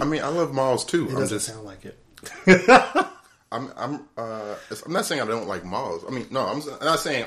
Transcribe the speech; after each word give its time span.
I 0.00 0.04
mean, 0.04 0.22
I 0.22 0.28
love 0.28 0.52
malls 0.52 0.84
too. 0.84 1.06
It 1.06 1.10
I'm 1.10 1.14
doesn't 1.16 1.36
just, 1.38 1.46
sound 1.46 1.64
like 1.64 1.84
it. 1.84 1.98
I'm, 3.52 3.72
I'm, 3.76 4.08
uh, 4.16 4.54
I'm 4.84 4.92
not 4.92 5.06
saying 5.06 5.20
I 5.20 5.26
don't 5.26 5.48
like 5.48 5.64
malls. 5.64 6.04
I 6.06 6.10
mean, 6.10 6.26
no, 6.30 6.40
I'm, 6.40 6.62
not 6.84 6.98
saying 6.98 7.26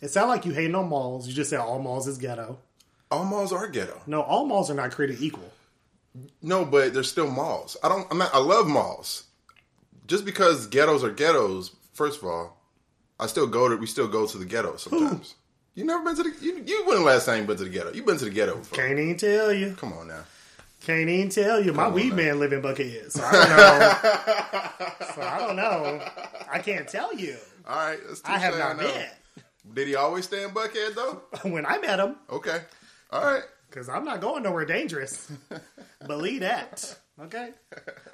It 0.00 0.08
sounds 0.08 0.28
like 0.28 0.44
you 0.44 0.52
hate 0.52 0.74
on 0.74 0.88
malls. 0.88 1.28
You 1.28 1.34
just 1.34 1.50
said 1.50 1.60
all 1.60 1.78
malls 1.78 2.06
is 2.08 2.18
ghetto. 2.18 2.58
all 3.10 3.24
malls 3.24 3.52
are 3.52 3.68
ghetto. 3.68 4.00
No, 4.06 4.22
all 4.22 4.44
malls 4.46 4.70
are 4.70 4.74
not 4.74 4.90
created 4.90 5.20
equal. 5.20 5.50
No, 6.42 6.64
but 6.64 6.92
they're 6.92 7.02
still 7.02 7.30
malls. 7.30 7.76
I 7.82 7.88
don't. 7.88 8.06
I'm 8.10 8.18
not. 8.18 8.34
I 8.34 8.38
love 8.38 8.66
malls. 8.66 9.24
Just 10.06 10.24
because 10.24 10.66
ghettos 10.66 11.02
are 11.04 11.10
ghettos, 11.10 11.74
first 11.94 12.20
of 12.20 12.28
all, 12.28 12.60
I 13.18 13.26
still 13.26 13.46
go 13.46 13.68
to. 13.68 13.76
We 13.76 13.86
still 13.86 14.08
go 14.08 14.26
to 14.26 14.38
the 14.38 14.44
ghetto 14.44 14.76
sometimes. 14.76 15.36
You 15.74 15.84
never 15.84 16.04
been 16.04 16.16
to 16.16 16.22
the. 16.24 16.34
You, 16.44 16.62
you 16.66 16.84
when 16.86 16.98
the 16.98 17.02
last 17.04 17.24
time 17.24 17.40
you 17.40 17.46
been 17.46 17.56
to 17.56 17.64
the 17.64 17.70
ghetto? 17.70 17.94
You've 17.94 18.04
been 18.04 18.18
to 18.18 18.26
the 18.26 18.30
ghetto 18.30 18.58
before. 18.58 18.76
Can't 18.76 18.98
even 18.98 19.16
tell 19.16 19.52
you. 19.54 19.74
Come 19.78 19.94
on 19.94 20.08
now. 20.08 20.24
Can't 20.84 21.08
even 21.08 21.28
tell 21.28 21.62
you. 21.62 21.72
My 21.72 21.88
weed 21.88 22.12
man 22.14 22.40
live 22.40 22.52
in 22.52 22.60
Buckhead, 22.60 23.12
so 23.12 23.22
I 23.24 23.32
don't 23.32 23.50
know. 23.56 25.06
so 25.14 25.22
I 25.22 25.38
don't 25.38 25.56
know. 25.56 26.00
I 26.50 26.58
can't 26.58 26.88
tell 26.88 27.14
you. 27.14 27.36
All 27.68 27.76
right. 27.76 27.98
That's 28.08 28.20
I 28.24 28.38
have 28.38 28.58
not 28.58 28.76
know. 28.78 28.88
been 28.88 29.06
Did 29.74 29.88
he 29.88 29.94
always 29.94 30.24
stay 30.24 30.42
in 30.42 30.50
Buckhead 30.50 30.94
though? 30.96 31.22
when 31.50 31.64
I 31.66 31.78
met 31.78 32.00
him 32.00 32.16
Okay. 32.30 32.62
All 33.12 33.22
right. 33.24 33.42
because 33.70 33.88
I'm 33.88 34.04
not 34.04 34.20
going 34.20 34.42
nowhere 34.42 34.64
dangerous. 34.64 35.30
Believe 36.06 36.40
that. 36.40 36.98
Okay. 37.20 37.50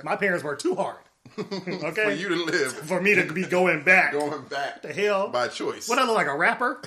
My 0.04 0.16
parents 0.16 0.44
worked 0.44 0.60
too 0.60 0.74
hard. 0.74 0.98
Okay. 1.38 2.04
For 2.04 2.10
you 2.10 2.28
to 2.28 2.44
live 2.44 2.72
For 2.72 3.00
me 3.00 3.14
to 3.14 3.32
be 3.32 3.44
going 3.46 3.82
back. 3.82 4.12
going 4.12 4.42
back 4.44 4.82
the 4.82 4.92
hell? 4.92 5.28
by 5.28 5.48
choice. 5.48 5.88
What 5.88 5.98
I 5.98 6.04
look 6.04 6.16
like 6.16 6.26
a 6.26 6.36
rapper? 6.36 6.82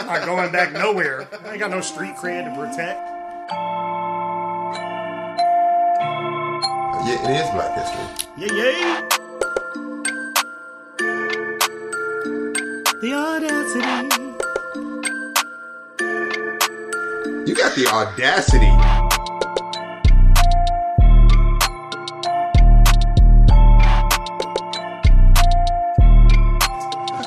I'm 0.00 0.06
not 0.06 0.24
going 0.24 0.50
back 0.52 0.72
nowhere. 0.72 1.28
I 1.44 1.50
ain't 1.50 1.58
got 1.60 1.70
no 1.70 1.80
street 1.82 2.14
cred 2.16 2.44
to 2.44 2.58
protect. 2.58 3.10
Yeah, 7.04 7.20
it 7.28 7.36
is 7.36 7.50
Black 7.50 7.72
History. 7.76 8.06
Yeah, 8.38 8.52
yeah. 8.54 9.08
The 13.00 13.12
audacity. 13.12 13.94
You 17.46 17.54
got 17.54 17.74
the 17.76 17.86
audacity. 17.92 18.72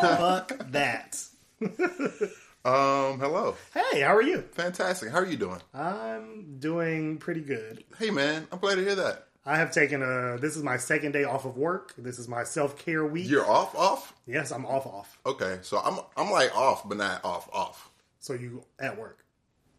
Fuck 0.01 0.71
that. 0.71 1.23
Um, 2.65 3.17
hello. 3.21 3.55
Hey, 3.73 4.01
how 4.01 4.13
are 4.13 4.21
you? 4.21 4.41
Fantastic. 4.51 5.09
How 5.09 5.19
are 5.19 5.25
you 5.25 5.37
doing? 5.37 5.61
I'm 5.73 6.57
doing 6.59 7.17
pretty 7.17 7.39
good. 7.39 7.85
Hey 7.97 8.09
man, 8.09 8.45
I'm 8.51 8.59
glad 8.59 8.75
to 8.75 8.81
hear 8.81 8.95
that. 8.95 9.27
I 9.47 9.57
have 9.57 9.71
taken 9.71 10.03
a. 10.03 10.37
This 10.37 10.57
is 10.57 10.63
my 10.63 10.75
second 10.75 11.13
day 11.13 11.23
off 11.23 11.45
of 11.45 11.55
work. 11.55 11.93
This 11.97 12.19
is 12.19 12.27
my 12.27 12.43
self 12.43 12.77
care 12.77 13.05
week. 13.05 13.29
You're 13.29 13.49
off, 13.49 13.73
off. 13.75 14.13
Yes, 14.25 14.51
I'm 14.51 14.65
off 14.65 14.85
off. 14.85 15.17
Okay, 15.25 15.59
so 15.61 15.79
I'm 15.79 15.99
I'm 16.17 16.29
like 16.29 16.55
off, 16.55 16.87
but 16.87 16.97
not 16.97 17.23
off, 17.23 17.49
off. 17.53 17.89
So 18.19 18.33
you 18.33 18.65
at 18.77 18.97
work. 18.99 19.23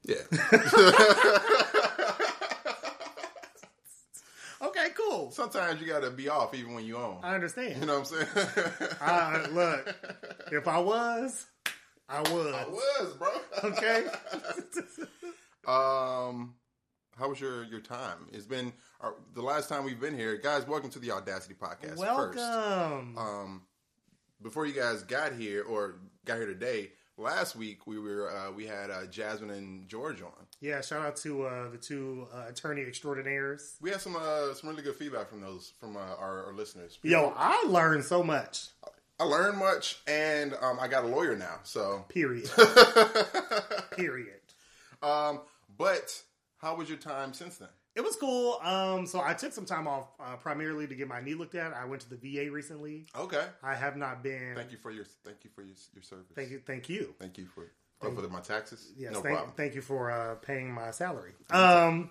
Yeah. 0.05 0.16
Okay, 4.60 4.88
cool. 4.97 5.30
Sometimes 5.30 5.80
you 5.80 5.86
gotta 5.86 6.10
be 6.10 6.28
off 6.28 6.53
even 6.53 6.75
when 6.75 6.84
you 6.84 6.97
own. 6.97 7.19
I 7.22 7.36
understand. 7.36 7.80
You 7.80 7.86
know 7.86 8.00
what 8.00 8.12
I'm 8.12 8.27
saying? 8.27 8.88
I, 9.00 9.47
look, 9.53 9.94
if 10.50 10.66
I 10.66 10.78
was, 10.80 11.47
I 12.08 12.20
would. 12.32 12.55
I 12.55 12.66
was, 12.66 13.14
bro. 13.16 13.28
Okay. 13.64 14.06
Um, 15.66 16.55
how 17.19 17.28
was 17.28 17.41
your 17.41 17.64
your 17.64 17.80
time? 17.80 18.28
It's 18.33 18.47
been 18.47 18.72
uh, 19.00 19.11
the 19.34 19.42
last 19.42 19.69
time 19.69 19.84
we've 19.84 20.00
been 20.00 20.16
here, 20.16 20.36
guys. 20.36 20.66
Welcome 20.66 20.91
to 20.91 20.98
the 20.98 21.11
Audacity 21.12 21.55
Podcast. 21.55 21.98
First, 21.98 22.36
Welcome. 22.36 23.19
um, 23.19 23.62
before 24.42 24.66
you 24.66 24.72
guys 24.75 25.03
got 25.03 25.32
here 25.32 25.62
or 25.65 25.97
got 26.25 26.37
here 26.37 26.47
today, 26.47 26.91
last 27.16 27.56
week 27.56 27.87
we 27.87 27.98
were 27.98 28.31
uh, 28.31 28.50
we 28.53 28.66
had 28.66 28.91
uh, 28.91 29.06
Jasmine 29.06 29.50
and 29.50 29.88
George 29.88 30.22
on. 30.22 30.31
yeah, 30.60 30.81
shout 30.81 31.04
out 31.04 31.16
to 31.16 31.44
uh, 31.44 31.70
the 31.70 31.76
two 31.78 32.26
uh, 32.34 32.44
attorney 32.48 32.82
extraordinaires. 32.82 33.76
We 33.81 33.91
had 33.91 34.00
some 34.00 34.16
uh, 34.16 34.54
some 34.54 34.70
really 34.70 34.82
good 34.82 34.97
feedback 34.97 35.28
from 35.28 35.41
those 35.41 35.72
from 35.81 35.97
uh, 35.97 36.00
our, 36.00 36.47
our 36.47 36.53
listeners. 36.53 36.98
Yo, 37.03 37.32
I 37.37 37.64
learned 37.69 38.04
so 38.04 38.22
much. 38.22 38.69
I 39.20 39.25
learned 39.25 39.59
much, 39.59 39.98
and 40.06 40.54
um, 40.62 40.78
I 40.81 40.87
got 40.87 41.03
a 41.03 41.09
lawyer 41.09 41.37
now. 41.37 41.56
So, 41.64 42.04
Period. 42.09 42.48
Period. 43.97 44.38
um, 45.03 45.41
but 45.76 46.22
how 46.58 46.76
was 46.76 46.88
your 46.88 46.98
time 46.98 47.32
since 47.32 47.56
then? 47.56 47.69
It 47.94 48.04
was 48.04 48.14
cool. 48.14 48.60
Um, 48.62 49.06
so 49.06 49.20
I 49.20 49.34
took 49.34 49.52
some 49.52 49.64
time 49.64 49.88
off 49.88 50.08
uh, 50.20 50.36
primarily 50.36 50.86
to 50.86 50.94
get 50.94 51.08
my 51.08 51.20
knee 51.20 51.34
looked 51.34 51.56
at. 51.56 51.72
I 51.72 51.84
went 51.84 52.02
to 52.02 52.10
the 52.10 52.16
VA 52.16 52.50
recently. 52.50 53.06
Okay, 53.19 53.44
I 53.62 53.74
have 53.74 53.96
not 53.96 54.22
been. 54.22 54.54
thank 54.54 54.70
you 54.70 54.78
for 54.78 54.91
your 54.91 55.04
thank 55.24 55.38
you 55.42 55.50
for 55.54 55.62
your 55.62 55.74
your 55.94 56.02
service. 56.02 56.26
Thank 56.34 56.50
you. 56.50 56.60
Thank 56.64 56.88
you. 56.88 57.14
Thank 57.19 57.38
you 57.38 57.46
for 57.46 57.72
oh, 58.02 58.14
for 58.14 58.22
the, 58.22 58.28
my 58.28 58.41
taxes. 58.41 58.92
Yes, 58.96 59.14
no 59.14 59.20
thank, 59.20 59.34
problem. 59.34 59.54
thank 59.56 59.74
you 59.74 59.82
for 59.82 60.10
uh, 60.10 60.36
paying 60.36 60.70
my 60.70 60.92
salary. 60.92 61.32
Um, 61.50 62.10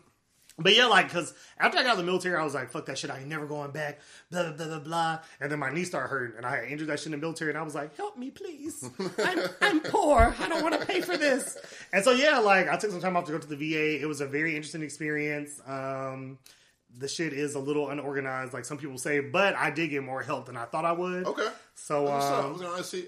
but 0.60 0.76
yeah, 0.76 0.86
like, 0.88 1.08
because 1.08 1.34
after 1.60 1.78
I 1.78 1.84
got 1.84 1.90
out 1.90 2.00
of 2.00 2.06
the 2.06 2.12
military, 2.12 2.36
I 2.36 2.44
was 2.44 2.56
like, 2.56 2.72
fuck 2.72 2.88
that 2.88 2.98
shit. 2.98 3.12
I 3.12 3.20
ain't 3.20 3.28
never 3.28 3.46
going 3.46 3.72
back, 3.72 4.00
blah, 4.32 4.44
blah, 4.44 4.54
blah, 4.54 4.68
blah, 4.68 4.80
blah. 4.80 5.20
And 5.40 5.52
then 5.52 5.60
my 5.60 5.70
knee 5.72 5.84
started 5.84 6.08
hurting, 6.08 6.38
and 6.38 6.46
I 6.46 6.58
had 6.58 6.66
injured 6.66 6.88
that 6.88 7.00
shit 7.00 7.08
in 7.08 7.12
the 7.12 7.18
military, 7.18 7.52
and 7.52 7.58
I 7.58 7.62
was 7.62 7.76
like, 7.76 7.96
help 7.96 8.18
me, 8.18 8.32
please. 8.32 8.90
I'm, 9.24 9.40
I'm 9.62 9.80
poor. 9.84 10.36
I 10.40 10.50
don't 10.50 10.64
want 10.64 10.80
to 10.80 10.86
pay 10.86 11.02
for 11.02 11.16
this. 11.16 11.58
And 11.94 12.04
so, 12.04 12.12
yeah, 12.12 12.40
like, 12.40 12.68
I 12.70 12.78
took 12.78 12.92
some 12.92 13.02
time 13.02 13.16
off 13.16 13.26
to 13.26 13.32
go 13.34 13.38
to 13.38 13.48
the 13.48 13.56
VA. 13.56 14.02
It 14.02 14.08
was 14.08 14.20
a 14.22 14.26
very 14.26 14.56
interesting 14.56 14.82
experience. 14.82 15.62
Um, 15.68 16.40
the 16.98 17.08
shit 17.08 17.34
is 17.34 17.54
a 17.54 17.60
little 17.60 17.90
unorganized, 17.90 18.54
like 18.54 18.66
some 18.66 18.78
people 18.78 18.98
say, 18.98 19.20
but 19.20 19.56
I 19.56 19.70
did 19.70 19.90
get 19.90 20.04
more 20.04 20.24
help 20.24 20.48
than 20.48 20.58
I 20.58 20.66
thought 20.66 20.86
I 20.86 20.94
would. 20.94 21.26
Okay. 21.28 21.48
So, 21.76 22.04
What's? 22.04 22.26
I 22.26 22.40
um, 22.40 22.54
was. 22.54 22.62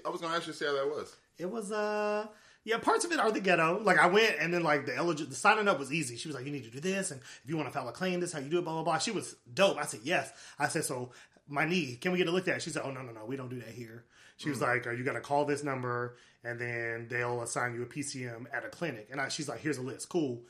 I 0.04 0.08
was 0.08 0.20
gonna 0.20 0.36
actually 0.36 0.52
see 0.52 0.66
how 0.66 0.74
that 0.74 0.86
was. 0.86 1.16
it 1.38 1.50
was 1.50 1.72
uh 1.72 2.26
yeah, 2.64 2.78
parts 2.78 3.04
of 3.04 3.12
it 3.12 3.18
are 3.18 3.32
the 3.32 3.40
ghetto. 3.40 3.80
Like 3.82 3.98
I 3.98 4.06
went 4.06 4.36
and 4.38 4.52
then 4.52 4.62
like 4.62 4.86
the 4.86 4.94
eligible 4.94 5.30
the 5.30 5.36
signing 5.36 5.66
up 5.66 5.78
was 5.78 5.92
easy. 5.92 6.16
She 6.16 6.28
was 6.28 6.36
like, 6.36 6.44
You 6.44 6.52
need 6.52 6.64
to 6.64 6.70
do 6.70 6.80
this 6.80 7.10
and 7.10 7.20
if 7.20 7.48
you 7.48 7.56
want 7.56 7.68
to 7.68 7.72
file 7.72 7.88
a 7.88 7.92
claim, 7.92 8.20
this 8.20 8.30
is 8.30 8.34
how 8.34 8.40
you 8.40 8.50
do 8.50 8.58
it, 8.58 8.64
blah 8.64 8.74
blah 8.74 8.82
blah. 8.82 8.98
She 8.98 9.10
was 9.10 9.36
dope. 9.52 9.78
I 9.78 9.86
said, 9.86 10.00
Yes. 10.02 10.32
I 10.58 10.68
said, 10.68 10.84
So 10.84 11.10
my 11.48 11.64
knee, 11.64 11.96
can 12.00 12.12
we 12.12 12.18
get 12.18 12.26
it 12.26 12.32
looked 12.32 12.48
at? 12.48 12.62
She 12.62 12.70
said, 12.70 12.82
Oh 12.84 12.90
no, 12.90 13.02
no, 13.02 13.12
no, 13.12 13.24
we 13.24 13.36
don't 13.36 13.48
do 13.48 13.58
that 13.60 13.70
here. 13.70 14.04
She 14.36 14.50
was 14.50 14.58
hmm. 14.58 14.64
like, 14.64 14.86
Are 14.86 14.92
you 14.92 15.04
gonna 15.04 15.20
call 15.20 15.46
this 15.46 15.64
number 15.64 16.16
and 16.44 16.58
then 16.60 17.06
they'll 17.08 17.42
assign 17.42 17.74
you 17.74 17.82
a 17.82 17.86
PCM 17.86 18.46
at 18.52 18.64
a 18.64 18.68
clinic? 18.68 19.08
And 19.10 19.20
I, 19.20 19.28
she's 19.28 19.48
like, 19.48 19.60
Here's 19.60 19.78
a 19.78 19.82
list. 19.82 20.08
Cool. 20.08 20.42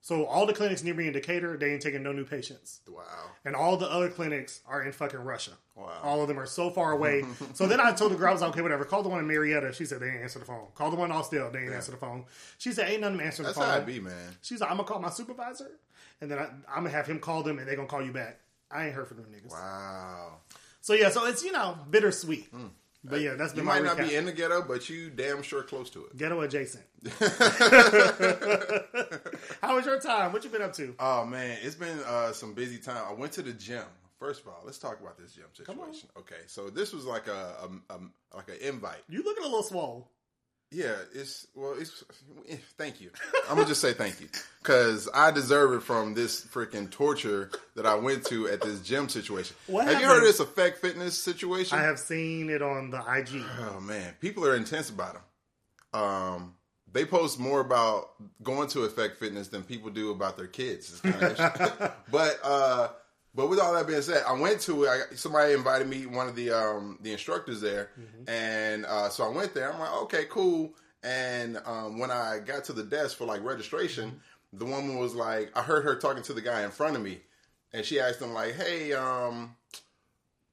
So 0.00 0.24
all 0.26 0.46
the 0.46 0.52
clinics 0.52 0.84
near 0.84 0.94
me 0.94 1.08
in 1.08 1.12
Decatur, 1.12 1.56
they 1.56 1.72
ain't 1.72 1.82
taking 1.82 2.02
no 2.02 2.12
new 2.12 2.24
patients. 2.24 2.80
Wow. 2.88 3.02
And 3.44 3.56
all 3.56 3.76
the 3.76 3.90
other 3.90 4.08
clinics 4.08 4.60
are 4.66 4.82
in 4.82 4.92
fucking 4.92 5.18
Russia. 5.18 5.52
Wow. 5.74 5.98
All 6.02 6.22
of 6.22 6.28
them 6.28 6.38
are 6.38 6.46
so 6.46 6.70
far 6.70 6.92
away. 6.92 7.24
so 7.54 7.66
then 7.66 7.80
I 7.80 7.92
told 7.92 8.12
the 8.12 8.16
girl, 8.16 8.28
I 8.28 8.32
was 8.32 8.40
like, 8.40 8.50
okay, 8.50 8.62
whatever. 8.62 8.84
Call 8.84 9.02
the 9.02 9.08
one 9.08 9.18
in 9.18 9.26
Marietta. 9.26 9.72
She 9.72 9.84
said 9.84 10.00
they 10.00 10.06
didn't 10.06 10.22
answer 10.22 10.38
the 10.38 10.44
phone. 10.44 10.66
Call 10.76 10.90
the 10.90 10.96
one 10.96 11.10
in 11.10 11.16
Austell. 11.16 11.50
They 11.50 11.60
didn't 11.60 11.74
answer 11.74 11.90
the 11.90 11.96
phone. 11.96 12.24
She 12.58 12.70
said, 12.70 12.88
ain't 12.88 13.00
nothing 13.00 13.20
answering 13.20 13.46
That's 13.46 13.58
the 13.58 13.64
phone. 13.64 13.72
That's 13.72 13.84
how 13.84 13.90
it 13.90 13.94
be, 13.94 14.00
man. 14.00 14.36
She's 14.42 14.60
like, 14.60 14.70
I'm 14.70 14.76
going 14.76 14.86
to 14.86 14.92
call 14.92 15.02
my 15.02 15.10
supervisor. 15.10 15.72
And 16.20 16.30
then 16.30 16.38
I, 16.38 16.44
I'm 16.68 16.82
going 16.82 16.92
to 16.92 16.96
have 16.96 17.06
him 17.06 17.18
call 17.18 17.42
them 17.42 17.58
and 17.58 17.66
they're 17.66 17.76
going 17.76 17.88
to 17.88 17.92
call 17.92 18.04
you 18.04 18.12
back. 18.12 18.38
I 18.70 18.86
ain't 18.86 18.94
heard 18.94 19.08
from 19.08 19.16
them 19.16 19.26
niggas. 19.26 19.50
Wow. 19.50 20.38
So 20.80 20.92
yeah, 20.92 21.10
so 21.10 21.26
it's, 21.26 21.42
you 21.42 21.50
know, 21.50 21.76
bittersweet. 21.90 22.52
Mm. 22.54 22.70
But 23.08 23.20
yeah, 23.20 23.34
that's. 23.34 23.52
You 23.52 23.56
been 23.56 23.66
my 23.66 23.80
might 23.80 23.84
not 23.84 23.98
be 23.98 24.14
in 24.14 24.24
the 24.24 24.32
ghetto, 24.32 24.62
but 24.62 24.88
you 24.88 25.10
damn 25.10 25.42
sure 25.42 25.62
close 25.62 25.90
to 25.90 26.04
it. 26.06 26.16
Ghetto 26.16 26.40
adjacent. 26.40 26.84
How 29.62 29.76
was 29.76 29.86
your 29.86 30.00
time? 30.00 30.32
What 30.32 30.42
you 30.44 30.50
been 30.50 30.62
up 30.62 30.72
to? 30.74 30.94
Oh 30.98 31.24
man, 31.24 31.58
it's 31.62 31.76
been 31.76 31.98
uh, 32.06 32.32
some 32.32 32.54
busy 32.54 32.78
time. 32.78 33.04
I 33.08 33.12
went 33.12 33.32
to 33.32 33.42
the 33.42 33.52
gym. 33.52 33.84
First 34.18 34.40
of 34.42 34.48
all, 34.48 34.62
let's 34.64 34.78
talk 34.78 35.00
about 35.00 35.18
this 35.18 35.32
gym 35.32 35.44
situation. 35.52 36.08
Okay, 36.16 36.40
so 36.46 36.70
this 36.70 36.92
was 36.92 37.04
like 37.04 37.26
a, 37.28 37.68
a, 37.90 37.94
a 37.94 37.98
like 38.34 38.48
an 38.48 38.56
invite. 38.62 39.02
You 39.08 39.22
looking 39.22 39.44
a 39.44 39.46
little 39.46 39.62
swole. 39.62 40.08
Yeah, 40.76 40.94
it's 41.14 41.46
well, 41.54 41.74
it's. 41.78 42.04
eh, 42.50 42.56
Thank 42.76 43.00
you. 43.00 43.10
I'm 43.48 43.56
gonna 43.56 43.66
just 43.66 43.80
say 43.80 43.94
thank 43.94 44.20
you 44.20 44.28
because 44.62 45.08
I 45.14 45.30
deserve 45.30 45.72
it 45.72 45.82
from 45.82 46.12
this 46.12 46.44
freaking 46.44 46.90
torture 46.90 47.50
that 47.76 47.86
I 47.86 47.94
went 47.94 48.26
to 48.26 48.46
at 48.48 48.60
this 48.60 48.80
gym 48.80 49.08
situation. 49.08 49.56
What 49.68 49.88
Have 49.88 50.02
you 50.02 50.06
heard 50.06 50.18
of 50.18 50.24
this 50.24 50.38
effect 50.38 50.82
fitness 50.82 51.16
situation? 51.18 51.78
I 51.78 51.82
have 51.82 51.98
seen 51.98 52.50
it 52.50 52.60
on 52.60 52.90
the 52.90 52.98
IG. 52.98 53.42
Oh 53.58 53.80
man, 53.80 54.16
people 54.20 54.44
are 54.44 54.54
intense 54.54 54.90
about 54.90 55.14
them. 55.14 55.22
Um, 56.02 56.54
they 56.92 57.06
post 57.06 57.38
more 57.38 57.60
about 57.60 58.10
going 58.42 58.68
to 58.68 58.82
Effect 58.82 59.16
Fitness 59.16 59.48
than 59.48 59.62
people 59.62 59.88
do 59.90 60.10
about 60.10 60.36
their 60.36 60.46
kids. 60.46 60.90
It's 60.90 61.00
kinda 61.00 61.94
but 62.10 62.38
uh, 62.44 62.88
but 63.36 63.48
with 63.50 63.60
all 63.60 63.74
that 63.74 63.86
being 63.86 64.02
said, 64.02 64.24
I 64.26 64.32
went 64.32 64.60
to 64.62 64.84
it. 64.84 64.88
I, 64.88 65.14
somebody 65.14 65.52
invited 65.52 65.88
me, 65.88 66.06
one 66.06 66.26
of 66.26 66.34
the 66.34 66.50
um, 66.50 66.98
the 67.02 67.12
instructors 67.12 67.60
there, 67.60 67.90
and 68.26 68.86
uh, 68.86 69.10
so 69.10 69.24
I 69.24 69.28
went 69.28 69.52
there. 69.54 69.72
I'm 69.72 69.78
like, 69.78 69.92
okay, 70.04 70.24
cool. 70.30 70.72
And 71.02 71.60
um, 71.66 71.98
when 71.98 72.10
I 72.10 72.40
got 72.44 72.64
to 72.64 72.72
the 72.72 72.82
desk 72.82 73.18
for 73.18 73.26
like 73.26 73.44
registration, 73.44 74.20
the 74.52 74.64
woman 74.64 74.96
was 74.96 75.14
like, 75.14 75.52
I 75.54 75.62
heard 75.62 75.84
her 75.84 75.94
talking 75.96 76.22
to 76.24 76.32
the 76.32 76.40
guy 76.40 76.64
in 76.64 76.70
front 76.70 76.96
of 76.96 77.02
me, 77.02 77.20
and 77.72 77.84
she 77.84 78.00
asked 78.00 78.20
him 78.20 78.32
like, 78.32 78.54
"Hey, 78.54 78.94
um, 78.94 79.54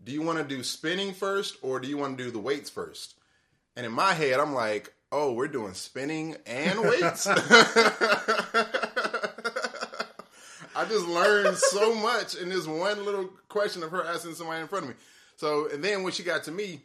do 0.03 0.11
you 0.11 0.21
want 0.21 0.37
to 0.39 0.43
do 0.43 0.63
spinning 0.63 1.13
first 1.13 1.57
or 1.61 1.79
do 1.79 1.87
you 1.87 1.97
want 1.97 2.17
to 2.17 2.23
do 2.23 2.31
the 2.31 2.39
weights 2.39 2.69
first? 2.69 3.15
And 3.75 3.85
in 3.85 3.91
my 3.91 4.13
head, 4.13 4.39
I'm 4.39 4.53
like, 4.53 4.93
oh, 5.11 5.31
we're 5.33 5.47
doing 5.47 5.73
spinning 5.73 6.35
and 6.45 6.81
weights. 6.81 7.27
I 10.75 10.85
just 10.85 11.07
learned 11.07 11.57
so 11.57 11.93
much 12.01 12.35
in 12.35 12.49
this 12.49 12.67
one 12.67 13.05
little 13.05 13.29
question 13.49 13.83
of 13.83 13.91
her 13.91 14.05
asking 14.05 14.35
somebody 14.35 14.61
in 14.61 14.67
front 14.67 14.85
of 14.85 14.89
me. 14.89 14.95
So, 15.35 15.69
and 15.71 15.83
then 15.83 16.03
when 16.03 16.13
she 16.13 16.23
got 16.23 16.43
to 16.45 16.51
me, 16.51 16.81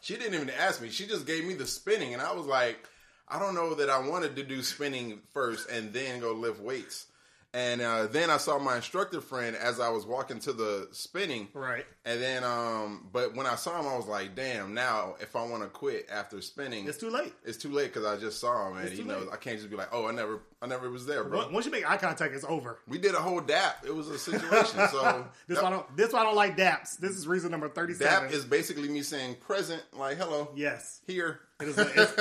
she 0.00 0.16
didn't 0.16 0.34
even 0.34 0.50
ask 0.50 0.82
me. 0.82 0.90
She 0.90 1.06
just 1.06 1.26
gave 1.26 1.44
me 1.44 1.54
the 1.54 1.66
spinning, 1.66 2.12
and 2.12 2.22
I 2.22 2.32
was 2.32 2.46
like, 2.46 2.88
I 3.28 3.38
don't 3.38 3.54
know 3.54 3.74
that 3.74 3.88
I 3.88 4.06
wanted 4.06 4.36
to 4.36 4.42
do 4.42 4.62
spinning 4.62 5.20
first 5.32 5.70
and 5.70 5.92
then 5.92 6.20
go 6.20 6.32
lift 6.32 6.60
weights. 6.60 7.06
And 7.54 7.82
uh, 7.82 8.06
then 8.06 8.30
I 8.30 8.38
saw 8.38 8.58
my 8.58 8.76
instructor 8.76 9.20
friend 9.20 9.54
as 9.56 9.78
I 9.78 9.90
was 9.90 10.06
walking 10.06 10.38
to 10.40 10.54
the 10.54 10.88
spinning. 10.92 11.48
Right. 11.52 11.84
And 12.06 12.20
then, 12.22 12.44
um, 12.44 13.08
but 13.12 13.34
when 13.36 13.46
I 13.46 13.56
saw 13.56 13.78
him, 13.78 13.86
I 13.86 13.94
was 13.96 14.06
like, 14.06 14.34
damn, 14.34 14.72
now 14.72 15.16
if 15.20 15.36
I 15.36 15.44
want 15.44 15.62
to 15.62 15.68
quit 15.68 16.08
after 16.10 16.40
spinning, 16.40 16.88
It's 16.88 16.96
too 16.96 17.10
late. 17.10 17.34
it's 17.44 17.58
too 17.58 17.70
late 17.70 17.92
because 17.92 18.06
I 18.06 18.18
just 18.18 18.40
saw 18.40 18.68
him. 18.70 18.78
And, 18.78 18.88
It's 18.88 18.98
you 18.98 19.04
know, 19.04 19.18
late. 19.18 19.28
I 19.32 19.36
can't 19.36 19.58
just 19.58 19.68
be 19.68 19.76
like, 19.76 19.88
oh, 19.92 20.06
I 20.06 20.12
never, 20.12 20.40
I 20.62 20.66
never 20.66 20.88
was 20.90 21.04
there, 21.04 21.24
bro. 21.24 21.48
Once 21.50 21.66
you 21.66 21.72
make 21.72 21.88
eye 21.88 21.98
contact, 21.98 22.34
it's 22.34 22.44
over. 22.44 22.78
We 22.88 22.96
did 22.96 23.14
a 23.14 23.20
whole 23.20 23.40
dap. 23.42 23.84
It 23.86 23.94
was 23.94 24.08
a 24.08 24.18
situation. 24.18 24.80
So 24.92 25.26
This 25.46 25.60
why 25.60 25.68
I 25.68 25.70
don't. 25.70 25.96
This 25.96 26.12
why 26.12 26.20
I 26.20 26.24
don't 26.24 26.34
like 26.36 26.56
DAPs. 26.56 26.96
This 26.96 27.12
is 27.12 27.26
reason 27.26 27.50
number 27.50 27.68
thirty-seven. 27.68 28.24
dap 28.24 28.32
is 28.32 28.44
basically 28.44 28.88
me 28.88 29.02
saying 29.02 29.36
present, 29.36 29.82
like 29.92 30.16
hello, 30.18 30.50
yes. 30.54 31.00
here. 31.06 31.40
It 31.62 31.68
is 31.68 31.78
it's 31.78 32.12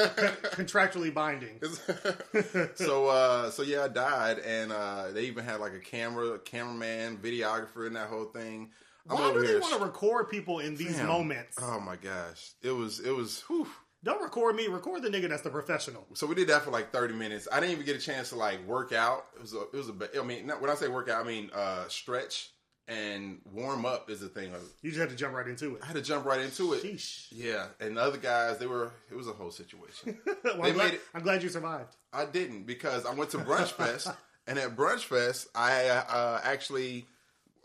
contractually 0.56 1.14
binding. 1.14 1.60
so 2.76 3.08
uh 3.08 3.50
so 3.50 3.64
yeah, 3.64 3.86
I 3.86 3.88
died 3.88 4.40
and 4.40 4.72
uh 4.72 5.12
they 5.12 5.24
even 5.24 5.44
had 5.44 5.60
like 5.60 5.74
a 5.74 5.80
camera, 5.80 6.38
cameraman, 6.40 7.18
videographer 7.18 7.88
in 7.88 7.94
that 7.94 8.08
whole 8.08 8.26
thing. 8.26 8.70
I'm 9.10 9.18
Why 9.18 9.34
do 9.34 9.46
they 9.46 9.60
want 9.60 9.74
to 9.74 9.84
record 9.84 10.30
people 10.30 10.60
in 10.60 10.76
these 10.76 10.98
Damn. 10.98 11.08
moments? 11.08 11.58
Oh 11.62 11.80
my 11.80 11.96
gosh. 11.96 12.52
It 12.62 12.72
was 12.72 13.00
it 13.00 13.16
was 13.16 13.42
whew. 13.48 13.68
Don't 14.04 14.22
record 14.22 14.56
me. 14.56 14.68
Record 14.68 15.04
the 15.04 15.10
nigga 15.10 15.30
that's 15.30 15.44
the 15.44 15.50
professional. 15.50 16.08
So 16.14 16.26
we 16.28 16.36
did 16.36 16.48
that 16.50 16.64
for 16.64 16.72
like 16.72 16.92
30 16.92 17.14
minutes. 17.16 17.48
I 17.52 17.60
didn't 17.60 17.74
even 17.74 17.86
get 17.86 17.96
a 17.96 18.00
chance 18.00 18.30
to 18.30 18.36
like 18.36 18.66
work 18.68 18.94
out. 18.94 19.26
It 19.36 19.42
was 19.42 19.54
a, 19.54 19.62
it 19.62 19.74
was 19.74 19.90
a 19.90 20.20
I 20.20 20.24
mean, 20.24 20.48
not, 20.48 20.62
when 20.62 20.70
I 20.70 20.76
say 20.76 20.88
work 20.88 21.10
out, 21.10 21.24
I 21.24 21.28
mean 21.28 21.50
uh 21.54 21.88
stretch 21.88 22.52
and 22.92 23.40
warm 23.54 23.86
up 23.86 24.10
is 24.10 24.20
the 24.20 24.28
thing. 24.28 24.52
You 24.82 24.90
just 24.92 25.00
had 25.00 25.10
to 25.10 25.16
jump 25.16 25.34
right 25.34 25.48
into 25.48 25.76
it. 25.76 25.82
I 25.84 25.86
had 25.88 25.96
to 25.96 26.02
jump 26.02 26.26
right 26.26 26.42
into 26.42 26.74
it. 26.74 26.84
Sheesh. 26.84 27.28
Yeah, 27.32 27.68
and 27.80 27.96
the 27.98 28.02
other 28.02 28.18
guys, 28.18 28.58
they 28.58 28.68
were. 28.68 28.92
It 29.10 29.16
was 29.16 29.28
a 29.28 29.32
whole 29.34 29.52
situation. 29.52 30.18
Well, 30.44 30.54
They 30.64 30.70
I'm, 30.70 30.74
glad, 30.74 30.86
made 30.86 30.94
it- 30.96 31.02
I'm 31.14 31.22
glad 31.22 31.44
you 31.44 31.50
survived. 31.50 31.96
I 32.12 32.26
didn't 32.26 32.64
because 32.64 33.06
I 33.06 33.14
went 33.14 33.30
to 33.32 33.38
Brunch 33.38 33.72
Fest, 33.72 34.10
and 34.48 34.60
at 34.60 34.76
Brunch 34.76 35.06
Fest, 35.06 35.48
I 35.56 35.88
uh, 35.88 36.42
actually, 36.44 37.06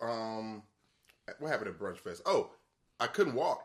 um, 0.00 0.62
what 1.40 1.49
happened 1.50 1.69
at 1.70 1.79
Brunch 1.79 1.99
Fest? 1.99 2.22
Oh, 2.26 2.50
I 3.00 3.06
couldn't 3.08 3.34
walk, 3.34 3.62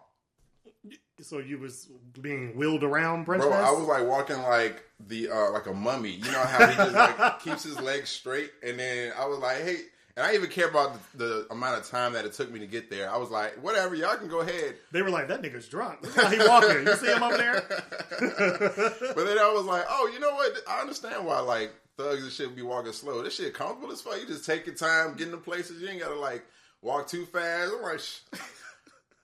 So 1.22 1.38
you 1.38 1.60
was 1.60 1.90
being 2.22 2.56
wheeled 2.58 2.84
around, 2.84 3.28
Brunch 3.28 3.42
bro. 3.42 3.52
Fest? 3.52 3.68
I 3.68 3.72
was 3.72 3.86
like 3.88 4.08
walking 4.08 4.42
like 4.42 4.84
the 5.08 5.30
uh, 5.30 5.52
like 5.52 5.68
a 5.68 5.74
mummy. 5.74 6.12
You 6.12 6.32
know 6.32 6.40
how 6.44 6.66
he 6.68 6.76
just 6.76 6.94
like 6.96 7.40
keeps 7.44 7.64
his 7.64 7.80
legs 7.80 8.10
straight, 8.10 8.50
and 8.64 8.80
then 8.80 9.14
I 9.18 9.26
was 9.26 9.38
like, 9.40 9.58
hey. 9.62 9.78
And 10.18 10.26
I 10.26 10.34
even 10.34 10.50
care 10.50 10.68
about 10.68 11.00
the, 11.14 11.26
the 11.26 11.48
amount 11.52 11.80
of 11.80 11.88
time 11.88 12.14
that 12.14 12.26
it 12.26 12.34
took 12.34 12.52
me 12.52 12.60
to 12.60 12.68
get 12.68 12.90
there. 12.90 13.10
I 13.10 13.18
was 13.18 13.30
like, 13.30 13.54
whatever, 13.64 13.96
y'all 13.96 14.18
can 14.18 14.28
go 14.28 14.42
ahead. 14.42 14.76
They 14.92 15.02
were 15.02 15.10
like, 15.10 15.28
that 15.30 15.42
nigga's 15.42 15.68
drunk. 15.68 16.02
Look 16.04 16.16
how 16.16 16.30
he 16.30 16.38
walking. 16.40 16.86
You 16.86 16.96
see 16.96 17.08
him 17.08 17.24
over 17.24 17.38
there? 17.38 17.64
But 19.16 19.26
then 19.26 19.38
I 19.40 19.52
was 19.54 19.66
like, 19.66 19.86
oh, 19.90 20.10
you 20.14 20.20
know 20.20 20.34
what? 20.34 20.54
I 20.68 20.82
understand 20.82 21.26
why 21.26 21.40
like 21.40 21.74
thugs 21.98 22.24
and 22.24 22.32
shit 22.32 22.56
be 22.56 22.62
walking 22.62 22.94
slow. 22.94 23.22
This 23.24 23.36
shit 23.36 23.54
comfortable 23.54 23.92
as 23.92 24.02
fuck. 24.02 24.20
You 24.20 24.28
just 24.28 24.46
take 24.46 24.66
your 24.66 24.76
time 24.76 25.16
getting 25.16 25.34
to 25.34 25.38
places. 25.40 25.82
You 25.82 25.90
ain't 25.90 26.00
gotta 26.00 26.20
like 26.20 26.44
walk 26.82 27.08
too 27.08 27.26
fast. 27.26 27.72
I'm 27.76 27.82
like, 27.84 28.02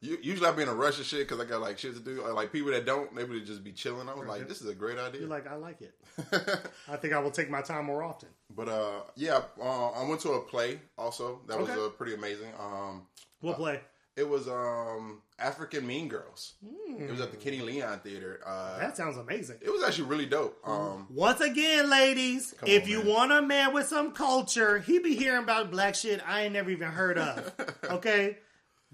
usually 0.02 0.48
I 0.48 0.52
be 0.52 0.62
in 0.64 0.70
a 0.70 0.74
rush 0.76 1.00
of 1.00 1.06
shit 1.06 1.28
because 1.28 1.40
I 1.40 1.46
got 1.46 1.62
like 1.62 1.78
shit 1.80 1.94
to 1.96 2.00
do. 2.00 2.22
Or, 2.22 2.34
like 2.34 2.52
people 2.52 2.72
that 2.72 2.86
don't, 2.86 3.14
they 3.16 3.24
would 3.24 3.46
just 3.46 3.64
be 3.64 3.72
chilling. 3.72 4.08
I 4.10 4.14
was 4.14 4.28
like, 4.28 4.48
this 4.48 4.62
is 4.62 4.70
a 4.70 4.76
great 4.76 4.98
idea. 5.00 5.22
You're 5.22 5.30
like, 5.30 5.48
I 5.48 5.56
like 5.56 5.82
it. 5.82 5.94
I 6.90 6.96
think 6.98 7.14
I 7.14 7.20
will 7.20 7.32
take 7.32 7.50
my 7.50 7.62
time 7.62 7.86
more 7.86 8.04
often. 8.04 8.30
but 8.56 8.68
uh, 8.70 9.02
yeah, 9.16 9.42
uh, 9.62 9.90
I 9.92 10.08
went 10.08 10.22
to 10.22 10.32
a 10.34 10.42
play 10.42 10.80
also. 10.98 11.42
That 11.48 11.60
was 11.60 11.70
Okay. 11.70 11.80
uh, 11.86 11.90
pretty 11.90 12.14
amazing. 12.14 12.52
Um, 12.60 13.04
We'll 13.42 13.54
play. 13.54 13.82
it 14.16 14.28
was 14.28 14.48
um 14.48 15.22
African 15.38 15.86
Mean 15.86 16.08
Girls. 16.08 16.54
It 17.00 17.12
was 17.12 17.22
at 17.22 17.30
the 17.30 17.38
Kenny 17.38 17.60
Leon 17.60 18.00
Theater. 18.00 18.40
Uh, 18.44 18.80
That 18.80 18.98
sounds 18.98 19.18
amazing. 19.18 19.58
it 19.62 19.70
was 19.72 19.84
actually 19.84 20.08
really 20.08 20.26
dope. 20.26 20.58
Um, 20.68 21.06
Once 21.12 21.40
again, 21.42 21.88
ladies, 21.92 22.56
if 22.66 22.84
on, 22.86 22.90
you 22.90 22.98
man. 23.04 23.08
want 23.14 23.32
a 23.32 23.42
man 23.44 23.74
with 23.76 23.86
some 23.88 24.12
culture, 24.14 24.80
he 24.80 24.98
be 24.98 25.16
hearing 25.16 25.44
about 25.44 25.70
black 25.70 25.94
shit 25.94 26.20
I 26.28 26.42
ain't 26.46 26.54
never 26.54 26.72
even 26.72 26.88
heard 26.90 27.18
of. 27.20 27.54
Okay? 27.92 28.38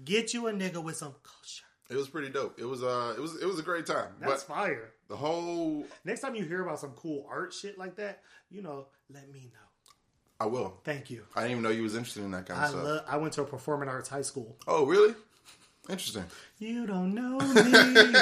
Get 0.02 0.34
you 0.34 0.46
a 0.48 0.52
nigga 0.52 0.82
with 0.82 0.96
some 0.96 1.14
culture. 1.22 1.64
it 1.90 1.96
was 1.96 2.08
pretty 2.08 2.30
dope. 2.30 2.58
It 2.58 2.64
was 2.64 2.82
uh, 2.82 3.14
it 3.16 3.20
was 3.20 3.36
it 3.40 3.46
was 3.46 3.58
a 3.58 3.62
great 3.62 3.86
time. 3.86 4.08
That's 4.20 4.42
but 4.44 4.54
fire. 4.54 4.90
the 5.08 5.16
whole 5.16 5.86
Next 6.04 6.20
time 6.20 6.34
you 6.34 6.44
hear 6.44 6.62
about 6.64 6.80
some 6.80 6.90
cool 6.92 7.26
art 7.30 7.52
shit 7.52 7.78
like 7.78 7.96
that, 7.96 8.22
you 8.50 8.62
know, 8.62 8.86
let 9.12 9.30
me 9.30 9.50
know. 9.52 9.58
I 10.40 10.46
will. 10.46 10.80
Thank 10.84 11.10
you. 11.10 11.22
I 11.36 11.42
didn't 11.42 11.52
even 11.52 11.62
know 11.62 11.70
you 11.70 11.82
was 11.84 11.94
interested 11.94 12.24
in 12.24 12.32
that 12.32 12.46
kind 12.46 12.58
of 12.60 12.64
I 12.66 12.68
stuff. 12.70 12.84
love. 12.84 13.04
I 13.08 13.16
went 13.18 13.34
to 13.34 13.42
a 13.42 13.44
performing 13.46 13.88
arts 13.88 14.08
high 14.08 14.22
school. 14.22 14.56
oh, 14.66 14.84
really? 14.84 15.14
Interesting. 15.88 16.24
You 16.58 16.86
don't 16.86 17.14
know 17.14 17.38
me. 17.54 18.20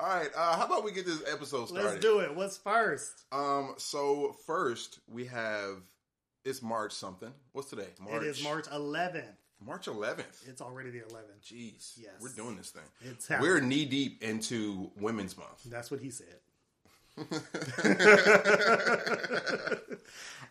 All 0.00 0.08
right. 0.08 0.28
Uh, 0.36 0.56
how 0.56 0.66
about 0.66 0.84
we 0.84 0.92
get 0.92 1.06
this 1.06 1.22
episode 1.30 1.68
started? 1.68 1.86
Let's 1.88 2.00
do 2.00 2.18
it. 2.20 2.34
What's 2.34 2.56
first? 2.56 3.24
Um. 3.32 3.74
So 3.78 4.34
first 4.46 4.98
we 5.08 5.26
have 5.26 5.76
it's 6.44 6.62
March 6.62 6.92
something. 6.92 7.32
What's 7.52 7.70
today? 7.70 7.86
March. 8.00 8.22
It 8.22 8.28
is 8.28 8.42
March 8.42 8.66
11th. 8.66 9.24
March 9.64 9.86
11th. 9.86 10.48
It's 10.48 10.60
already 10.60 10.90
the 10.90 11.00
11th. 11.00 11.40
Jeez. 11.44 11.92
Yes. 11.96 12.10
We're 12.20 12.30
doing 12.30 12.56
this 12.56 12.70
thing. 12.70 12.82
It's 13.02 13.28
happening. 13.28 13.50
We're 13.50 13.60
knee 13.60 13.84
deep 13.84 14.22
into 14.22 14.90
Women's 14.96 15.36
Month. 15.36 15.64
That's 15.66 15.90
what 15.90 16.00
he 16.00 16.10
said. 16.10 16.26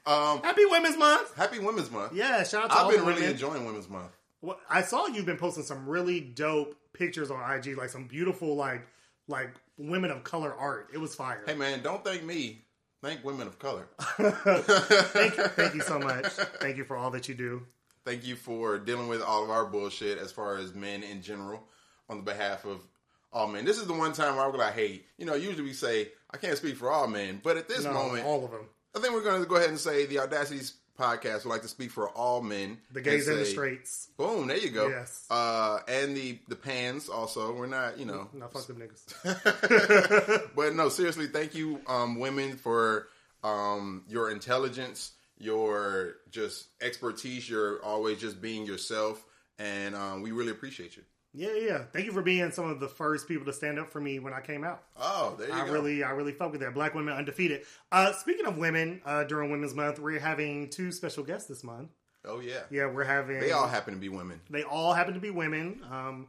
Um. 0.06 0.42
Happy 0.42 0.66
Women's 0.66 0.98
Month. 0.98 1.36
Happy 1.36 1.60
Women's 1.60 1.92
Month. 1.92 2.14
Yeah, 2.14 2.44
shout 2.44 2.64
out 2.64 2.70
to 2.72 2.76
you. 2.76 2.82
I've 2.82 2.92
been 2.92 3.00
really 3.06 3.22
women. 3.22 3.32
enjoying 3.32 3.66
Women's 3.66 3.88
Month. 3.88 4.12
Well, 4.42 4.60
I 4.68 4.82
saw 4.82 5.06
you've 5.06 5.28
been 5.28 5.38
posting 5.38 5.64
some 5.64 5.88
really 5.88 6.20
dope 6.20 6.76
pictures 6.94 7.30
on 7.30 7.40
IG, 7.56 7.78
like 7.78 7.90
some 7.90 8.06
beautiful, 8.06 8.56
like 8.56 8.88
like 9.28 9.54
women 9.78 10.10
of 10.10 10.24
color 10.24 10.56
art. 10.56 10.90
It 10.92 10.98
was 10.98 11.14
fire. 11.14 11.44
Hey 11.46 11.54
man, 11.54 11.84
don't 11.84 12.04
thank 12.04 12.24
me. 12.24 12.64
Thank 13.02 13.24
women 13.26 13.48
of 13.48 13.58
color. 13.58 13.88
thank, 14.00 15.38
you, 15.38 15.44
thank 15.44 15.74
you 15.74 15.82
so 15.82 15.98
much. 15.98 16.26
Thank 16.60 16.78
you 16.78 16.84
for 16.84 16.96
all 16.96 17.10
that 17.12 17.28
you 17.28 17.34
do. 17.34 17.64
Thank 18.06 18.26
you 18.26 18.36
for 18.36 18.78
dealing 18.78 19.08
with 19.08 19.22
all 19.22 19.44
of 19.44 19.50
our 19.50 19.66
bullshit 19.66 20.20
as 20.20 20.32
far 20.32 20.58
as 20.58 20.74
men 20.74 21.04
in 21.04 21.22
general 21.22 21.64
on 22.10 22.18
the 22.18 22.24
behalf 22.24 22.66
of 22.66 22.86
all 23.34 23.48
men. 23.48 23.66
This 23.66 23.78
is 23.78 23.88
the 23.88 23.94
one 23.94 24.14
time 24.14 24.36
where 24.36 24.46
I'm 24.46 24.56
like, 24.56 24.74
hey, 24.74 25.02
you 25.18 25.26
know, 25.26 25.34
usually 25.36 25.64
we 25.64 25.74
say, 25.74 26.10
I 26.32 26.38
can't 26.38 26.58
speak 26.58 26.76
for 26.76 26.92
all 26.92 27.08
men, 27.08 27.40
but 27.44 27.58
at 27.58 27.68
this 27.68 27.84
No, 27.84 27.94
moment, 27.94 28.26
all 28.26 28.46
of 28.46 28.52
them, 28.52 28.68
I 28.96 29.00
think 29.00 29.14
we're 29.14 29.24
going 29.24 29.42
to 29.42 29.48
go 29.48 29.56
ahead 29.56 29.70
and 29.70 29.80
say 29.80 30.06
the 30.06 30.18
Audacities 30.18 30.74
podcast 31.02 31.44
would 31.44 31.52
like 31.52 31.64
to 31.64 31.68
speak 31.68 31.92
for 31.92 32.10
all 32.10 32.42
men. 32.42 32.78
the 32.92 33.02
gays 33.02 33.28
and 33.28 33.40
the 33.40 33.46
say, 33.46 33.52
straights. 33.52 34.10
Boom, 34.18 34.48
there 34.48 34.58
you 34.58 34.70
go. 34.70 34.88
Yes. 34.90 35.26
Uh, 35.30 35.80
and 35.88 36.16
the, 36.16 36.40
the 36.48 36.56
pans 36.56 37.10
also. 37.10 37.54
We're 37.54 37.68
not, 37.68 37.98
you 37.98 38.06
know. 38.06 38.30
No, 38.34 38.48
fuck 38.48 38.68
them 38.68 38.82
niggas. 38.82 40.52
but 40.56 40.76
no, 40.76 40.90
seriously, 40.90 41.28
thank 41.28 41.56
you, 41.56 41.80
um, 41.88 42.20
women, 42.20 42.58
for 42.58 43.08
um, 43.44 44.04
your 44.08 44.30
intelligence, 44.30 45.14
your 45.38 46.16
just 46.30 46.68
expertise. 46.82 47.50
You're 47.50 47.84
always 47.84 48.20
just 48.20 48.42
being 48.42 48.66
yourself, 48.66 49.24
and 49.58 49.96
um, 49.96 50.22
we 50.22 50.32
really 50.32 50.52
appreciate 50.52 50.96
you. 50.96 51.04
Yeah, 51.34 51.54
yeah. 51.56 51.84
Thank 51.94 52.06
you 52.06 52.12
for 52.12 52.22
being 52.22 52.52
some 52.52 52.70
of 52.70 52.80
the 52.82 52.90
first 52.90 53.28
people 53.28 53.46
to 53.46 53.54
stand 53.54 53.80
up 53.80 53.90
for 53.90 54.02
me 54.02 54.20
when 54.20 54.34
I 54.34 54.42
came 54.42 54.64
out. 54.66 54.84
Oh, 55.00 55.36
there 55.40 55.48
you 55.48 55.54
I 55.54 55.66
go. 55.66 55.72
really, 55.72 56.04
I 56.04 56.12
really 56.12 56.34
fuck 56.34 56.52
with 56.52 56.60
that. 56.62 56.74
Black 56.74 56.94
women 56.94 57.14
undefeated. 57.14 57.62
Uh, 57.92 58.12
speaking 58.12 58.46
of 58.46 58.58
women, 58.58 59.02
uh, 59.06 59.24
during 59.24 59.50
Women's 59.50 59.74
Month, 59.74 60.00
we're 60.00 60.20
having 60.20 60.70
two 60.70 60.92
special 60.92 61.24
guests 61.24 61.48
this 61.48 61.64
month. 61.64 61.90
oh 62.26 62.42
yeah. 62.42 62.60
Yeah, 62.70 62.88
we're 62.88 63.06
having. 63.06 63.40
They 63.40 63.52
all 63.54 63.68
happen 63.68 63.94
to 63.94 64.00
be 64.00 64.10
women. 64.10 64.42
They 64.50 64.64
all 64.64 64.94
happen 64.94 65.14
to 65.14 65.22
be 65.22 65.30
women. 65.30 65.82
Um, 65.90 66.28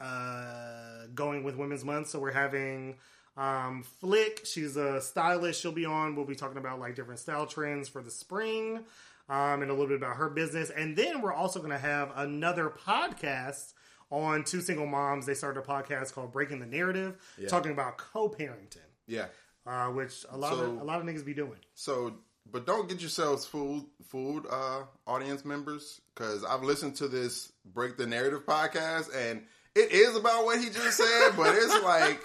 uh, 0.00 1.06
going 1.14 1.44
with 1.44 1.56
Women's 1.56 1.84
Month, 1.84 2.08
so 2.08 2.18
we're 2.18 2.32
having 2.32 2.96
um, 3.36 3.84
Flick. 4.00 4.44
She's 4.44 4.76
a 4.76 5.00
stylist. 5.00 5.60
She'll 5.62 5.72
be 5.72 5.86
on. 5.86 6.16
We'll 6.16 6.26
be 6.26 6.34
talking 6.34 6.58
about 6.58 6.78
like 6.80 6.94
different 6.96 7.20
style 7.20 7.46
trends 7.46 7.88
for 7.88 8.02
the 8.02 8.10
spring, 8.10 8.84
um, 9.28 9.62
and 9.62 9.70
a 9.70 9.72
little 9.72 9.86
bit 9.86 9.96
about 9.96 10.16
her 10.16 10.28
business. 10.28 10.70
And 10.70 10.96
then 10.96 11.22
we're 11.22 11.32
also 11.32 11.60
going 11.60 11.70
to 11.70 11.78
have 11.78 12.10
another 12.16 12.68
podcast 12.68 13.72
on 14.12 14.44
two 14.44 14.60
single 14.60 14.86
moms. 14.86 15.26
They 15.26 15.34
started 15.34 15.58
a 15.60 15.62
podcast 15.64 16.12
called 16.12 16.32
Breaking 16.32 16.60
the 16.60 16.66
Narrative, 16.66 17.16
talking 17.48 17.72
about 17.72 17.96
co-parenting, 17.98 18.76
Yeah. 19.06 19.26
uh, 19.66 19.86
which 19.88 20.24
a 20.30 20.36
lot 20.36 20.52
So- 20.52 20.60
of 20.64 20.80
a 20.80 20.84
lot 20.84 21.00
of 21.00 21.06
niggas 21.06 21.24
be 21.24 21.34
doing. 21.34 21.58
So, 21.74 22.18
but 22.50 22.66
don't 22.66 22.88
get 22.88 23.00
yourselves 23.00 23.46
fooled, 23.46 23.86
fooled, 24.08 24.46
uh, 24.50 24.82
audience 25.06 25.44
members, 25.44 26.00
because 26.14 26.44
I've 26.44 26.62
listened 26.62 26.96
to 26.96 27.08
this 27.08 27.50
Break 27.64 27.96
the 27.96 28.06
Narrative 28.06 28.44
podcast, 28.44 29.14
and 29.16 29.46
it 29.74 29.90
is 29.92 30.14
about 30.16 30.44
what 30.44 30.60
he 30.60 30.66
just 30.68 30.98
said, 30.98 31.30
but 31.36 31.54
it's 31.56 31.72
like 31.84 32.20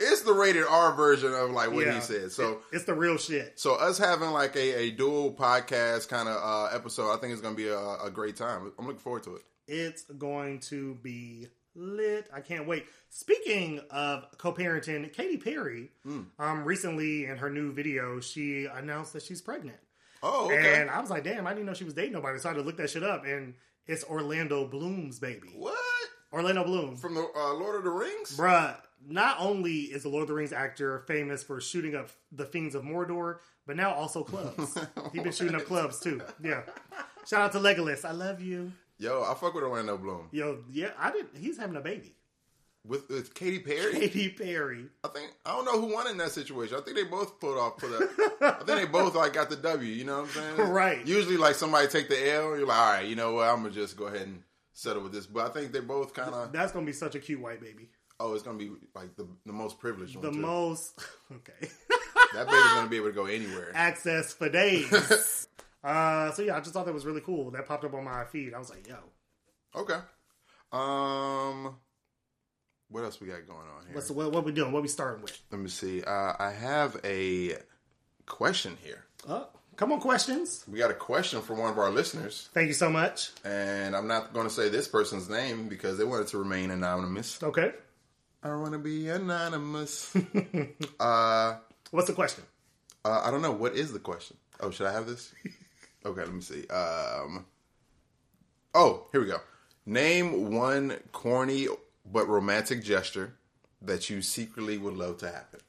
it's 0.00 0.22
the 0.22 0.32
rated 0.32 0.64
R 0.68 0.92
version 0.94 1.32
of 1.32 1.50
like 1.52 1.70
what 1.72 1.86
Yeah. 1.86 1.94
he 1.94 2.00
said. 2.00 2.32
So, 2.32 2.60
It's 2.72 2.84
the 2.84 2.94
real 2.94 3.16
shit. 3.16 3.58
so 3.58 3.74
us 3.76 3.96
having 3.96 4.30
like 4.30 4.54
a, 4.56 4.80
a 4.82 4.90
dual 4.90 5.32
podcast 5.32 6.08
kind 6.08 6.28
of 6.28 6.36
uh, 6.36 6.74
episode, 6.76 7.12
I 7.14 7.16
think 7.18 7.32
it's 7.32 7.40
going 7.40 7.54
to 7.54 7.62
be 7.62 7.68
a, 7.68 7.78
a 8.04 8.10
great 8.12 8.36
time. 8.36 8.72
I'm 8.78 8.86
looking 8.86 8.98
forward 9.00 9.22
to 9.22 9.36
it. 9.36 9.42
It's 9.66 10.02
going 10.04 10.60
to 10.60 10.94
be 11.02 11.48
lit. 11.74 12.28
I 12.32 12.40
can't 12.40 12.66
wait. 12.66 12.86
Speaking 13.10 13.80
of 13.90 14.26
co-parenting, 14.38 15.12
Katy 15.12 15.38
Perry, 15.38 15.90
um, 16.38 16.64
recently 16.64 17.26
in 17.26 17.36
her 17.38 17.50
new 17.50 17.72
video, 17.72 18.20
she 18.20 18.66
announced 18.66 19.12
that 19.14 19.22
she's 19.22 19.40
pregnant. 19.40 19.78
Oh, 20.22 20.46
okay. 20.46 20.80
And 20.80 20.90
I 20.90 21.00
was 21.00 21.10
like, 21.10 21.24
damn, 21.24 21.46
I 21.46 21.50
didn't 21.52 21.66
know 21.66 21.74
she 21.74 21.84
was 21.84 21.94
dating 21.94 22.12
nobody. 22.12 22.38
So 22.38 22.48
I 22.48 22.52
had 22.52 22.58
to 22.58 22.64
look 22.64 22.76
that 22.78 22.90
shit 22.90 23.02
up, 23.02 23.24
and 23.24 23.54
it's 23.86 24.04
Orlando 24.04 24.66
Bloom's 24.66 25.18
baby. 25.18 25.52
what? 25.56 25.76
Orlando 26.32 26.64
Bloom. 26.64 26.96
From 26.96 27.14
the 27.14 27.28
uh, 27.36 27.54
Lord 27.54 27.76
of 27.76 27.84
the 27.84 27.90
Rings? 27.90 28.36
Bruh, 28.36 28.76
not 29.06 29.36
only 29.38 29.72
is 29.82 30.02
the 30.02 30.08
Lord 30.08 30.22
of 30.22 30.28
the 30.28 30.34
Rings 30.34 30.52
actor 30.52 31.00
famous 31.06 31.42
for 31.44 31.60
shooting 31.60 31.94
up 31.94 32.08
the 32.32 32.44
Fiends 32.44 32.74
of 32.74 32.82
Mordor, 32.82 33.36
but 33.66 33.76
now 33.76 33.92
also 33.92 34.24
clubs. 34.24 34.76
He's 35.12 35.22
been 35.22 35.32
shooting 35.32 35.54
up 35.54 35.64
clubs 35.66 36.00
too. 36.00 36.20
Yeah. 36.42 36.62
Shout 37.26 37.42
out 37.42 37.52
to 37.52 37.58
Legolas. 37.58 38.04
I 38.04 38.10
love 38.12 38.40
you. 38.40 38.72
Yo, 38.98 39.22
I 39.22 39.34
fuck 39.34 39.54
with 39.54 39.64
Orlando 39.64 39.96
Bloom. 39.98 40.28
Yo, 40.32 40.58
yeah, 40.70 40.90
I 40.98 41.10
did. 41.10 41.26
He's 41.36 41.58
having 41.58 41.76
a 41.76 41.80
baby. 41.80 42.14
With, 42.86 43.08
with 43.08 43.34
Katy 43.34 43.60
Perry? 43.60 43.92
Katy 43.92 44.28
Perry. 44.30 44.84
I 45.02 45.08
think 45.08 45.32
I 45.46 45.52
don't 45.56 45.64
know 45.64 45.80
who 45.80 45.92
won 45.94 46.06
in 46.06 46.18
that 46.18 46.32
situation. 46.32 46.76
I 46.78 46.82
think 46.82 46.96
they 46.96 47.04
both 47.04 47.40
pulled 47.40 47.56
off 47.56 47.78
put 47.78 47.92
up. 47.92 48.10
I 48.60 48.64
think 48.64 48.78
they 48.78 48.84
both 48.84 49.14
like 49.14 49.32
got 49.32 49.48
the 49.48 49.56
W. 49.56 49.90
You 49.90 50.04
know 50.04 50.20
what 50.20 50.36
I'm 50.36 50.56
saying? 50.56 50.70
Right. 50.70 51.06
Usually, 51.06 51.38
like 51.38 51.54
somebody 51.54 51.88
take 51.88 52.08
the 52.10 52.32
L. 52.34 52.56
You're 52.56 52.66
like, 52.66 52.78
all 52.78 52.92
right, 52.92 53.06
you 53.06 53.16
know 53.16 53.32
what? 53.32 53.48
I'm 53.48 53.62
gonna 53.62 53.70
just 53.70 53.96
go 53.96 54.06
ahead 54.06 54.26
and 54.26 54.42
settle 54.74 55.02
with 55.02 55.12
this. 55.12 55.24
But 55.26 55.46
I 55.46 55.48
think 55.54 55.72
they 55.72 55.80
both 55.80 56.12
kind 56.12 56.34
of. 56.34 56.52
That's 56.52 56.72
gonna 56.72 56.84
be 56.84 56.92
such 56.92 57.14
a 57.14 57.20
cute 57.20 57.40
white 57.40 57.60
baby. 57.60 57.88
Oh, 58.20 58.34
it's 58.34 58.42
gonna 58.42 58.58
be 58.58 58.70
like 58.94 59.16
the 59.16 59.26
the 59.46 59.52
most 59.52 59.78
privileged 59.78 60.16
one. 60.16 60.24
The 60.26 60.32
too. 60.32 60.38
most 60.38 61.00
okay. 61.32 61.70
that 62.34 62.46
baby's 62.46 62.72
gonna 62.74 62.88
be 62.90 62.96
able 62.96 63.08
to 63.08 63.12
go 63.12 63.24
anywhere. 63.24 63.72
Access 63.74 64.34
for 64.34 64.50
days. 64.50 65.48
Uh, 65.84 66.32
so 66.32 66.42
yeah, 66.42 66.56
I 66.56 66.60
just 66.60 66.72
thought 66.72 66.86
that 66.86 66.94
was 66.94 67.04
really 67.06 67.20
cool. 67.20 67.50
That 67.52 67.66
popped 67.66 67.84
up 67.84 67.94
on 67.94 68.04
my 68.04 68.24
feed. 68.24 68.54
I 68.54 68.58
was 68.58 68.70
like, 68.70 68.86
yo, 68.88 68.96
Okay. 69.76 69.98
Um, 70.72 71.76
what 72.88 73.04
else 73.04 73.20
we 73.20 73.26
got 73.28 73.46
going 73.46 73.58
on 73.60 73.86
here? 73.86 73.94
what's 73.94 74.10
what, 74.10 74.32
what 74.32 74.44
we 74.44 74.52
doing? 74.52 74.72
What 74.72 74.82
we 74.82 74.88
starting 74.88 75.22
with? 75.22 75.38
Let 75.50 75.60
me 75.60 75.68
see. 75.68 76.02
Uh, 76.02 76.32
I 76.38 76.50
have 76.50 76.96
a 77.04 77.54
question 78.26 78.76
here. 78.82 79.04
Oh, 79.28 79.46
come 79.76 79.92
on, 79.92 80.00
questions. 80.00 80.64
We 80.70 80.78
got 80.78 80.90
a 80.90 80.94
question 80.94 81.42
from 81.42 81.58
one 81.58 81.70
of 81.70 81.78
our 81.78 81.90
listeners, 81.90 82.48
Thank 82.52 82.68
you 82.68 82.74
so 82.74 82.90
much. 82.90 83.30
and 83.44 83.94
I'm 83.96 84.06
not 84.08 84.32
going 84.32 84.46
to 84.48 84.52
say 84.52 84.68
this 84.68 84.88
person's 84.88 85.28
name 85.28 85.68
because 85.68 85.98
they 85.98 86.04
wanted 86.04 86.28
to 86.28 86.38
remain 86.38 86.70
anonymous. 86.70 87.42
Okay, 87.42 87.72
I 88.42 88.54
want 88.56 88.72
to 88.72 88.78
be 88.78 89.08
anonymous. 89.08 90.14
uh, 91.00 91.56
what's 91.90 92.08
the 92.08 92.14
question? 92.14 92.44
uh, 93.04 93.22
I 93.24 93.30
don't 93.30 93.42
know. 93.42 93.52
What 93.52 93.74
is 93.76 93.92
the 93.92 93.98
question? 94.00 94.36
Oh, 94.60 94.70
should 94.70 94.86
I 94.86 94.92
have 94.92 95.06
this? 95.06 95.32
Okay, 96.04 96.20
let 96.20 96.32
me 96.34 96.40
see. 96.40 96.66
Um, 96.68 97.46
oh, 98.74 99.06
here 99.12 99.20
we 99.20 99.26
go. 99.26 99.40
Name 99.86 100.52
one 100.52 100.96
corny 101.12 101.68
but 102.10 102.28
romantic 102.28 102.82
gesture 102.84 103.34
that 103.82 104.10
you 104.10 104.22
secretly 104.22 104.78
would 104.78 104.94
love 104.96 105.18
to 105.18 105.26
happen. 105.30 105.60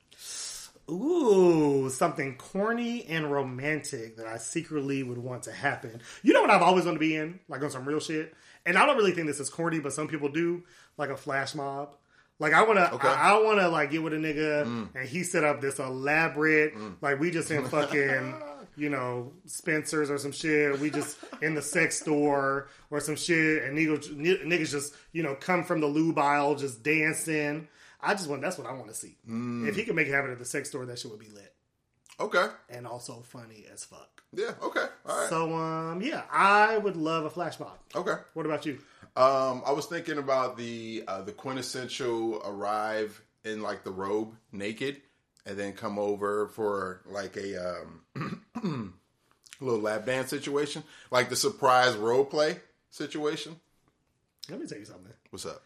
Ooh, 0.89 1.89
something 1.89 2.36
corny 2.38 3.06
and 3.06 3.32
romantic 3.32 4.18
that 4.18 4.27
I 4.27 4.38
secretly 4.38 5.01
would 5.04 5.18
want 5.18 5.44
to 5.44 5.51
happen. 5.51 6.01
You 6.22 6.34
know 6.34 6.42
what 6.42 6.51
I've 6.51 6.62
always 6.62 6.86
wanted 6.86 6.98
to 6.98 7.00
be 7.00 7.15
in? 7.15 7.39
Like 7.50 7.63
on 7.63 7.72
some 7.72 7.86
real 7.86 8.00
shit. 8.00 8.34
And 8.65 8.77
I 8.77 8.86
don't 8.86 8.96
really 8.98 9.12
think 9.12 9.27
this 9.27 9.39
is 9.39 9.50
corny, 9.50 9.80
but 9.80 9.94
some 9.94 10.08
people 10.08 10.30
do. 10.30 10.63
Like 10.98 11.10
a 11.10 11.18
flash 11.18 11.56
mob. 11.56 11.96
Like 12.39 12.54
I 12.54 12.63
wanna 12.63 12.89
Okay. 12.94 13.08
I, 13.08 13.32
I 13.32 13.42
wanna 13.42 13.68
like 13.70 13.92
get 13.92 14.04
with 14.04 14.13
a 14.13 14.18
nigga 14.18 14.89
and 14.94 15.08
he 15.10 15.24
set 15.24 15.44
up 15.44 15.62
this 15.62 15.80
elaborate 15.80 16.74
like 17.01 17.20
we 17.20 17.32
just 17.32 17.50
in 17.50 17.65
fucking 17.70 18.34
you 18.77 18.89
know, 18.89 19.32
Spencer's 19.46 20.10
or 20.10 20.17
some 20.17 20.32
shit. 20.32 20.79
We 20.79 20.89
just 20.89 21.17
in 21.41 21.53
the 21.55 21.62
sex 21.62 22.00
store 22.00 22.67
or 22.91 23.00
some 23.00 23.15
shit, 23.15 23.63
and 23.63 23.77
niggas, 23.77 24.10
niggas 24.46 24.72
just 24.72 24.94
you 25.12 25.24
know 25.24 25.36
come 25.36 25.63
from 25.63 25.82
the 25.82 25.88
lube 25.88 26.17
aisle 26.17 26.55
just 26.55 26.84
dancing. 26.84 27.67
I 28.01 28.13
just 28.13 28.29
want 28.29 28.41
that's 28.41 28.58
what 28.58 28.67
I 28.67 28.74
want 28.74 28.88
to 28.89 28.94
see. 28.94 29.17
If 29.27 29.75
he 29.75 29.84
can 29.84 29.96
make 29.96 30.08
it 30.08 30.13
happen 30.13 30.32
at 30.32 30.39
the 30.39 30.46
sex 30.46 30.70
store, 30.70 30.86
that 30.86 31.00
shit 31.00 31.10
would 31.12 31.20
be 31.20 31.29
lit 31.29 31.53
Okay. 32.20 32.48
and 32.70 32.86
also 32.86 33.22
funny 33.25 33.65
as 33.74 33.84
fuck. 33.84 34.22
Yeah. 34.34 34.51
Okay. 34.62 34.86
All 35.08 35.17
right. 35.20 35.29
So 35.29 35.53
um 35.55 36.01
yeah, 36.01 36.24
I 36.32 36.77
would 36.77 36.96
love 36.98 37.25
a 37.25 37.29
flash 37.29 37.60
mob. 37.60 37.77
okay. 37.96 38.15
What 38.34 38.46
about 38.46 38.65
you? 38.65 38.79
Um, 39.17 39.63
I 39.65 39.72
was 39.72 39.86
thinking 39.86 40.17
about 40.17 40.58
the 40.58 41.03
uh, 41.08 41.22
the 41.22 41.32
quintessential 41.32 42.41
arrive 42.46 43.22
in 43.46 43.62
like 43.62 43.84
the 43.86 43.91
robe 43.91 44.36
naked, 44.51 45.01
and 45.46 45.58
then 45.58 45.72
come 45.74 45.98
over 45.98 46.48
for 46.50 47.01
like 47.05 47.38
a 47.38 47.79
um, 48.15 48.45
little 49.62 49.79
lap 49.79 50.05
dance 50.05 50.29
situation, 50.29 50.83
like 51.12 51.29
the 51.29 51.35
surprise 51.35 51.95
role 51.95 52.25
play 52.25 52.59
situation. 52.89 53.55
Let 54.50 54.59
me 54.62 54.67
tell 54.67 54.77
you 54.77 54.85
something. 54.85 55.13
What's 55.29 55.45
up? 55.45 55.62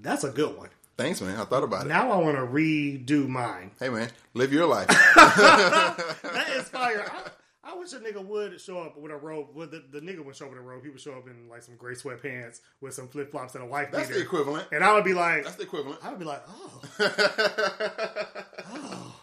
That's 0.00 0.24
a 0.24 0.30
good 0.30 0.56
one. 0.56 0.68
Thanks, 0.96 1.20
man. 1.20 1.38
I 1.38 1.44
thought 1.44 1.64
about 1.64 1.86
it. 1.86 1.88
Now 1.88 2.10
I 2.12 2.16
want 2.18 2.36
to 2.36 2.42
redo 2.42 3.26
mine. 3.26 3.70
Hey, 3.80 3.88
man, 3.88 4.10
live 4.34 4.52
your 4.52 4.66
life. 4.66 4.86
That 5.16 6.46
is 6.50 6.68
fire. 6.68 7.04
I, 7.10 7.30
I 7.72 7.76
wish 7.76 7.92
a 7.92 7.98
nigga 7.98 8.24
would 8.24 8.60
show 8.60 8.80
up 8.80 8.96
with 8.98 9.10
a 9.10 9.16
robe. 9.16 9.48
Well, 9.54 9.66
the, 9.66 9.82
the 9.90 10.00
nigga 10.00 10.24
would 10.24 10.36
show 10.36 10.44
up 10.46 10.52
with 10.52 10.60
a 10.60 10.62
robe. 10.62 10.82
He 10.84 10.90
would 10.90 11.00
show 11.00 11.12
up 11.12 11.26
in 11.26 11.48
like 11.48 11.62
some 11.62 11.76
gray 11.76 11.94
sweatpants 11.94 12.60
with 12.80 12.94
some 12.94 13.08
flip 13.08 13.30
flops 13.30 13.54
and 13.54 13.64
a 13.64 13.66
wife 13.66 13.90
That's 13.90 14.08
beater. 14.08 14.20
the 14.20 14.24
equivalent. 14.24 14.68
And 14.72 14.84
I 14.84 14.92
would 14.94 15.04
be 15.04 15.14
like, 15.14 15.44
That's 15.44 15.56
the 15.56 15.62
equivalent. 15.64 16.00
I 16.02 16.10
would 16.10 16.18
be 16.18 16.24
like, 16.24 16.42
oh, 16.48 16.80
oh, 18.72 19.14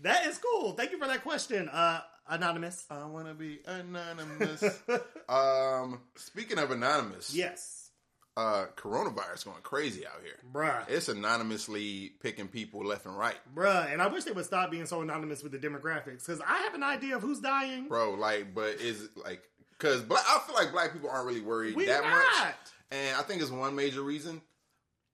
that 0.00 0.26
is 0.26 0.38
cool. 0.38 0.72
Thank 0.72 0.92
you 0.92 0.98
for 0.98 1.06
that 1.06 1.22
question, 1.22 1.68
uh, 1.68 2.00
anonymous. 2.28 2.84
I 2.90 3.04
want 3.06 3.26
to 3.28 3.34
be 3.34 3.60
anonymous. 3.66 4.62
um, 5.28 6.00
speaking 6.16 6.58
of 6.58 6.70
anonymous, 6.70 7.34
Yes, 7.34 7.90
uh, 8.36 8.66
coronavirus 8.76 9.46
going 9.46 9.62
crazy 9.62 10.06
out 10.06 10.20
here. 10.22 10.36
bruh, 10.52 10.88
It's 10.88 11.08
anonymously 11.08 12.12
picking 12.20 12.48
people 12.48 12.84
left 12.84 13.06
and 13.06 13.16
right, 13.16 13.36
bruh. 13.54 13.92
And 13.92 14.02
I 14.02 14.06
wish 14.08 14.24
they 14.24 14.32
would 14.32 14.44
stop 14.44 14.70
being 14.70 14.86
so 14.86 15.00
anonymous 15.02 15.42
with 15.42 15.52
the 15.52 15.58
demographics 15.58 16.26
because 16.26 16.40
I 16.46 16.58
have 16.58 16.74
an 16.74 16.82
idea 16.82 17.16
of 17.16 17.22
who's 17.22 17.40
dying. 17.40 17.88
bro. 17.88 18.12
Like, 18.14 18.54
but 18.54 18.80
is 18.80 19.08
like 19.16 19.42
because 19.78 20.02
black. 20.02 20.24
I 20.28 20.38
feel 20.46 20.54
like 20.54 20.72
black 20.72 20.92
people 20.92 21.10
aren't 21.10 21.26
really 21.26 21.40
worried 21.40 21.76
We 21.76 21.86
that 21.86 22.02
not. 22.02 22.10
much, 22.10 22.54
and 22.90 23.16
I 23.16 23.22
think 23.22 23.42
it's 23.42 23.50
one 23.50 23.74
major 23.74 24.02
reason. 24.02 24.40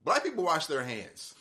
Black 0.03 0.23
people 0.23 0.43
wash 0.43 0.65
their 0.65 0.83
hands. 0.83 1.33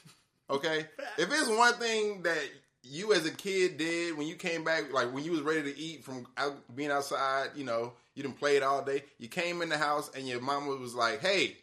Okay, 0.51 0.87
if 1.19 1.33
it's 1.33 1.49
one 1.49 1.75
thing 1.75 2.23
that 2.23 2.39
you 2.83 3.13
as 3.13 3.25
a 3.27 3.31
kid 3.31 3.77
did 3.79 4.17
when 4.17 4.27
you 4.27 4.35
came 4.35 4.65
back, 4.65 4.93
like 4.93 5.13
when 5.13 5.25
you 5.25 5.31
was 5.33 5.41
ready 5.43 5.63
to 5.63 5.79
eat 5.79 6.05
from 6.05 6.27
out, 6.37 6.55
being 6.75 6.91
outside, 6.91 7.51
you 7.55 7.65
know, 7.65 7.93
you 8.15 8.23
didn't 8.23 8.39
play 8.39 8.57
it 8.57 8.63
all 8.63 8.85
day. 8.85 9.05
You 9.19 9.29
came 9.29 9.63
in 9.63 9.69
the 9.69 9.79
house 9.79 10.11
and 10.17 10.27
your 10.29 10.41
mama 10.41 10.75
was 10.77 10.95
like, 10.95 11.21
"Hey, 11.21 11.57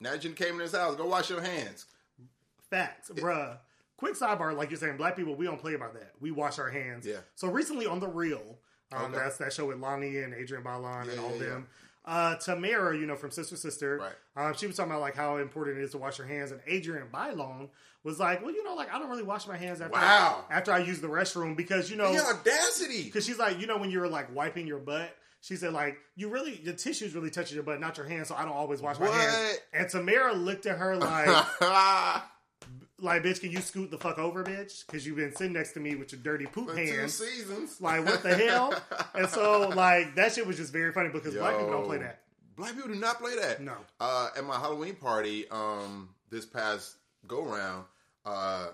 now 0.00 0.10
that 0.12 0.24
you 0.24 0.30
came 0.32 0.54
in 0.54 0.58
this 0.58 0.74
house, 0.74 0.96
go 0.96 1.06
wash 1.06 1.30
your 1.30 1.40
hands." 1.40 1.86
Facts, 2.70 3.10
bruh. 3.14 3.58
Quick 3.96 4.14
sidebar, 4.14 4.56
like 4.56 4.70
you're 4.70 4.78
saying, 4.78 4.96
black 4.96 5.14
people, 5.16 5.34
we 5.36 5.44
don't 5.46 5.60
play 5.60 5.74
about 5.74 5.94
that. 5.94 6.12
We 6.20 6.32
wash 6.32 6.58
our 6.58 6.68
hands. 6.68 7.06
Yeah. 7.06 7.18
So 7.36 7.48
recently 7.48 7.86
on 7.86 8.00
the 8.00 8.08
Real, 8.08 8.58
um, 8.92 9.04
Okay. 9.04 9.14
that's 9.16 9.36
that 9.38 9.52
show 9.52 9.66
with 9.66 9.78
Loni 9.78 10.22
and 10.24 10.34
Adrienne 10.34 10.64
Bailon 10.64 11.08
and 11.08 11.20
all 11.20 11.32
yeah, 11.32 11.38
them. 11.38 11.68
Uh, 12.04 12.36
Tamera, 12.36 12.98
you 12.98 13.06
know, 13.06 13.16
from 13.16 13.30
Sister 13.30 13.56
Sister, 13.56 13.98
Right. 13.98 14.46
um, 14.48 14.54
she 14.54 14.66
was 14.66 14.76
talking 14.76 14.90
about 14.90 15.00
like 15.00 15.14
how 15.14 15.36
important 15.36 15.78
it 15.78 15.84
is 15.84 15.92
to 15.92 15.98
wash 15.98 16.18
your 16.18 16.26
hands, 16.26 16.50
and 16.50 16.60
Adrienne 16.68 17.08
Bailon 17.10 17.70
was 18.04 18.20
like, 18.20 18.42
"Well, 18.42 18.52
you 18.52 18.62
know, 18.62 18.74
like 18.76 18.92
I 18.94 18.98
don't 19.00 19.08
really 19.10 19.22
wash 19.24 19.46
my 19.48 19.56
hands 19.56 19.80
after 19.80 19.94
Wow. 19.94 20.44
after 20.50 20.70
I 20.72 20.78
use 20.78 21.00
the 21.00 21.08
restroom 21.08 21.56
because 21.56 21.90
you 21.90 21.96
know, 21.96 22.12
The 22.12 22.20
audacity. 22.24 23.02
because 23.04 23.24
she's 23.26 23.38
like, 23.38 23.58
you 23.60 23.66
know, 23.66 23.78
when 23.78 23.90
you're 23.90 24.08
like 24.08 24.32
wiping 24.34 24.66
your 24.66 24.78
butt." 24.78 25.16
She 25.40 25.56
said, 25.56 25.74
like, 25.74 25.98
you 26.16 26.30
really, 26.30 26.54
the 26.54 26.72
tissues 26.72 27.14
really 27.14 27.28
touching 27.28 27.54
your 27.54 27.64
butt, 27.64 27.78
not 27.78 27.98
your 27.98 28.06
hands, 28.06 28.28
so 28.28 28.34
I 28.34 28.44
don't 28.46 28.54
always 28.54 28.80
wash 28.80 28.98
my 28.98 29.08
hands. 29.08 29.58
And 29.74 29.86
Tamera 29.88 30.32
looked 30.42 30.64
at 30.64 30.78
her 30.78 30.96
like, 30.96 31.26
like, 32.98 33.22
bitch, 33.22 33.40
can 33.40 33.50
you 33.50 33.58
scoot 33.60 33.90
the 33.90 33.98
fuck 33.98 34.18
over, 34.18 34.42
bitch? 34.42 34.86
Because 34.86 35.06
you've 35.06 35.16
been 35.16 35.36
sitting 35.36 35.52
next 35.52 35.72
to 35.72 35.80
me 35.80 35.96
with 35.96 36.12
your 36.12 36.20
dirty 36.22 36.46
poop 36.46 36.70
For 36.70 36.76
two 36.76 36.86
hands. 36.86 37.14
seasons. 37.18 37.78
Like, 37.80 38.06
what 38.06 38.22
the 38.22 38.34
hell? 38.34 38.74
And 39.14 39.28
so, 39.28 39.68
like, 39.76 40.14
that 40.14 40.32
shit 40.32 40.46
was 40.46 40.56
just 40.56 40.72
very 40.72 40.92
funny 40.92 41.10
because 41.10 41.34
black 41.34 41.56
people 41.58 41.70
don't 41.72 41.84
play 41.84 41.98
that. 41.98 42.20
Black 42.56 42.72
people 42.74 42.88
do 42.88 42.94
not 42.98 43.18
play 43.20 43.36
that. 43.36 43.60
No. 43.60 43.74
Uh, 44.00 44.30
at 44.36 44.44
my 44.46 44.58
Halloween 44.58 44.94
party, 44.94 45.46
um, 45.50 46.08
this 46.30 46.46
past 46.46 46.94
go 47.26 47.42
round, 47.44 47.84
uh, 48.26 48.68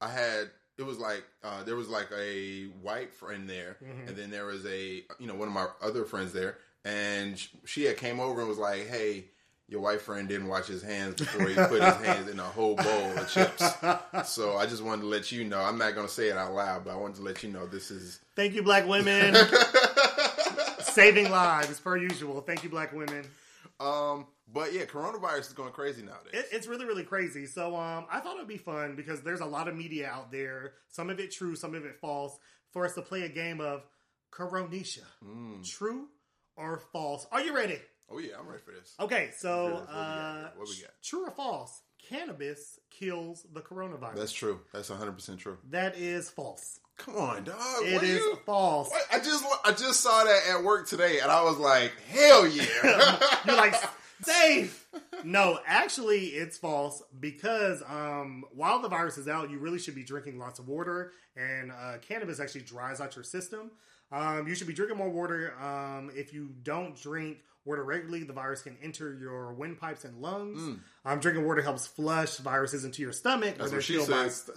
I 0.00 0.08
had 0.10 0.50
it 0.76 0.82
was 0.84 0.98
like 0.98 1.24
uh, 1.42 1.62
there 1.64 1.76
was 1.76 1.88
like 1.88 2.08
a 2.16 2.64
white 2.82 3.12
friend 3.12 3.48
there, 3.50 3.76
Mm-hmm. 3.84 4.08
and 4.08 4.16
then 4.16 4.30
there 4.30 4.44
was 4.46 4.64
a 4.66 5.02
you 5.18 5.26
know 5.26 5.34
one 5.34 5.48
of 5.48 5.54
my 5.54 5.66
other 5.82 6.04
friends 6.04 6.32
there, 6.32 6.58
and 6.84 7.40
she 7.64 7.84
had 7.84 7.96
came 7.96 8.20
over 8.20 8.40
and 8.40 8.48
was 8.48 8.58
like, 8.58 8.86
"Hey, 8.88 9.24
your 9.68 9.80
white 9.80 10.00
friend 10.00 10.28
didn't 10.28 10.46
wash 10.48 10.66
his 10.66 10.82
hands 10.82 11.16
before 11.16 11.48
he 11.48 11.54
put 11.54 11.82
his 11.82 11.96
hands 12.06 12.28
in 12.30 12.38
a 12.38 12.44
whole 12.44 12.76
bowl 12.76 13.18
of 13.18 13.28
chips." 13.30 13.64
So 14.24 14.56
I 14.56 14.66
just 14.66 14.82
wanted 14.82 15.02
to 15.02 15.08
let 15.08 15.30
you 15.32 15.44
know. 15.44 15.60
I'm 15.60 15.78
not 15.78 15.94
gonna 15.94 16.08
say 16.08 16.28
it 16.28 16.36
out 16.36 16.52
loud, 16.54 16.84
but 16.84 16.92
I 16.92 16.96
wanted 16.96 17.16
to 17.16 17.22
let 17.22 17.42
you 17.42 17.50
know 17.50 17.66
this 17.66 17.90
is 17.90 18.20
Thank 18.36 18.54
you, 18.54 18.62
black 18.62 18.86
women. 18.86 19.34
Saving 20.80 21.30
lives, 21.30 21.78
per 21.80 21.96
usual. 21.96 22.40
Thank 22.40 22.64
you, 22.64 22.70
black 22.70 22.92
women. 22.92 23.24
Um. 23.80 24.26
But 24.50 24.72
yeah, 24.72 24.86
coronavirus 24.86 25.40
is 25.40 25.52
going 25.52 25.72
crazy 25.72 26.00
nowadays. 26.02 26.32
It, 26.32 26.46
it's 26.52 26.66
really, 26.66 26.86
really 26.86 27.04
crazy. 27.04 27.44
So 27.44 27.76
um, 27.76 28.06
I 28.10 28.20
thought 28.20 28.36
it 28.36 28.38
would 28.38 28.48
be 28.48 28.56
fun 28.56 28.96
because 28.96 29.20
there's 29.20 29.40
a 29.40 29.46
lot 29.46 29.68
of 29.68 29.76
media 29.76 30.08
out 30.08 30.32
there, 30.32 30.72
some 30.88 31.10
of 31.10 31.20
it 31.20 31.30
true, 31.32 31.54
some 31.54 31.74
of 31.74 31.84
it 31.84 31.96
false, 32.00 32.38
for 32.72 32.86
us 32.86 32.94
to 32.94 33.02
play 33.02 33.24
a 33.24 33.28
game 33.28 33.60
of 33.60 33.84
Coronisha. 34.32 35.02
Mm. 35.24 35.68
True 35.68 36.08
or 36.56 36.78
false? 36.92 37.26
Are 37.30 37.42
you 37.42 37.54
ready? 37.54 37.78
Oh 38.10 38.18
yeah, 38.18 38.36
I'm 38.40 38.46
ready 38.48 38.62
for 38.64 38.72
this. 38.72 38.94
Okay, 38.98 39.30
so 39.36 39.64
What 39.64 39.80
we 39.80 39.86
got? 39.86 39.94
uh, 39.94 40.48
What 40.56 40.68
we 40.68 40.80
got? 40.80 40.90
true 41.02 41.26
or 41.26 41.30
false? 41.30 41.82
Cannabis 42.08 42.78
kills 42.90 43.44
the 43.52 43.60
coronavirus. 43.60 44.14
That's 44.16 44.32
true. 44.32 44.60
That's 44.72 44.88
100 44.88 45.12
percent 45.12 45.40
true. 45.40 45.58
that 45.70 45.96
is 45.98 46.30
false. 46.30 46.80
Come 46.98 47.16
on, 47.16 47.44
dog. 47.44 47.56
It 47.84 47.94
What 47.94 48.02
is 48.02 48.18
you- 48.18 48.38
false. 48.44 48.90
What? 48.90 49.02
I 49.12 49.18
just 49.18 49.44
I 49.64 49.72
just 49.72 50.00
saw 50.00 50.24
that 50.24 50.42
at 50.50 50.62
work 50.62 50.86
today, 50.88 51.20
and 51.20 51.30
I 51.30 51.42
was 51.42 51.56
like, 51.58 51.92
hell 52.08 52.46
yeah. 52.46 53.18
You're 53.46 53.56
like 53.56 53.74
safe. 54.22 54.86
No, 55.24 55.58
actually, 55.66 56.26
it's 56.26 56.58
false 56.58 57.02
because 57.18 57.82
um, 57.88 58.44
while 58.54 58.80
the 58.80 58.88
virus 58.88 59.16
is 59.18 59.28
out, 59.28 59.50
you 59.50 59.58
really 59.58 59.78
should 59.78 59.94
be 59.94 60.04
drinking 60.04 60.38
lots 60.38 60.58
of 60.58 60.68
water, 60.68 61.12
and 61.36 61.70
uh, 61.72 61.98
cannabis 62.06 62.40
actually 62.40 62.62
dries 62.62 63.00
out 63.00 63.14
your 63.16 63.24
system. 63.24 63.70
Um, 64.10 64.48
you 64.48 64.54
should 64.54 64.66
be 64.66 64.72
drinking 64.74 64.96
more 64.98 65.10
water. 65.10 65.54
Um, 65.60 66.10
if 66.14 66.32
you 66.32 66.50
don't 66.62 67.00
drink 67.00 67.38
water 67.64 67.84
regularly, 67.84 68.24
the 68.24 68.32
virus 68.32 68.62
can 68.62 68.76
enter 68.82 69.14
your 69.20 69.52
windpipes 69.52 70.04
and 70.04 70.20
lungs. 70.20 70.78
Um, 71.04 71.20
drinking 71.20 71.46
water 71.46 71.62
helps 71.62 71.86
flush 71.86 72.38
viruses 72.38 72.84
into 72.84 73.02
your 73.02 73.12
stomach. 73.12 73.56
That's 73.58 73.70
what 73.72 73.84
she 73.84 73.96
they're 73.98 74.06
by 74.06 74.28
says. 74.28 74.50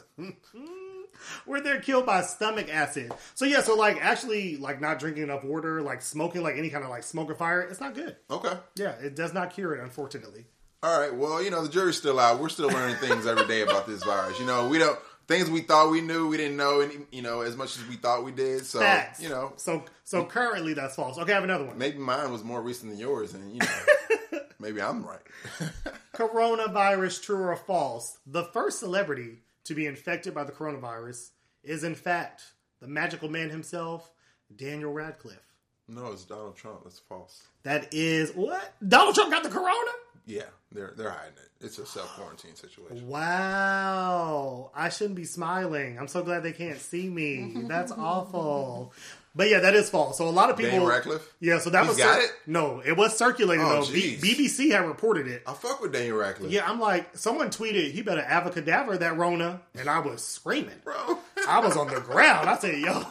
where 1.46 1.62
they're 1.62 1.82
killed 1.82 2.06
by 2.06 2.22
stomach 2.22 2.68
acid. 2.72 3.12
So 3.36 3.46
yeah, 3.46 3.62
so 3.62 3.76
like 3.76 3.98
actually 4.02 4.58
like 4.58 4.82
not 4.82 5.00
drinking 5.00 5.24
enough 5.24 5.44
water, 5.44 5.82
like 5.82 6.02
smoking 6.02 6.42
like 6.44 6.58
any 6.58 6.70
kind 6.70 6.84
of 6.84 6.90
like 6.90 7.04
smoke 7.04 7.30
or 7.30 7.36
fire, 7.36 7.62
it's 7.62 7.80
not 7.80 7.96
good. 7.96 8.16
Okay. 8.30 8.54
Yeah, 8.76 8.92
it 9.02 9.16
does 9.16 9.34
not 9.34 9.52
cure 9.54 9.76
it, 9.76 9.82
unfortunately. 9.84 10.46
All 10.84 11.00
right. 11.00 11.14
Well, 11.14 11.44
you 11.44 11.52
know, 11.52 11.62
the 11.64 11.70
jury's 11.70 11.98
still 11.98 12.20
out. 12.20 12.40
We're 12.40 12.50
still 12.50 12.70
learning 12.70 12.96
things 12.96 13.28
every 13.28 13.46
day 13.48 13.62
about 13.62 13.86
this 13.86 14.04
virus. 14.04 14.40
You 14.40 14.48
know, 14.48 14.68
we 14.68 14.80
don't 14.80 14.98
things 15.28 15.50
we 15.50 15.62
thought 15.62 15.92
we 15.92 16.02
knew, 16.02 16.28
we 16.28 16.38
didn't 16.38 16.58
know, 16.58 16.82
any, 16.82 16.96
you 17.12 17.22
know, 17.22 17.42
as 17.42 17.56
much 17.56 17.78
as 17.78 17.88
we 17.88 17.96
thought 17.96 18.26
we 18.26 18.32
did. 18.32 18.66
So, 18.66 18.80
Facts. 18.80 19.22
you 19.22 19.30
know, 19.30 19.54
So 19.58 19.86
so 20.04 20.26
currently 20.26 20.74
that's 20.74 20.96
false. 20.96 21.18
Okay, 21.18 21.32
I 21.32 21.36
have 21.36 21.44
another 21.44 21.66
one. 21.66 21.78
maybe 21.78 21.98
mine 22.00 22.32
was 22.32 22.44
more 22.44 22.62
recent 22.62 22.92
than 22.92 23.00
yours, 23.00 23.34
and 23.34 23.54
you 23.54 23.60
know, 23.60 24.40
maybe 24.60 24.82
I'm 24.82 25.06
right. 25.06 25.22
Coronavirus, 26.14 27.22
true 27.24 27.44
or 27.44 27.56
false? 27.56 28.18
The 28.26 28.44
first 28.46 28.80
celebrity 28.80 29.40
to 29.66 29.74
be 29.76 29.86
infected 29.86 30.34
by 30.34 30.44
the 30.44 30.52
coronavirus 30.52 31.30
is 31.64 31.84
in 31.84 31.96
fact 31.96 32.42
the 32.80 32.88
magical 32.88 33.30
man 33.30 33.50
himself, 33.50 34.12
Daniel 34.56 34.92
Radcliffe. 34.92 35.54
no, 35.88 36.12
it's 36.12 36.26
Donald 36.26 36.56
Trump. 36.56 36.84
That's 36.84 37.00
false. 37.00 37.44
That 37.64 37.94
is 37.94 38.32
what? 38.32 38.74
Donald 38.88 39.14
Trump 39.16 39.32
got 39.32 39.44
the 39.44 39.50
corona? 39.50 39.92
Yeah, 40.26 40.44
they're 40.72 40.94
they're 40.98 41.10
hiding 41.12 41.34
it. 41.38 41.66
It's 41.66 41.78
a 41.80 41.86
self 41.86 42.08
quarantine 42.16 42.56
situation. 42.56 43.08
Wow. 43.08 44.72
I 44.76 44.90
shouldn't 44.90 45.16
be 45.16 45.26
smiling. 45.26 45.98
I'm 46.00 46.08
so 46.08 46.24
glad 46.24 46.44
they 46.44 46.52
can't 46.54 46.80
see 46.80 47.10
me. 47.10 47.64
That's 47.68 47.92
awful. 47.92 48.94
But 49.34 49.50
yeah, 49.50 49.60
that 49.60 49.74
is 49.76 49.90
false. 49.90 50.18
So 50.18 50.28
a 50.28 50.30
lot 50.30 50.50
of 50.50 50.58
people. 50.58 50.72
Daniel 50.72 50.90
Radcliffe. 50.90 51.34
Yeah, 51.40 51.60
so 51.60 51.70
that 51.70 51.82
He's 51.84 51.90
was 51.90 51.98
got 51.98 52.20
it? 52.22 52.32
No, 52.48 52.82
it 52.86 52.98
was 52.98 53.18
circulating 53.18 53.64
Oh, 53.66 53.86
though. 53.86 53.92
B- 53.92 54.18
jeez. 54.18 54.20
BBC 54.20 54.72
had 54.72 54.86
reported 54.86 55.28
it. 55.28 55.44
I 55.48 55.54
fuck 55.54 55.82
with 55.82 55.94
Daniel 55.94 56.18
Radcliffe. 56.18 56.52
Yeah, 56.52 56.70
I'm 56.70 56.80
like, 56.82 57.16
someone 57.18 57.50
tweeted, 57.50 57.92
he 57.92 58.02
better 58.02 58.22
avacadaver 58.22 59.00
that 59.00 59.18
Rona, 59.18 59.62
and 59.74 59.90
I 59.90 60.00
was 60.00 60.22
screaming. 60.24 60.76
bro. 60.84 61.18
I 61.48 61.60
was 61.60 61.78
on 61.78 61.88
the 61.88 62.02
ground. 62.02 62.50
I 62.50 62.58
said, 62.58 62.78
yo, 62.80 63.04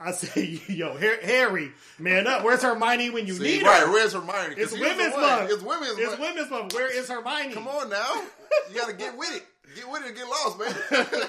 I 0.00 0.12
said, 0.12 0.46
yo, 0.68 0.96
Har- 0.96 1.20
Harry, 1.22 1.72
man 1.98 2.26
up. 2.26 2.44
Where's 2.44 2.62
Hermione 2.62 3.10
when 3.10 3.26
you 3.26 3.34
See, 3.34 3.42
need 3.58 3.62
right? 3.64 3.82
her? 3.82 3.92
Where's 3.92 4.14
Hermione? 4.14 4.54
'Cause 4.54 4.58
It's 4.58 4.74
he 4.74 4.80
was 4.80 4.90
the 4.90 4.96
women's 4.96 5.12
one. 5.14 5.22
month. 5.22 5.50
It's 5.50 5.62
women's 5.62 5.98
It's 5.98 6.06
month. 6.08 6.20
women's 6.20 6.50
month. 6.50 6.74
Where 6.74 6.90
is 6.90 7.08
Hermione? 7.08 7.52
Come 7.52 7.68
on 7.68 7.90
now, 7.90 8.22
you 8.70 8.74
got 8.76 8.88
to 8.88 8.94
get 8.94 9.18
with 9.18 9.36
it. 9.36 9.44
Get 9.78 9.90
with 9.90 10.06
it. 10.06 10.14
Get 10.14 10.26
lost, 10.26 10.58
man. 10.58 11.28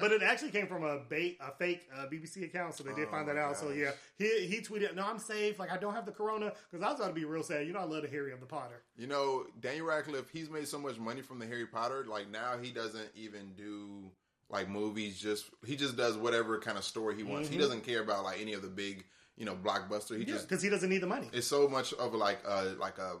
But 0.00 0.10
it 0.10 0.22
actually 0.22 0.50
came 0.50 0.66
from 0.66 0.82
a 0.82 0.98
bait, 0.98 1.38
a 1.40 1.52
fake 1.52 1.82
uh, 1.96 2.06
BBC 2.06 2.44
account, 2.44 2.74
so 2.74 2.82
they 2.82 2.92
did 2.92 3.06
Oh 3.06 3.10
find 3.12 3.28
that 3.28 3.36
out. 3.36 3.56
So 3.56 3.70
yeah, 3.70 3.92
he 4.18 4.46
he 4.46 4.60
tweeted, 4.60 4.96
"No, 4.96 5.06
I'm 5.06 5.20
safe. 5.20 5.60
Like 5.60 5.70
I 5.70 5.76
don't 5.76 5.94
have 5.94 6.06
the 6.06 6.10
corona." 6.12 6.52
Because 6.70 6.84
I 6.84 6.90
was 6.90 6.98
about 6.98 7.08
to 7.08 7.14
be 7.14 7.24
real 7.24 7.44
sad. 7.44 7.68
You 7.68 7.72
know, 7.72 7.78
I 7.78 7.84
love 7.84 8.02
the 8.02 8.08
Harry 8.08 8.32
of 8.32 8.40
the 8.40 8.46
Potter. 8.46 8.82
You 8.96 9.06
know, 9.06 9.44
Daniel 9.60 9.86
Radcliffe, 9.86 10.28
he's 10.32 10.50
made 10.50 10.66
so 10.66 10.78
much 10.80 10.98
money 10.98 11.20
from 11.22 11.38
the 11.38 11.46
Harry 11.46 11.66
Potter. 11.66 12.04
Like 12.08 12.28
now 12.30 12.58
he 12.60 12.72
doesn't 12.72 13.10
even 13.14 13.52
do 13.56 14.10
like 14.50 14.68
movies, 14.68 15.20
just 15.20 15.44
he 15.64 15.76
just 15.76 15.96
does 15.96 16.16
whatever 16.16 16.58
kind 16.58 16.76
of 16.76 16.82
story 16.84 17.14
he 17.14 17.22
wants. 17.22 17.48
He 17.48 17.56
doesn't 17.56 17.84
care 17.84 18.02
about 18.02 18.24
like 18.24 18.40
any 18.40 18.54
of 18.54 18.62
the 18.62 18.68
big, 18.68 19.04
you 19.36 19.44
know, 19.44 19.54
blockbuster. 19.54 20.18
He 20.18 20.24
Yeah, 20.24 20.34
just 20.34 20.48
because 20.48 20.62
he 20.62 20.68
doesn't 20.68 20.90
need 20.90 21.02
the 21.02 21.06
money. 21.06 21.28
it's 21.32 21.46
so 21.46 21.68
much 21.68 21.92
of 21.92 22.12
like 22.14 22.40
a 22.44 22.74
like 22.80 22.98
a 22.98 23.18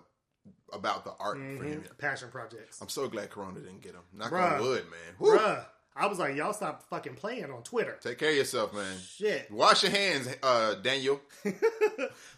about 0.72 1.04
the 1.04 1.12
art 1.20 1.36
for 1.36 1.64
him. 1.64 1.84
Passion 1.98 2.30
projects, 2.30 2.80
I'm 2.80 2.88
so 2.88 3.08
glad 3.08 3.30
Corona 3.30 3.60
didn't 3.60 3.82
get 3.82 3.92
him. 3.92 4.00
Knock 4.12 4.30
Bruh. 4.32 4.54
on 4.54 4.60
wood, 4.62 4.84
man. 4.84 5.14
Whew. 5.18 5.38
bruh. 5.38 5.64
I 5.94 6.06
was 6.06 6.18
like, 6.18 6.34
y'all 6.36 6.54
stop 6.54 6.82
fucking 6.88 7.16
playing 7.16 7.50
on 7.50 7.62
Twitter. 7.62 7.98
Take 8.00 8.16
care 8.16 8.30
of 8.30 8.36
yourself, 8.36 8.72
man. 8.72 8.96
Shit. 8.98 9.50
Wash 9.50 9.82
your 9.82 9.92
hands, 9.92 10.26
uh, 10.42 10.74
Daniel. 10.76 11.20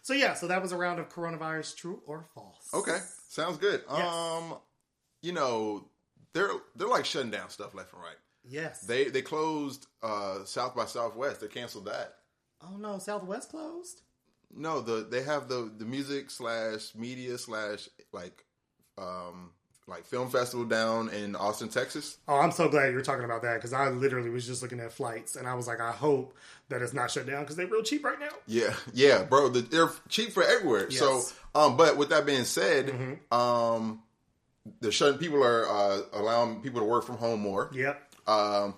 So 0.02 0.12
yeah, 0.12 0.34
so 0.34 0.48
that 0.48 0.60
was 0.60 0.72
a 0.72 0.76
round 0.76 1.00
of 1.00 1.08
coronavirus, 1.08 1.76
true 1.76 2.02
or 2.06 2.26
false? 2.34 2.68
Okay, 2.74 2.98
sounds 3.28 3.56
good. 3.56 3.82
Yes. 3.90 4.06
Um, 4.14 4.56
you 5.22 5.32
know, 5.32 5.86
they're 6.34 6.50
they're 6.76 6.88
like 6.88 7.06
shutting 7.06 7.30
down 7.30 7.48
stuff 7.48 7.74
left 7.74 7.92
and 7.94 8.02
right. 8.02 8.16
Yes. 8.46 8.80
They 8.82 9.04
they 9.04 9.22
closed 9.22 9.86
uh, 10.02 10.44
South 10.44 10.76
by 10.76 10.84
Southwest. 10.84 11.40
They 11.40 11.46
canceled 11.48 11.86
that. 11.86 12.16
oh 12.62 12.76
no, 12.76 12.98
Southwest 12.98 13.48
closed. 13.50 14.02
No, 14.52 14.80
the 14.80 15.07
they 15.09 15.22
have 15.22 15.48
the 15.48 15.70
the 15.76 15.85
music 15.85 16.30
slash 16.30 16.94
media 16.94 17.38
slash 17.38 17.88
like 18.12 18.44
um 18.98 19.50
like 19.87 20.07
film 20.07 20.30
festival 20.30 20.64
down 20.64 21.11
in 21.11 21.37
Austin, 21.37 21.68
Texas. 21.68 22.16
Oh, 22.26 22.37
I'm 22.37 22.52
so 22.52 22.68
glad 22.68 22.92
you're 22.92 23.02
talking 23.02 23.24
about 23.24 23.42
that 23.42 23.57
because 23.57 23.72
I 23.72 23.90
literally 23.90 24.30
was 24.30 24.46
just 24.46 24.62
looking 24.62 24.80
at 24.80 24.92
flights 24.92 25.37
and 25.37 25.46
I 25.46 25.54
was 25.54 25.66
like, 25.66 25.80
I 25.80 25.92
hope 25.92 26.35
that 26.70 26.80
it's 26.80 26.94
not 26.94 27.11
shut 27.11 27.26
down 27.26 27.42
because 27.42 27.57
they're 27.57 27.66
real 27.66 27.83
cheap 27.83 28.04
right 28.04 28.18
now. 28.18 28.30
Yeah, 28.46 28.74
yeah, 28.94 29.24
bro. 29.24 29.50
The, 29.50 29.61
they're 29.61 29.90
cheap 30.09 30.33
for 30.33 30.42
everywhere. 30.42 30.90
So, 30.90 31.22
um, 31.54 31.76
but 31.76 31.98
with 31.98 32.09
that 32.11 32.24
being 32.24 32.44
said, 32.44 33.18
um, 33.30 34.02
they're 34.80 34.92
shutting 34.92 35.18
people 35.18 35.44
are 35.44 35.68
uh, 35.68 36.00
allowing 36.14 36.62
people 36.62 36.80
to 36.80 36.87
work 36.87 37.04
from 37.04 37.18
home 37.18 37.40
more. 37.40 37.70
Yep. 37.74 38.14
Um, 38.26 38.74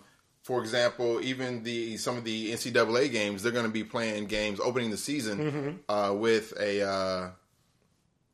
for 0.46 0.61
example, 0.61 1.20
even 1.22 1.64
the 1.64 1.96
some 1.96 2.16
of 2.16 2.22
the 2.22 2.52
NCAA 2.52 3.11
games, 3.11 3.42
they're 3.42 3.50
going 3.50 3.66
to 3.66 3.70
be 3.72 3.82
playing 3.82 4.26
games 4.26 4.61
opening 4.61 4.92
the 4.92 4.96
season 4.96 5.80
uh, 5.88 6.14
with 6.16 6.52
a 6.61 6.82
uh, 6.88 7.30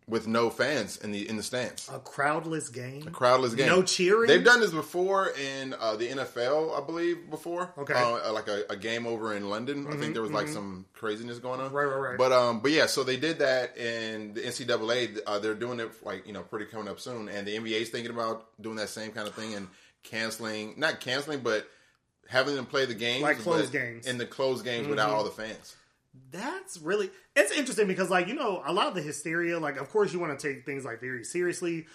with 0.06 0.26
no 0.26 0.50
fans 0.50 0.98
in 0.98 1.10
the 1.10 1.26
in 1.26 1.38
the 1.38 1.42
stands. 1.42 1.88
A 1.90 1.98
crowdless 1.98 2.68
game. 2.68 3.06
A 3.06 3.10
crowdless 3.10 3.54
game. 3.56 3.68
No 3.68 3.82
cheering? 3.82 4.26
They've 4.28 4.44
done 4.44 4.60
this 4.60 4.72
before 4.72 5.28
in 5.40 5.74
uh, 5.80 5.96
the 5.96 6.08
NFL, 6.08 6.76
I 6.78 6.84
believe. 6.84 7.30
Before, 7.30 7.72
Okay. 7.78 7.94
uh, 7.94 8.30
like 8.34 8.46
a, 8.48 8.64
a 8.68 8.76
game 8.76 9.06
over 9.06 9.34
in 9.34 9.48
London. 9.48 9.86
I 9.90 9.96
think 9.96 10.12
there 10.12 10.20
was 10.22 10.32
like 10.32 10.48
some 10.48 10.84
craziness 10.92 11.38
going 11.38 11.60
on. 11.60 11.72
Right, 11.72 11.86
right, 11.86 11.96
right. 12.10 12.18
But 12.18 12.32
um, 12.32 12.60
but 12.60 12.72
yeah, 12.72 12.84
so 12.86 13.04
they 13.04 13.16
did 13.16 13.38
that 13.38 13.78
in 13.78 14.34
the 14.34 14.42
NCAA. 14.42 15.20
Uh, 15.26 15.38
they're 15.38 15.54
doing 15.54 15.80
it 15.80 15.90
like 16.04 16.26
you 16.26 16.34
know 16.34 16.42
pretty 16.42 16.66
coming 16.66 16.88
up 16.88 17.00
soon, 17.00 17.30
and 17.30 17.46
the 17.46 17.56
NBA's 17.56 17.88
thinking 17.88 18.10
about 18.12 18.48
doing 18.60 18.76
that 18.76 18.90
same 18.90 19.12
kind 19.12 19.26
of 19.26 19.34
thing 19.34 19.54
and 19.54 19.68
canceling, 20.02 20.74
not 20.76 21.00
canceling, 21.00 21.40
but 21.40 21.66
having 22.28 22.54
them 22.56 22.66
play 22.66 22.86
the 22.86 22.94
games 22.94 23.22
Like 23.22 23.38
closed 23.38 23.72
games. 23.72 24.06
in 24.06 24.18
the 24.18 24.26
closed 24.26 24.64
games 24.64 24.88
without 24.88 25.10
all 25.10 25.24
the 25.24 25.30
fans. 25.30 25.76
That's 26.30 26.78
really 26.78 27.10
it's 27.34 27.52
interesting 27.52 27.86
because 27.86 28.10
like 28.10 28.28
you 28.28 28.34
know 28.34 28.62
a 28.66 28.72
lot 28.72 28.86
of 28.86 28.94
the 28.94 29.00
hysteria 29.00 29.58
like 29.58 29.78
of 29.78 29.88
course 29.90 30.12
you 30.12 30.18
want 30.18 30.38
to 30.38 30.48
take 30.54 30.66
things 30.66 30.84
like 30.84 31.00
very 31.00 31.24
seriously 31.24 31.86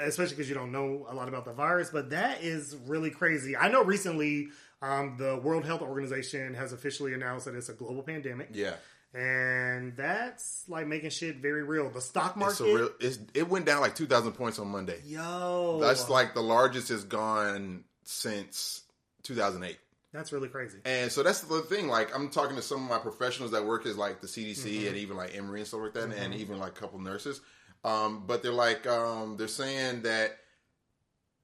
especially 0.00 0.36
because 0.36 0.48
you 0.48 0.54
don't 0.54 0.70
know 0.70 1.04
a 1.08 1.14
lot 1.14 1.26
about 1.26 1.44
the 1.44 1.52
virus 1.52 1.90
but 1.90 2.10
that 2.10 2.42
is 2.42 2.76
really 2.86 3.10
crazy. 3.10 3.56
I 3.56 3.68
know 3.68 3.82
recently 3.82 4.48
um, 4.80 5.16
the 5.18 5.36
World 5.38 5.64
Health 5.64 5.82
Organization 5.82 6.54
has 6.54 6.72
officially 6.72 7.14
announced 7.14 7.46
that 7.46 7.54
it's 7.56 7.68
a 7.68 7.72
global 7.72 8.02
pandemic 8.04 8.50
Yeah. 8.52 8.74
and 9.12 9.96
that's 9.96 10.64
like 10.68 10.86
making 10.86 11.10
shit 11.10 11.36
very 11.38 11.64
real. 11.64 11.90
The 11.90 12.00
stock 12.00 12.36
market, 12.36 12.60
real. 12.62 12.90
It 13.34 13.48
went 13.48 13.64
down 13.66 13.80
like 13.80 13.96
two 13.96 14.06
thousand 14.06 14.32
points 14.32 14.60
on 14.60 14.68
Monday. 14.68 15.00
yo, 15.04 15.78
That's 15.80 16.08
like 16.08 16.34
the 16.34 16.42
largest 16.42 16.92
it's 16.92 17.02
gone 17.02 17.82
since 18.04 18.82
2008. 19.24 19.76
that's 20.12 20.32
really 20.32 20.48
crazy. 20.48 20.78
And 20.84 21.10
so 21.10 21.22
that's 21.24 21.40
the 21.40 21.62
thing. 21.62 21.88
Like 21.88 22.14
I'm 22.14 22.30
talking 22.30 22.54
to 22.56 22.62
some 22.62 22.84
of 22.84 22.88
my 22.88 22.98
professionals 22.98 23.50
that 23.50 23.64
work 23.66 23.84
as 23.86 23.96
like 23.98 24.20
the 24.20 24.28
CDC 24.28 24.64
Mm-hmm. 24.64 24.86
and 24.88 24.96
even 24.96 25.16
like 25.16 25.36
Emory 25.36 25.60
and 25.60 25.66
stuff 25.66 25.80
like 25.80 25.94
that, 25.94 26.12
and 26.12 26.34
even 26.34 26.58
like 26.58 26.72
a 26.76 26.80
couple 26.80 27.00
nurses. 27.00 27.40
Um, 27.84 28.24
but 28.26 28.42
they're 28.42 28.52
like 28.52 28.86
um, 28.86 29.36
they're 29.36 29.48
saying 29.48 30.02
that 30.02 30.36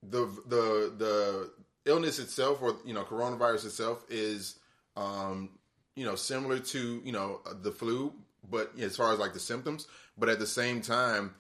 the 0.03 0.27
the 0.47 0.95
the 0.97 1.51
illness 1.85 2.19
itself, 2.19 2.63
or 2.63 2.77
you 2.85 2.95
know, 2.95 3.05
coronavirus 3.05 3.67
itself, 3.67 4.05
is 4.09 4.59
um, 4.97 5.51
you 5.97 6.05
know 6.05 6.15
similar 6.15 6.59
to 6.59 7.03
you 7.05 7.13
know 7.13 7.41
the 7.63 7.73
flu, 7.73 8.13
but 8.49 8.73
as 8.79 8.97
far 8.97 9.13
as 9.13 9.19
like 9.19 9.33
the 9.35 9.41
symptoms, 9.41 9.87
but 10.17 10.29
at 10.29 10.39
the 10.39 10.47
same 10.47 10.81
time. 10.81 11.35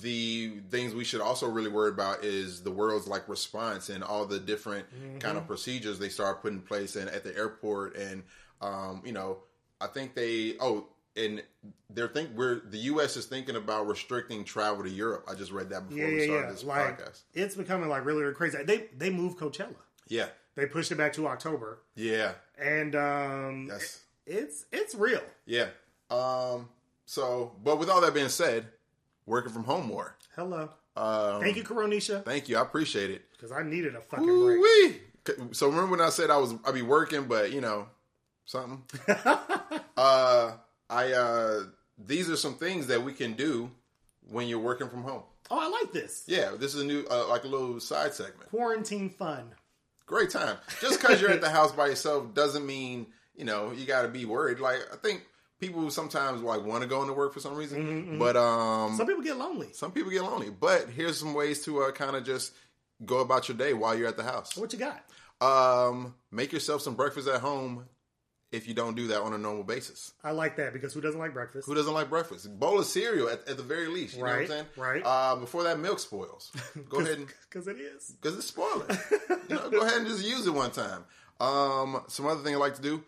The 0.00 0.60
things 0.70 0.94
we 0.94 1.04
should 1.04 1.20
also 1.20 1.46
really 1.48 1.68
worry 1.70 1.90
about 1.90 2.24
is 2.24 2.62
the 2.62 2.70
world's 2.70 3.06
like 3.06 3.28
response 3.28 3.90
and 3.90 4.02
all 4.02 4.24
the 4.24 4.38
different 4.40 4.86
kind 5.20 5.36
of 5.36 5.46
procedures 5.46 5.98
they 5.98 6.08
start 6.08 6.40
putting 6.42 6.58
in 6.58 6.62
place 6.64 6.96
and 6.96 7.08
at 7.10 7.22
the 7.24 7.36
airport 7.36 7.96
and 7.96 8.22
um, 8.62 9.02
you 9.04 9.12
know 9.12 9.38
I 9.80 9.86
think 9.88 10.14
they 10.14 10.54
oh 10.60 10.86
and 11.16 11.42
they're 11.90 12.08
think 12.08 12.30
we're 12.34 12.60
the 12.60 12.78
U.S. 12.78 13.16
is 13.16 13.26
thinking 13.26 13.56
about 13.56 13.86
restricting 13.86 14.42
travel 14.44 14.82
to 14.84 14.90
Europe. 14.90 15.26
I 15.30 15.34
just 15.34 15.52
read 15.52 15.68
that 15.70 15.88
before 15.88 16.02
Yeah, 16.04 16.10
we 16.14 16.24
started 16.24 16.46
yeah. 16.46 16.50
this 16.52 16.64
Like 16.64 16.98
podcast. 17.00 17.20
it's 17.34 17.54
becoming 17.54 17.88
like 17.90 18.04
really, 18.04 18.22
really 18.22 18.34
crazy. 18.34 18.58
They 18.64 18.86
they 18.96 19.10
moved 19.10 19.38
Coachella. 19.38 19.76
Yeah, 20.08 20.26
They 20.54 20.66
pushed 20.66 20.90
it 20.92 20.96
back 20.96 21.12
to 21.14 21.26
October, 21.28 21.78
yeah, 21.94 22.32
and 22.58 22.94
um, 22.96 23.66
that's 23.68 24.00
it's 24.26 24.64
it's 24.72 24.94
real. 24.94 25.22
yeah. 25.46 25.68
Um, 26.10 26.68
so, 27.06 27.52
but 27.62 27.78
with 27.78 27.88
all 27.90 28.00
that 28.00 28.12
being 28.14 28.28
said, 28.28 28.66
working 29.26 29.52
from 29.52 29.64
home 29.64 29.86
more. 29.86 30.16
Hello. 30.36 30.70
Um, 30.96 31.40
Thank 31.40 31.56
you, 31.56 31.64
Coronisha, 31.64 32.24
Thank 32.24 32.48
you. 32.48 32.56
I 32.56 32.62
appreciate 32.62 33.10
it. 33.10 33.22
because 33.32 33.50
I 33.50 33.62
needed 33.62 33.94
a 33.96 34.00
fucking 34.00 34.24
break. 34.26 34.58
Ooh-wee. 34.58 35.00
So 35.52 35.66
remember 35.68 35.90
when 35.92 36.00
I 36.00 36.10
said 36.10 36.30
I 36.30 36.36
was 36.36 36.54
I'd 36.66 36.74
be 36.74 36.82
working, 36.82 37.24
but 37.24 37.50
you 37.52 37.60
know 37.60 37.88
something. 38.44 38.82
uh, 39.96 40.52
I 40.90 41.12
uh, 41.12 41.60
these 41.98 42.28
are 42.30 42.36
some 42.36 42.54
things 42.54 42.86
that 42.88 43.02
we 43.02 43.12
can 43.12 43.32
do 43.32 43.70
when 44.30 44.46
you're 44.48 44.60
working 44.60 44.88
from 44.88 45.02
home. 45.02 45.22
Oh, 45.50 45.58
I 45.58 45.68
like 45.80 45.92
this. 45.92 46.24
Yeah, 46.26 46.52
this 46.58 46.74
is 46.74 46.82
a 46.82 46.86
new 46.86 47.04
uh, 47.10 47.28
like 47.28 47.44
a 47.44 47.48
little 47.48 47.80
side 47.80 48.12
segment. 48.14 48.50
Quarantine 48.50 49.10
fun. 49.10 49.54
Great 50.06 50.30
time. 50.30 50.58
Just 50.80 51.00
because 51.00 51.20
you're 51.20 51.30
at 51.30 51.40
the 51.40 51.50
house 51.50 51.72
by 51.72 51.86
yourself 51.86 52.34
doesn't 52.34 52.66
mean 52.66 53.06
you 53.34 53.44
know 53.44 53.72
you 53.72 53.86
got 53.86 54.02
to 54.02 54.08
be 54.08 54.26
worried. 54.26 54.60
Like 54.60 54.80
I 54.92 54.96
think 54.96 55.22
people 55.64 55.90
sometimes 55.90 56.42
like 56.42 56.62
want 56.64 56.82
to 56.82 56.88
go 56.88 57.00
into 57.02 57.14
work 57.14 57.32
for 57.32 57.40
some 57.40 57.54
reason, 57.54 58.18
but 58.18 58.36
um, 58.36 58.96
Some 58.96 59.06
people 59.06 59.22
get 59.22 59.36
lonely. 59.36 59.68
some 59.72 59.92
people 59.92 60.10
get 60.10 60.22
lonely. 60.22 60.50
But 60.50 60.88
here's 60.90 61.18
some 61.18 61.34
ways 61.34 61.64
to 61.64 61.82
uh, 61.82 61.92
kind 61.92 62.16
of 62.16 62.24
just 62.24 62.52
go 63.04 63.18
about 63.18 63.48
your 63.48 63.56
day 63.56 63.72
while 63.74 63.94
you're 63.96 64.08
at 64.08 64.16
the 64.16 64.22
house. 64.24 64.56
What 64.56 64.72
you 64.72 64.78
got? 64.78 65.04
Um, 65.40 66.14
make 66.30 66.52
yourself 66.52 66.82
some 66.82 66.94
breakfast 66.94 67.28
at 67.28 67.40
home 67.40 67.86
if 68.52 68.68
you 68.68 68.74
don't 68.74 68.94
do 68.94 69.08
that 69.08 69.20
on 69.20 69.32
a 69.32 69.38
normal 69.38 69.64
basis. 69.64 70.12
I 70.22 70.30
like 70.30 70.56
that 70.56 70.72
because 70.72 70.94
who 70.94 71.00
doesn't 71.00 71.18
like 71.18 71.34
breakfast? 71.34 71.66
Who 71.66 71.74
doesn't 71.74 71.92
like 71.92 72.08
breakfast? 72.08 72.56
bowl 72.58 72.78
of 72.78 72.86
cereal 72.86 73.28
at, 73.28 73.48
at 73.48 73.56
the 73.56 73.62
very 73.64 73.88
least. 73.88 74.14
You 74.14 74.20
know 74.20 74.26
what 74.26 74.32
I'm 74.34 74.38
Right, 74.40 74.48
saying? 74.48 74.66
right. 74.76 75.02
Uh, 75.04 75.36
before 75.36 75.64
that 75.64 75.80
milk 75.80 75.98
spoils. 75.98 76.52
Go 76.88 76.98
ahead 77.00 77.18
and 77.18 77.26
Because 77.50 77.66
it 77.66 77.78
is. 77.78 78.14
because 78.22 78.36
it's 78.38 78.46
spoiling. 78.46 78.86
you 79.48 79.56
know, 79.56 79.70
go 79.70 79.80
ahead 79.82 79.98
and 79.98 80.06
just 80.06 80.24
use 80.24 80.46
it 80.46 80.54
one 80.54 80.70
time. 80.70 81.04
Um, 81.40 82.02
some 82.06 82.26
other 82.26 82.42
thing 82.42 82.54
I 82.54 82.58
like 82.58 82.76
to 82.76 82.82
do: 82.82 83.02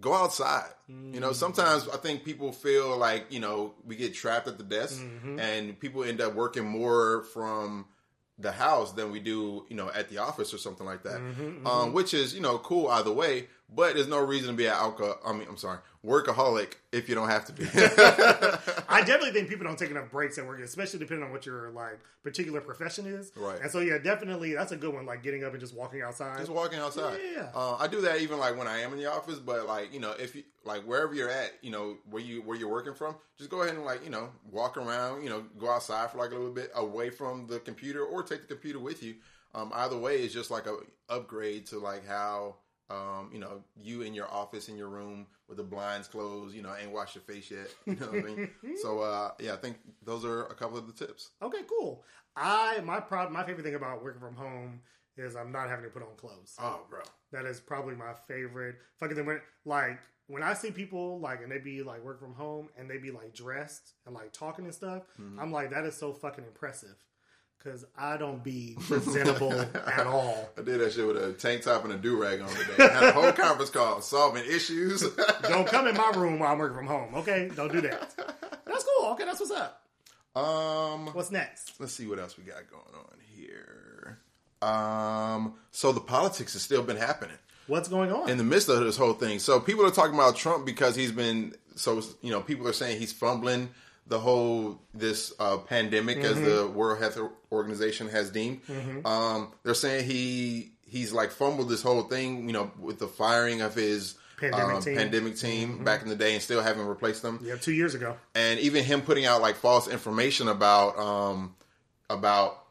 go 0.00 0.14
outside. 0.14 0.70
You 0.88 1.20
know, 1.20 1.28
mm-hmm. 1.28 1.34
sometimes 1.34 1.88
I 1.88 1.96
think 1.96 2.24
people 2.24 2.52
feel 2.52 2.96
like 2.96 3.26
you 3.30 3.40
know 3.40 3.74
we 3.86 3.96
get 3.96 4.14
trapped 4.14 4.48
at 4.48 4.58
the 4.58 4.64
desk, 4.64 5.00
mm-hmm. 5.00 5.38
and 5.38 5.78
people 5.78 6.04
end 6.04 6.20
up 6.20 6.34
working 6.34 6.66
more 6.66 7.22
from 7.32 7.86
the 8.38 8.52
house 8.52 8.92
than 8.92 9.12
we 9.12 9.20
do, 9.20 9.64
you 9.68 9.76
know, 9.76 9.90
at 9.94 10.10
the 10.10 10.18
office 10.18 10.52
or 10.52 10.58
something 10.58 10.86
like 10.86 11.04
that. 11.04 11.20
Mm-hmm, 11.20 11.66
um, 11.66 11.92
which 11.92 12.12
is 12.12 12.34
you 12.34 12.40
know 12.40 12.58
cool 12.58 12.88
either 12.88 13.12
way, 13.12 13.48
but 13.72 13.94
there's 13.94 14.08
no 14.08 14.20
reason 14.20 14.48
to 14.48 14.54
be 14.54 14.66
an 14.66 14.72
alcohol. 14.72 15.18
I 15.24 15.32
mean, 15.32 15.46
I'm 15.48 15.56
sorry, 15.56 15.78
workaholic 16.04 16.74
if 16.92 17.08
you 17.08 17.14
don't 17.14 17.28
have 17.28 17.46
to 17.46 17.52
be. 17.52 17.64
I 18.88 19.00
definitely 19.00 19.32
think 19.32 19.48
people 19.48 19.64
don't 19.64 19.78
take 19.78 19.90
enough 19.90 20.10
breaks 20.10 20.38
at 20.38 20.46
work, 20.46 20.60
especially 20.60 20.98
depending 20.98 21.24
on 21.24 21.32
what 21.32 21.46
your 21.46 21.70
like 21.70 21.98
particular 22.22 22.60
profession 22.60 23.06
is. 23.06 23.32
Right. 23.36 23.60
And 23.60 23.70
so 23.70 23.80
yeah, 23.80 23.98
definitely 23.98 24.54
that's 24.54 24.72
a 24.72 24.76
good 24.76 24.92
one. 24.94 25.06
Like 25.06 25.22
getting 25.22 25.44
up 25.44 25.52
and 25.52 25.60
just 25.60 25.74
walking 25.74 26.02
outside. 26.02 26.38
Just 26.38 26.50
walking 26.50 26.78
outside. 26.78 27.18
Yeah. 27.34 27.50
Uh, 27.54 27.76
I 27.76 27.88
do 27.88 28.02
that 28.02 28.20
even 28.20 28.38
like 28.38 28.56
when 28.56 28.68
I 28.68 28.80
am 28.80 28.92
in 28.92 28.98
the 28.98 29.10
office, 29.10 29.38
but 29.38 29.66
like 29.66 29.92
you 29.92 30.00
know, 30.00 30.12
if 30.12 30.34
you 30.34 30.44
like 30.64 30.82
wherever 30.82 31.14
you're 31.14 31.30
at, 31.30 31.52
you 31.62 31.70
know 31.70 31.96
where 32.10 32.22
you 32.22 32.42
where 32.42 32.56
you're 32.56 32.70
working 32.70 32.94
from, 32.94 33.16
just 33.38 33.50
go 33.50 33.62
ahead 33.62 33.74
and 33.74 33.84
like 33.84 34.04
you 34.04 34.10
know 34.10 34.28
walk 34.50 34.76
around, 34.76 35.24
you 35.24 35.30
know, 35.30 35.44
go 35.58 35.70
outside 35.70 36.10
for 36.10 36.18
like 36.18 36.30
a 36.30 36.34
little 36.34 36.52
bit 36.52 36.70
away 36.74 37.10
from 37.10 37.46
the 37.46 37.58
computer, 37.60 38.04
or 38.04 38.22
take 38.22 38.42
the 38.42 38.54
computer 38.54 38.78
with 38.78 39.02
you. 39.02 39.16
Um, 39.54 39.70
either 39.74 39.96
way 39.96 40.22
is 40.22 40.32
just 40.32 40.50
like 40.50 40.66
a 40.66 40.76
upgrade 41.08 41.66
to 41.66 41.78
like 41.78 42.06
how 42.06 42.56
um, 42.90 43.30
you 43.32 43.38
know 43.38 43.62
you 43.76 44.02
in 44.02 44.14
your 44.14 44.30
office 44.30 44.68
in 44.68 44.76
your 44.76 44.88
room 44.88 45.26
with 45.48 45.56
the 45.56 45.62
blinds 45.62 46.08
closed, 46.08 46.54
you 46.54 46.62
know, 46.62 46.74
ain't 46.80 46.90
washed 46.92 47.14
your 47.14 47.22
face 47.22 47.50
yet. 47.50 47.68
You 47.86 47.94
know 47.96 48.06
what 48.06 48.18
I 48.18 48.22
mean? 48.22 48.50
So 48.82 49.00
uh, 49.00 49.30
yeah, 49.40 49.52
I 49.54 49.56
think 49.56 49.76
those 50.02 50.24
are 50.24 50.46
a 50.46 50.54
couple 50.54 50.78
of 50.78 50.86
the 50.86 51.06
tips. 51.06 51.30
Okay, 51.42 51.62
cool. 51.68 52.02
I 52.36 52.80
my 52.80 53.00
problem 53.00 53.32
my 53.32 53.44
favorite 53.44 53.64
thing 53.64 53.74
about 53.74 54.02
working 54.02 54.20
from 54.20 54.34
home 54.36 54.80
is 55.16 55.36
I'm 55.36 55.52
not 55.52 55.68
having 55.68 55.84
to 55.84 55.90
put 55.90 56.02
on 56.02 56.08
clothes. 56.16 56.56
Oh, 56.58 56.80
bro. 56.90 57.00
That 57.30 57.44
is 57.46 57.60
probably 57.60 57.94
my 57.94 58.12
favorite. 58.26 58.76
Fucking 58.98 59.16
thing 59.16 59.26
when 59.26 59.40
like 59.64 60.00
when 60.26 60.42
I 60.42 60.54
see 60.54 60.70
people 60.70 61.20
like 61.20 61.40
and 61.42 61.52
they 61.52 61.58
be 61.58 61.82
like 61.82 62.02
work 62.02 62.18
from 62.18 62.34
home 62.34 62.68
and 62.78 62.90
they 62.90 62.98
be 62.98 63.10
like 63.10 63.32
dressed 63.34 63.92
and 64.06 64.14
like 64.14 64.32
talking 64.32 64.64
and 64.64 64.74
stuff, 64.74 65.02
Mm-hmm. 65.20 65.38
I'm 65.38 65.52
like 65.52 65.70
that 65.70 65.84
is 65.84 65.96
so 65.96 66.12
fucking 66.12 66.44
impressive. 66.44 66.96
Cause 67.64 67.86
I 67.96 68.18
don't 68.18 68.44
be 68.44 68.76
presentable 68.88 69.50
at 69.52 70.06
all. 70.06 70.50
I 70.58 70.60
did 70.60 70.80
that 70.80 70.92
shit 70.92 71.06
with 71.06 71.16
a 71.16 71.32
tank 71.32 71.62
top 71.62 71.84
and 71.84 71.94
a 71.94 71.96
do 71.96 72.20
rag 72.20 72.42
on 72.42 72.48
today. 72.50 72.74
I 72.78 72.88
Had 72.92 73.02
a 73.04 73.12
whole 73.12 73.32
conference 73.32 73.70
call 73.70 74.02
solving 74.02 74.44
issues. 74.44 75.00
Don't 75.44 75.66
come 75.66 75.86
in 75.86 75.96
my 75.96 76.10
room 76.14 76.38
while 76.40 76.52
I'm 76.52 76.58
working 76.58 76.76
from 76.76 76.86
home. 76.86 77.14
Okay, 77.14 77.50
don't 77.56 77.72
do 77.72 77.80
that. 77.80 78.14
That's 78.66 78.84
cool. 78.84 79.12
Okay, 79.12 79.24
that's 79.24 79.40
what's 79.40 79.52
up. 79.52 79.80
um, 80.36 81.06
What's 81.14 81.30
next? 81.30 81.72
let's 81.80 81.94
see 81.94 82.06
what 82.06 82.18
else 82.18 82.36
we 82.36 82.44
got 82.44 82.68
going 82.70 82.82
on 82.94 83.16
here. 83.34 84.18
Um, 84.60 85.54
so 85.70 85.92
the 85.92 86.00
politics 86.00 86.52
has 86.54 86.62
still 86.62 86.82
been 86.82 86.96
happening 86.96 87.36
What's 87.66 87.88
going 87.88 88.12
on? 88.12 88.28
in 88.30 88.36
the 88.38 88.44
midst 88.44 88.68
of 88.68 88.80
this 88.80 88.96
whole 88.96 89.12
thing. 89.14 89.38
So 89.38 89.58
people 89.60 89.86
are 89.86 89.90
talking 89.90 90.14
about 90.14 90.36
Trump 90.36 90.66
because 90.66 90.96
he's 90.96 91.12
been 91.12 91.54
so 91.76 92.02
you 92.20 92.30
know 92.30 92.40
people 92.42 92.68
are 92.68 92.72
saying 92.74 92.98
he's 93.00 93.12
fumbling 93.12 93.70
the 94.06 94.18
whole 94.18 94.80
this 94.92 95.32
uh, 95.38 95.58
pandemic 95.58 96.18
as 96.18 96.40
the 96.40 96.66
World 96.68 96.98
Health 97.00 97.18
Organization 97.50 98.08
has 98.08 98.30
deemed. 98.30 98.60
Um, 99.04 99.52
they're 99.62 99.74
saying 99.74 100.06
he 100.06 100.72
he's 100.86 101.12
like 101.12 101.30
fumbled 101.30 101.68
this 101.68 101.82
whole 101.82 102.02
thing, 102.02 102.46
you 102.46 102.52
know, 102.52 102.70
with 102.78 102.98
the 102.98 103.08
firing 103.08 103.60
of 103.62 103.74
his 103.74 104.16
Pandemic 104.36 104.76
um, 104.76 104.82
team. 104.82 104.96
pandemic 104.96 105.36
team 105.36 105.84
back 105.84 106.02
in 106.02 106.08
the 106.08 106.16
day 106.16 106.34
and 106.34 106.42
still 106.42 106.60
haven't 106.60 106.86
replaced 106.86 107.22
them 107.22 107.38
yeah, 107.42 107.54
two 107.54 107.72
years 107.72 107.94
ago. 107.94 108.16
and 108.34 108.58
even 108.58 108.82
him 108.82 109.00
putting 109.00 109.24
out 109.26 109.40
like 109.40 109.54
false 109.54 109.86
information 109.86 110.48
about 110.48 110.98
um 110.98 111.54
about 112.10 112.64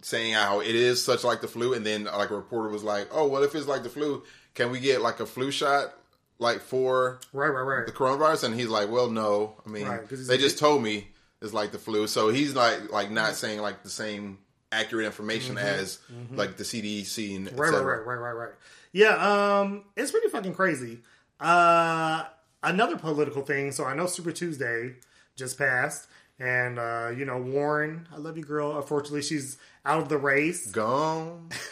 saying 0.00 0.32
how 0.34 0.60
it 0.60 0.76
is 0.76 1.04
such 1.04 1.24
like 1.24 1.40
the 1.40 1.48
flu 1.48 1.74
and 1.74 1.84
then 1.84 2.04
like 2.04 2.30
a 2.30 2.36
reporter 2.36 2.68
was 2.68 2.84
like 2.84 3.08
oh 3.10 3.26
well 3.26 3.42
if 3.42 3.52
it's 3.56 3.66
like 3.66 3.82
the 3.82 3.88
flu 3.88 4.22
can 4.54 4.70
we 4.70 4.78
get 4.78 5.00
like 5.00 5.18
a 5.18 5.26
flu 5.26 5.50
shot 5.50 5.92
like 6.38 6.60
for 6.60 7.20
Right, 7.32 7.48
right, 7.48 7.62
right. 7.62 7.86
the 7.86 7.92
coronavirus 7.92 8.44
and 8.44 8.54
he's 8.54 8.68
like 8.68 8.88
well 8.90 9.10
no 9.10 9.60
i 9.66 9.68
mean 9.68 9.86
Right, 9.86 10.08
they 10.08 10.38
just 10.38 10.58
told 10.58 10.82
me 10.82 11.08
it's 11.42 11.52
like 11.52 11.72
the 11.72 11.78
flu 11.78 12.06
so 12.06 12.28
he's 12.30 12.54
like 12.54 12.90
like 12.92 13.10
not 13.10 13.34
saying 13.34 13.60
like 13.60 13.82
the 13.82 13.90
same 13.90 14.38
accurate 14.70 15.06
information 15.06 15.56
as 15.58 15.98
like 16.32 16.56
the 16.56 16.64
cdc 16.64 17.36
and 17.36 17.46
Mm-hmm. 17.48 17.56
Right, 17.56 17.72
right, 17.72 17.80
right, 17.82 18.06
right, 18.06 18.16
right, 18.18 18.32
right. 18.32 18.50
Yeah, 18.92 19.60
um, 19.60 19.84
it's 19.96 20.10
pretty 20.10 20.28
fucking 20.28 20.54
crazy. 20.54 21.00
Uh, 21.40 22.24
another 22.62 22.96
political 22.96 23.42
thing. 23.42 23.70
So 23.72 23.84
I 23.84 23.94
know 23.94 24.06
Super 24.06 24.32
Tuesday 24.32 24.94
just 25.36 25.58
passed, 25.58 26.08
and 26.40 26.78
uh, 26.78 27.10
you 27.16 27.24
know 27.26 27.36
Warren. 27.38 28.08
I 28.12 28.16
love 28.16 28.36
you, 28.38 28.42
girl. 28.44 28.76
Unfortunately, 28.76 29.22
she's 29.22 29.58
out 29.84 30.00
of 30.00 30.08
the 30.08 30.16
race. 30.18 30.70
gone 30.70 31.50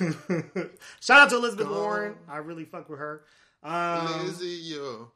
Shout 1.01 1.21
out 1.23 1.31
to 1.31 1.37
Elizabeth 1.37 1.69
Warren. 1.69 2.15
I 2.29 2.39
really 2.39 2.65
fuck 2.65 2.89
with 2.89 2.99
her. 2.99 3.23
Um, 3.67 4.27
Lizzie, 4.27 4.47
yo. 4.75 5.11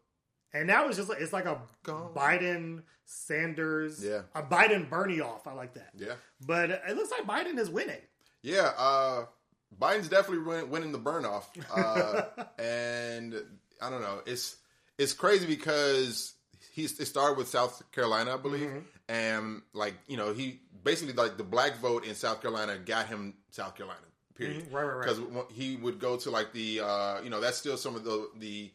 and 0.52 0.66
now 0.66 0.86
it's 0.88 0.96
just 0.96 1.08
like 1.08 1.20
it's 1.20 1.32
like 1.32 1.46
a 1.46 1.60
Gone. 1.82 2.12
Biden 2.14 2.82
Sanders, 3.04 4.04
Yeah. 4.04 4.22
a 4.34 4.42
Biden 4.42 4.88
Bernie 4.90 5.20
off. 5.20 5.46
I 5.46 5.52
like 5.52 5.74
that. 5.74 5.90
yeah 5.96 6.14
But 6.46 6.70
it 6.70 6.96
looks 6.96 7.10
like 7.10 7.24
Biden 7.26 7.58
is 7.58 7.68
winning. 7.70 8.00
Yeah, 8.42 8.72
uh, 8.76 9.26
Biden's 9.78 10.08
definitely 10.08 10.44
win- 10.44 10.70
winning 10.70 10.92
the 10.92 10.98
burn 10.98 11.24
off, 11.24 11.50
uh, 11.74 12.22
and 12.58 13.34
I 13.80 13.90
don't 13.90 14.00
know. 14.02 14.20
It's 14.26 14.56
it's 14.98 15.12
crazy 15.12 15.46
because 15.46 16.34
he's 16.72 16.98
it 16.98 17.06
started 17.06 17.36
with 17.38 17.48
South 17.48 17.82
Carolina, 17.92 18.34
I 18.34 18.36
believe, 18.36 18.68
Mm-hmm. 18.68 18.78
and 19.08 19.62
like 19.72 19.94
you 20.08 20.16
know 20.16 20.32
he 20.32 20.60
basically 20.82 21.14
like 21.14 21.36
the 21.36 21.44
black 21.44 21.76
vote 21.76 22.04
in 22.06 22.14
South 22.14 22.40
Carolina 22.40 22.78
got 22.78 23.06
him 23.06 23.34
South 23.50 23.74
Carolina. 23.76 24.00
Period. 24.40 24.64
Mhm, 24.64 24.72
right, 24.72 24.82
right, 24.84 24.94
right. 25.06 25.16
Because 25.16 25.46
he 25.52 25.76
would 25.76 25.98
go 25.98 26.16
to 26.16 26.30
like 26.30 26.52
the 26.52 26.80
uh, 26.80 27.20
you 27.22 27.30
know 27.30 27.40
that's 27.40 27.58
still 27.58 27.76
some 27.76 27.94
of 27.94 28.04
the 28.04 28.28
the 28.38 28.70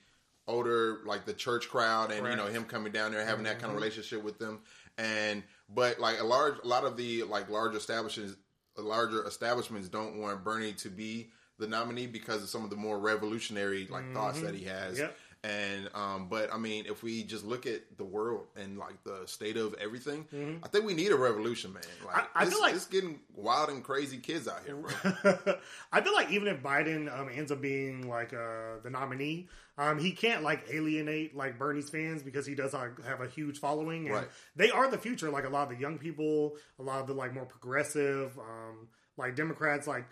older 0.47 0.99
like 1.05 1.25
the 1.25 1.33
church 1.33 1.69
crowd 1.69 2.11
and 2.11 2.25
you 2.27 2.35
know 2.35 2.45
him 2.45 2.63
coming 2.65 2.91
down 2.91 3.11
there 3.11 3.25
having 3.25 3.43
that 3.45 3.53
kind 3.53 3.63
Mm-hmm. 3.63 3.69
of 3.71 3.75
relationship 3.77 4.23
with 4.23 4.37
them 4.37 4.59
and 4.97 5.41
but 5.69 5.99
like 5.99 6.19
a 6.19 6.23
large 6.23 6.55
a 6.63 6.67
lot 6.67 6.83
of 6.85 6.97
the 6.97 7.23
like 7.23 7.49
larger 7.49 7.77
establishments 7.77 8.35
larger 8.77 9.25
establishments 9.25 9.89
don't 9.89 10.19
want 10.19 10.43
Bernie 10.43 10.73
to 10.73 10.89
be 10.89 11.29
the 11.57 11.65
nominee 11.67 12.05
because 12.05 12.43
of 12.43 12.49
some 12.49 12.63
of 12.63 12.69
the 12.69 12.75
more 12.75 12.99
revolutionary 12.99 13.87
like 13.89 14.13
thoughts 14.13 14.41
that 14.41 14.53
he 14.53 14.65
has 14.65 14.93
Mm-hmm. 14.93 15.01
Yep. 15.01 15.17
And 15.45 15.89
um 15.93 16.27
but 16.29 16.51
I 16.53 16.57
mean 16.57 16.85
if 16.87 17.03
we 17.03 17.23
just 17.23 17.45
look 17.45 17.65
at 17.67 17.81
the 17.97 18.03
world 18.03 18.47
and 18.55 18.77
like 18.77 19.03
the 19.03 19.23
state 19.27 19.57
of 19.57 19.75
everything 19.75 20.25
I 20.63 20.67
think 20.67 20.85
we 20.85 20.93
need 20.93 21.11
a 21.11 21.15
revolution 21.17 21.71
man 21.73 21.83
like 22.05 22.15
Mm-hmm. 22.15 22.37
I- 22.37 22.41
I 22.41 22.45
feel 22.45 22.61
like- 22.61 22.73
it's 22.75 22.87
getting 22.87 23.19
wild 23.35 23.69
and 23.69 23.83
crazy 23.83 24.17
kids 24.17 24.47
out 24.47 24.61
here 24.65 24.77
I 25.91 26.01
feel 26.01 26.13
like 26.13 26.31
even 26.31 26.47
if 26.47 26.61
Biden 26.63 27.13
um, 27.15 27.29
ends 27.33 27.51
up 27.51 27.61
being 27.61 28.07
like 28.09 28.33
uh, 28.33 28.79
the 28.83 28.89
nominee, 28.89 29.47
um, 29.77 29.99
he 29.99 30.11
can't 30.11 30.41
like 30.43 30.65
alienate 30.71 31.35
like 31.35 31.57
Bernie's 31.59 31.89
fans 31.89 32.23
because 32.23 32.45
he 32.45 32.55
does 32.55 32.73
like, 32.73 33.03
have 33.05 33.21
a 33.21 33.27
huge 33.27 33.59
following, 33.59 34.05
and 34.07 34.15
Right. 34.15 34.27
they 34.55 34.71
are 34.71 34.89
the 34.89 34.97
future. 34.97 35.29
Like 35.29 35.45
a 35.45 35.49
lot 35.49 35.63
of 35.63 35.75
the 35.75 35.81
young 35.81 35.97
people, 35.97 36.55
a 36.79 36.83
lot 36.83 37.01
of 37.01 37.07
the 37.07 37.13
like 37.13 37.33
more 37.33 37.45
progressive, 37.45 38.37
um, 38.39 38.87
like 39.17 39.35
Democrats, 39.35 39.87
like 39.87 40.05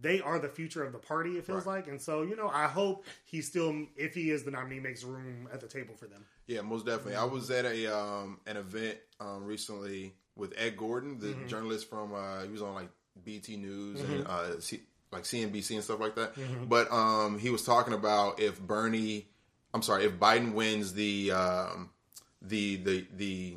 they 0.00 0.20
are 0.20 0.38
the 0.38 0.48
future 0.48 0.84
of 0.84 0.92
the 0.92 0.98
party. 0.98 1.38
It 1.38 1.44
feels 1.46 1.66
Right. 1.66 1.76
like, 1.78 1.88
and 1.88 2.00
so 2.00 2.22
you 2.22 2.36
know, 2.36 2.48
I 2.48 2.66
hope 2.66 3.04
he 3.24 3.42
still, 3.42 3.86
if 3.96 4.14
he 4.14 4.30
is 4.30 4.44
the 4.44 4.50
nominee, 4.50 4.80
makes 4.80 5.02
room 5.04 5.48
at 5.52 5.60
the 5.60 5.66
table 5.68 5.94
for 5.94 6.06
them. 6.06 6.24
Yeah, 6.46 6.60
most 6.62 6.86
definitely. 6.86 7.16
I 7.16 7.24
was 7.24 7.50
at 7.50 7.64
a 7.64 7.96
um 7.96 8.40
an 8.46 8.56
event 8.56 8.98
um 9.20 9.44
recently 9.44 10.14
with 10.36 10.52
Ed 10.56 10.76
Gordon, 10.76 11.18
the 11.18 11.26
Mm-hmm. 11.28 11.46
journalist 11.46 11.88
from 11.90 12.14
uh 12.14 12.42
he 12.42 12.48
was 12.50 12.62
on 12.62 12.74
like 12.74 12.88
BT 13.24 13.56
News 13.56 14.00
and 14.02 14.22
Mm-hmm. 14.22 14.30
uh 14.30 14.60
C- 14.60 14.82
like 15.12 15.24
CNBC 15.24 15.74
and 15.74 15.84
stuff 15.84 16.00
like 16.00 16.14
that. 16.16 16.34
But 16.68 16.90
um 16.92 17.38
he 17.38 17.50
was 17.50 17.64
talking 17.64 17.94
about 17.94 18.40
if 18.40 18.60
Bernie 18.60 19.28
I'm 19.74 19.82
sorry, 19.82 20.04
if 20.04 20.12
Biden 20.14 20.52
wins 20.54 20.94
the 20.94 21.30
um 21.32 21.90
the 22.42 22.76
the 22.76 23.06
the 23.16 23.56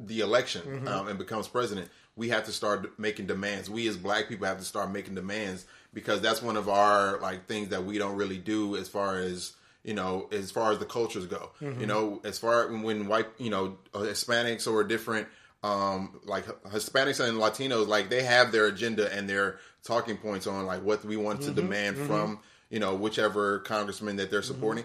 the 0.00 0.20
election 0.20 0.62
um, 0.86 1.08
and 1.08 1.18
becomes 1.18 1.46
president, 1.48 1.88
we 2.16 2.28
have 2.28 2.44
to 2.44 2.52
start 2.52 2.98
making 2.98 3.26
demands. 3.26 3.70
We 3.70 3.88
as 3.88 3.96
black 3.96 4.28
people 4.28 4.46
have 4.46 4.58
to 4.58 4.64
start 4.64 4.90
making 4.90 5.14
demands 5.14 5.64
because 5.94 6.20
that's 6.20 6.42
one 6.42 6.56
of 6.56 6.68
our 6.68 7.18
like 7.20 7.46
things 7.46 7.68
that 7.68 7.84
we 7.84 7.98
don't 7.98 8.16
really 8.16 8.38
do 8.38 8.76
as 8.76 8.88
far 8.88 9.16
as 9.16 9.52
you 9.82 9.94
know 9.94 10.28
as 10.32 10.50
far 10.50 10.72
as 10.72 10.78
the 10.78 10.84
cultures 10.84 11.26
go. 11.26 11.50
You 11.60 11.68
mm-hmm. 11.68 11.84
know, 11.86 12.20
as 12.24 12.38
far 12.38 12.68
when 12.68 13.08
white 13.08 13.28
you 13.38 13.50
know 13.50 13.78
uh, 13.94 14.00
Hispanics 14.00 14.70
or 14.70 14.84
different 14.84 15.28
um 15.62 16.20
like 16.24 16.44
Hispanics 16.64 17.26
and 17.26 17.38
Latinos 17.38 17.86
like 17.86 18.10
they 18.10 18.24
have 18.24 18.52
their 18.52 18.66
agenda 18.66 19.12
and 19.14 19.28
their 19.28 19.58
talking 19.84 20.16
points 20.16 20.46
on 20.46 20.66
like 20.66 20.82
what 20.82 21.04
we 21.04 21.16
want 21.16 21.40
to 21.42 21.46
mm-hmm. 21.46 21.56
demand 21.56 21.96
mm-hmm. 21.96 22.06
from 22.06 22.40
you 22.68 22.78
know 22.78 22.94
whichever 22.94 23.60
congressman 23.60 24.16
that 24.16 24.30
they're 24.30 24.42
supporting. 24.42 24.84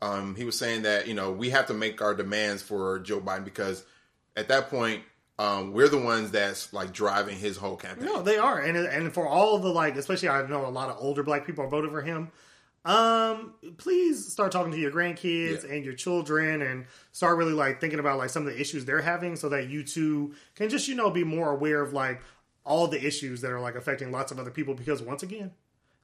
Um, 0.00 0.34
he 0.34 0.44
was 0.44 0.58
saying 0.58 0.82
that 0.82 1.06
you 1.06 1.14
know 1.14 1.32
we 1.32 1.50
have 1.50 1.66
to 1.66 1.74
make 1.74 2.00
our 2.00 2.14
demands 2.14 2.62
for 2.62 2.98
Joe 3.00 3.20
Biden 3.20 3.44
because 3.44 3.84
at 4.36 4.48
that 4.48 4.70
point 4.70 5.02
um, 5.38 5.72
we're 5.72 5.88
the 5.88 5.98
ones 5.98 6.30
that's 6.30 6.72
like 6.72 6.92
driving 6.92 7.36
his 7.36 7.56
whole 7.56 7.76
campaign. 7.76 8.04
No, 8.06 8.22
they 8.22 8.36
are, 8.38 8.60
and 8.60 8.76
and 8.76 9.12
for 9.12 9.26
all 9.26 9.58
the 9.58 9.68
like, 9.70 9.96
especially 9.96 10.28
I 10.28 10.46
know 10.46 10.66
a 10.66 10.68
lot 10.68 10.88
of 10.90 10.96
older 11.00 11.22
black 11.22 11.46
people 11.46 11.64
are 11.64 11.68
voting 11.68 11.90
for 11.90 12.02
him. 12.02 12.30
Um, 12.84 13.54
please 13.76 14.26
start 14.32 14.50
talking 14.50 14.72
to 14.72 14.78
your 14.78 14.90
grandkids 14.90 15.64
Yeah. 15.64 15.74
and 15.74 15.84
your 15.84 15.94
children, 15.94 16.62
and 16.62 16.86
start 17.12 17.36
really 17.38 17.52
like 17.52 17.80
thinking 17.80 17.98
about 18.00 18.18
like 18.18 18.30
some 18.30 18.46
of 18.46 18.52
the 18.52 18.60
issues 18.60 18.84
they're 18.84 19.00
having, 19.02 19.36
so 19.36 19.48
that 19.50 19.68
you 19.68 19.84
too 19.84 20.34
can 20.54 20.68
just 20.68 20.88
you 20.88 20.94
know 20.94 21.10
be 21.10 21.24
more 21.24 21.50
aware 21.50 21.80
of 21.80 21.92
like 21.92 22.20
all 22.64 22.88
the 22.88 23.04
issues 23.04 23.40
that 23.40 23.50
are 23.50 23.60
like 23.60 23.74
affecting 23.76 24.10
lots 24.10 24.32
of 24.32 24.38
other 24.38 24.50
people. 24.50 24.74
Because 24.74 25.00
once 25.02 25.22
again, 25.22 25.52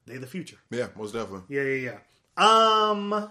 they 0.05 0.17
the 0.17 0.27
future. 0.27 0.57
Yeah, 0.71 0.87
most 0.95 1.13
definitely. 1.13 1.41
Yeah, 1.55 1.63
yeah, 1.63 1.91
yeah. 1.91 1.97
Um, 2.37 3.29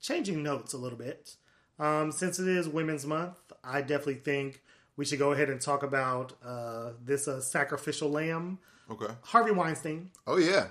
changing 0.00 0.42
notes 0.42 0.72
a 0.72 0.78
little 0.78 0.98
bit. 0.98 1.36
Um, 1.78 2.12
since 2.12 2.38
it 2.38 2.46
is 2.46 2.68
Women's 2.68 3.04
Month, 3.06 3.38
I 3.64 3.80
definitely 3.80 4.14
think 4.16 4.62
we 4.96 5.04
should 5.04 5.18
go 5.18 5.32
ahead 5.32 5.48
and 5.50 5.60
talk 5.60 5.82
about 5.82 6.32
uh, 6.44 6.90
this 7.04 7.28
uh, 7.28 7.40
sacrificial 7.40 8.10
lamb, 8.10 8.58
Okay. 8.90 9.12
Harvey 9.22 9.52
Weinstein. 9.52 10.10
Oh 10.26 10.36
yeah. 10.36 10.66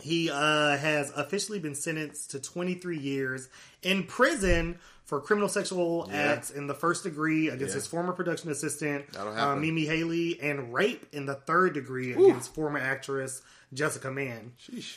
He 0.00 0.30
uh, 0.30 0.76
has 0.78 1.10
officially 1.16 1.58
been 1.58 1.74
sentenced 1.74 2.30
to 2.30 2.40
23 2.40 2.98
years 2.98 3.48
in 3.82 4.04
prison 4.04 4.78
for 5.04 5.20
criminal 5.20 5.48
sexual 5.48 6.08
Yeah. 6.10 6.16
acts 6.32 6.50
in 6.50 6.66
the 6.66 6.74
first 6.74 7.02
degree 7.04 7.48
against 7.48 7.72
Yeah. 7.72 7.80
his 7.80 7.86
former 7.86 8.12
production 8.12 8.50
assistant, 8.50 9.04
uh. 9.16 9.54
Mimi 9.56 9.84
Haley, 9.84 10.40
and 10.40 10.72
rape 10.72 11.06
in 11.12 11.26
the 11.26 11.34
third 11.34 11.74
degree 11.74 12.12
against 12.12 12.54
former 12.54 12.78
actress 12.78 13.42
Jessica 13.74 14.10
Mann. 14.10 14.52
Sheesh. 14.64 14.96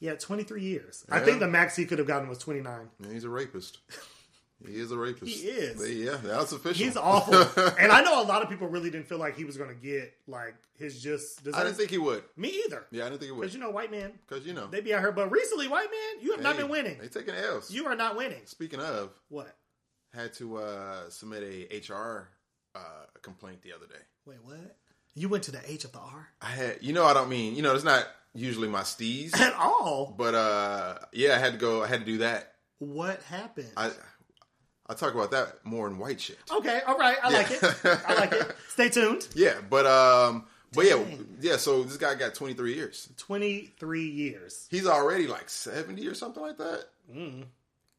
Yeah, 0.00 0.14
23 0.16 0.62
years. 0.62 1.04
I 1.08 1.20
think 1.20 1.38
the 1.38 1.46
max 1.46 1.76
he 1.76 1.84
could 1.84 1.98
have 1.98 2.08
gotten 2.08 2.28
was 2.28 2.38
29. 2.38 2.88
Yeah, 3.00 3.12
he's 3.12 3.24
a 3.24 3.28
rapist. 3.30 3.78
He 4.66 4.74
is 4.78 4.92
a 4.92 4.96
rapist. 4.98 5.32
He 5.32 5.48
is. 5.48 5.80
But 5.80 5.90
yeah, 5.90 6.16
that's 6.22 6.52
official. 6.52 6.84
He's 6.84 6.96
awful. 6.96 7.34
and 7.78 7.90
I 7.92 8.02
know 8.02 8.22
a 8.22 8.26
lot 8.26 8.42
of 8.42 8.48
people 8.48 8.68
really 8.68 8.90
didn't 8.90 9.08
feel 9.08 9.18
like 9.18 9.36
he 9.36 9.44
was 9.44 9.56
going 9.56 9.70
to 9.70 9.74
get 9.76 10.14
like 10.26 10.54
his 10.78 11.02
just. 11.02 11.40
I 11.54 11.62
didn't 11.64 11.76
think 11.76 11.90
he 11.90 11.98
would. 11.98 12.22
me 12.36 12.62
either. 12.66 12.86
Yeah, 12.90 13.04
I 13.04 13.08
didn't 13.08 13.20
think 13.20 13.28
he 13.28 13.32
would. 13.32 13.40
Because 13.42 13.54
you 13.54 13.60
know, 13.60 13.70
white 13.70 13.90
men, 13.90 14.12
Because 14.28 14.46
you 14.46 14.54
know, 14.54 14.66
they 14.68 14.80
be 14.80 14.94
out 14.94 15.00
here. 15.00 15.12
But 15.12 15.30
recently, 15.30 15.68
white 15.68 15.88
men, 15.90 16.24
you 16.24 16.32
have 16.32 16.42
not 16.42 16.56
been 16.56 16.68
winning. 16.68 16.98
They 16.98 17.08
taking 17.08 17.34
L's. 17.34 17.70
You 17.70 17.86
are 17.86 17.96
not 17.96 18.16
winning. 18.16 18.42
Speaking 18.46 18.80
of, 18.80 19.10
What? 19.28 19.54
had 20.14 20.32
to 20.34 20.58
uh, 20.58 21.08
submit 21.08 21.42
a 21.42 21.78
HR 21.92 22.28
uh, 22.74 22.78
complaint 23.22 23.62
the 23.62 23.72
other 23.72 23.86
day. 23.86 24.00
Wait, 24.26 24.38
what? 24.44 24.76
You 25.14 25.28
went 25.28 25.44
to 25.44 25.50
the 25.52 25.60
H 25.70 25.84
of 25.84 25.92
the 25.92 25.98
R 25.98 26.28
I 26.40 26.46
had, 26.46 26.78
you 26.80 26.92
know, 26.92 27.04
I 27.04 27.12
don't 27.14 27.28
mean, 27.28 27.54
you 27.54 27.62
know, 27.62 27.74
it's 27.74 27.84
not 27.84 28.06
usually 28.34 28.68
my 28.68 28.80
steez, 28.80 29.34
at 29.40 29.54
all? 29.54 30.14
but 30.16 30.34
uh, 30.34 30.98
yeah, 31.12 31.34
I 31.34 31.38
had 31.38 31.52
to 31.52 31.58
go. 31.58 31.82
I 31.82 31.86
had 31.86 32.00
to 32.00 32.06
do 32.06 32.18
that. 32.18 32.54
What 32.78 33.22
happened? 33.24 33.68
I 33.76 33.90
I'll 34.92 34.98
talk 34.98 35.14
about 35.14 35.30
that 35.30 35.64
more 35.64 35.86
in 35.86 35.96
white 35.96 36.20
shit. 36.20 36.38
okay, 36.54 36.82
all 36.86 36.98
right. 36.98 37.16
I 37.22 37.30
like 37.30 37.50
it. 37.50 37.64
I 38.06 38.14
like 38.14 38.32
it. 38.32 38.54
Stay 38.68 38.90
tuned. 38.90 39.26
Yeah, 39.34 39.54
but 39.70 39.86
um, 39.86 40.44
but 40.74 40.84
yeah, 40.84 41.02
yeah. 41.40 41.56
So 41.56 41.82
this 41.82 41.96
guy 41.96 42.14
got 42.14 42.34
23 42.34 42.74
years. 42.74 43.08
23 43.16 44.04
years. 44.06 44.68
He's 44.70 44.86
already 44.86 45.26
like 45.26 45.48
70 45.48 46.06
or 46.06 46.12
something 46.12 46.42
like 46.42 46.58
that. 46.58 46.84
Mm. 47.10 47.44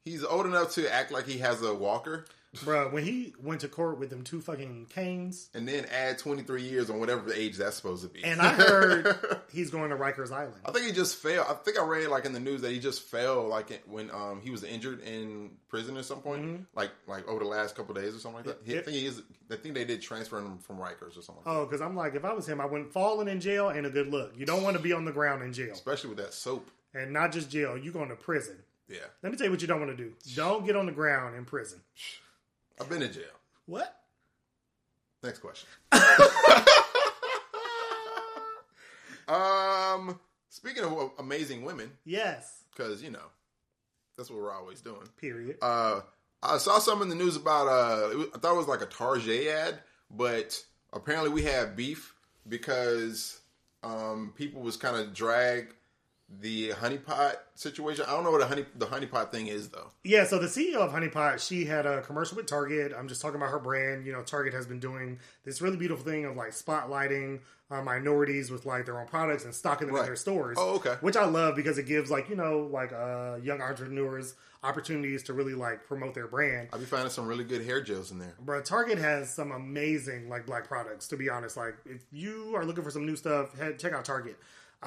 He's 0.05 0.23
old 0.23 0.45
enough 0.45 0.73
to 0.75 0.93
act 0.93 1.11
like 1.11 1.25
he 1.25 1.39
has 1.39 1.63
a 1.63 1.73
walker, 1.73 2.25
Bro, 2.63 2.89
when 2.89 3.03
he 3.03 3.33
went 3.41 3.61
to 3.61 3.67
court 3.67 3.97
with 3.97 4.11
them 4.11 4.23
two 4.23 4.39
fucking 4.39 4.85
canes, 4.93 5.49
and 5.55 5.67
then 5.67 5.85
add 5.91 6.19
23 6.19 6.61
years 6.61 6.89
on 6.91 6.99
whatever 6.99 7.33
age 7.33 7.57
that's 7.57 7.75
supposed 7.77 8.03
to 8.03 8.09
be. 8.09 8.23
and 8.23 8.39
I 8.39 8.49
heard 8.53 9.17
he's 9.51 9.71
going 9.71 9.89
to 9.89 9.95
Rikers 9.95 10.31
Island. 10.31 10.61
I 10.63 10.71
think 10.71 10.85
he 10.85 10.91
just 10.91 11.15
fell. 11.15 11.45
I 11.49 11.53
think 11.55 11.79
I 11.79 11.83
read 11.83 12.09
like 12.09 12.25
in 12.25 12.33
the 12.33 12.39
news 12.39 12.61
that 12.61 12.71
he 12.71 12.77
just 12.79 13.01
fell 13.01 13.47
like 13.47 13.81
when 13.87 14.11
um 14.11 14.39
he 14.43 14.51
was 14.51 14.63
injured 14.63 15.01
in 15.01 15.49
prison 15.67 15.97
at 15.97 16.05
some 16.05 16.19
point, 16.21 16.67
like 16.75 16.91
like 17.07 17.27
over 17.27 17.39
the 17.43 17.49
last 17.49 17.75
couple 17.75 17.97
of 17.97 18.03
days 18.03 18.13
or 18.15 18.19
something 18.19 18.45
like 18.45 18.45
that. 18.45 18.59
He- 18.63 18.77
I 18.77 18.81
think 18.81 18.97
he 18.97 19.05
is. 19.07 19.21
I 19.51 19.55
think 19.55 19.73
they 19.75 19.85
did 19.85 20.01
transfer 20.01 20.37
him 20.37 20.57
from 20.59 20.77
Rikers 20.77 21.17
or 21.17 21.21
something. 21.21 21.43
Like. 21.45 21.55
Oh, 21.55 21.65
because 21.65 21.81
I'm 21.81 21.95
like, 21.95 22.13
if 22.15 22.23
I 22.25 22.33
was 22.33 22.47
him, 22.47 22.61
I 22.61 22.65
wouldn't 22.65 22.91
falling 22.93 23.27
in 23.27 23.39
jail 23.39 23.71
ain't 23.75 23.85
a 23.85 23.89
good 23.89 24.07
look. 24.09 24.33
You 24.37 24.45
don't 24.45 24.63
want 24.63 24.77
to 24.77 24.81
be 24.81 24.93
on 24.93 25.05
the 25.05 25.11
ground 25.11 25.41
in 25.43 25.53
jail, 25.53 25.71
Especially 25.73 26.09
with 26.09 26.19
that 26.19 26.33
soap. 26.33 26.69
and 26.93 27.11
not 27.13 27.31
just 27.31 27.49
jail. 27.49 27.77
You 27.77 27.91
going 27.91 28.09
to 28.09 28.15
prison. 28.15 28.57
Yeah, 28.89 28.97
Let 29.23 29.31
me 29.31 29.37
tell 29.37 29.45
you 29.45 29.51
what 29.51 29.61
you 29.61 29.67
don't 29.67 29.79
want 29.79 29.95
to 29.95 30.03
do. 30.03 30.11
Don't 30.35 30.65
get 30.65 30.75
on 30.75 30.85
the 30.85 30.91
ground 30.91 31.35
in 31.35 31.45
prison. 31.45 31.79
I've 32.79 32.89
been 32.89 33.01
in 33.01 33.11
jail. 33.13 33.23
What? 33.65 33.95
Next 35.23 35.39
question. 35.39 35.69
um, 39.27 40.19
speaking 40.49 40.83
of 40.83 41.11
amazing 41.19 41.63
women, 41.63 41.91
Yes. 42.05 42.63
because 42.71 43.01
you 43.01 43.09
know 43.09 43.25
that's 44.17 44.29
what 44.29 44.39
we're 44.39 44.51
always 44.53 44.81
doing. 44.81 45.07
Period. 45.19 45.57
Uh, 45.61 46.01
I 46.41 46.57
saw 46.57 46.79
some 46.79 47.01
in 47.01 47.09
the 47.09 47.15
news 47.15 47.35
about. 47.37 47.67
Uh, 47.67 48.25
I 48.35 48.37
thought 48.39 48.53
it 48.53 48.57
was 48.57 48.67
like 48.67 48.81
a 48.81 48.85
Target 48.85 49.47
ad, 49.47 49.79
but 50.11 50.61
apparently 50.91 51.29
we 51.31 51.43
have 51.43 51.75
beef 51.75 52.13
because 52.47 53.39
um, 53.83 54.33
people 54.35 54.61
was 54.61 54.75
kind 54.77 54.97
of 54.97 55.13
drag 55.13 55.73
the 56.39 56.69
honeypot 56.69 57.35
situation. 57.55 58.05
I 58.07 58.11
don't 58.11 58.23
know 58.23 58.31
what 58.31 58.41
a 58.41 58.47
honey 58.47 58.65
the 58.75 58.85
honeypot 58.85 59.31
thing 59.31 59.47
is 59.47 59.69
though. 59.69 59.91
Yeah, 60.03 60.25
so 60.25 60.39
the 60.39 60.47
CEO 60.47 60.77
of 60.77 60.91
Honeypot, 60.91 61.45
she 61.45 61.65
had 61.65 61.85
a 61.85 62.01
commercial 62.01 62.37
with 62.37 62.45
Target. 62.45 62.93
I'm 62.97 63.07
just 63.07 63.21
talking 63.21 63.37
about 63.37 63.51
her 63.51 63.59
brand. 63.59 64.05
You 64.05 64.11
know, 64.13 64.23
Target 64.23 64.53
has 64.53 64.65
been 64.65 64.79
doing 64.79 65.19
this 65.45 65.61
really 65.61 65.77
beautiful 65.77 66.03
thing 66.03 66.25
of 66.25 66.35
like 66.35 66.51
spotlighting 66.51 67.39
uh, 67.71 67.81
minorities 67.81 68.51
with 68.51 68.65
like 68.65 68.85
their 68.85 68.99
own 68.99 69.07
products 69.07 69.45
and 69.45 69.53
stocking 69.53 69.87
them 69.87 69.95
in 69.95 70.05
their 70.05 70.15
stores. 70.15 70.57
Oh, 70.59 70.75
okay. 70.75 70.95
Which 71.01 71.15
I 71.15 71.25
love 71.25 71.55
because 71.55 71.77
it 71.77 71.85
gives 71.85 72.11
like 72.11 72.29
you 72.29 72.35
know 72.35 72.69
like 72.71 72.93
uh, 72.93 73.37
young 73.41 73.61
entrepreneurs 73.61 74.35
opportunities 74.63 75.23
to 75.23 75.33
really 75.33 75.53
like 75.53 75.85
promote 75.85 76.13
their 76.13 76.27
brand. 76.27 76.69
I'll 76.71 76.79
be 76.79 76.85
finding 76.85 77.09
some 77.09 77.27
really 77.27 77.43
good 77.43 77.65
hair 77.65 77.81
gels 77.81 78.11
in 78.11 78.19
there. 78.19 78.33
Bro, 78.39 78.61
Target 78.61 78.97
has 78.97 79.29
some 79.33 79.51
amazing 79.51 80.29
like 80.29 80.45
black 80.45 80.67
products. 80.67 81.07
To 81.09 81.17
be 81.17 81.29
honest, 81.29 81.57
like 81.57 81.75
if 81.85 82.01
you 82.11 82.53
are 82.55 82.65
looking 82.65 82.83
for 82.83 82.91
some 82.91 83.05
new 83.05 83.15
stuff, 83.15 83.57
head 83.57 83.79
check 83.79 83.93
out 83.93 84.05
Target. 84.05 84.37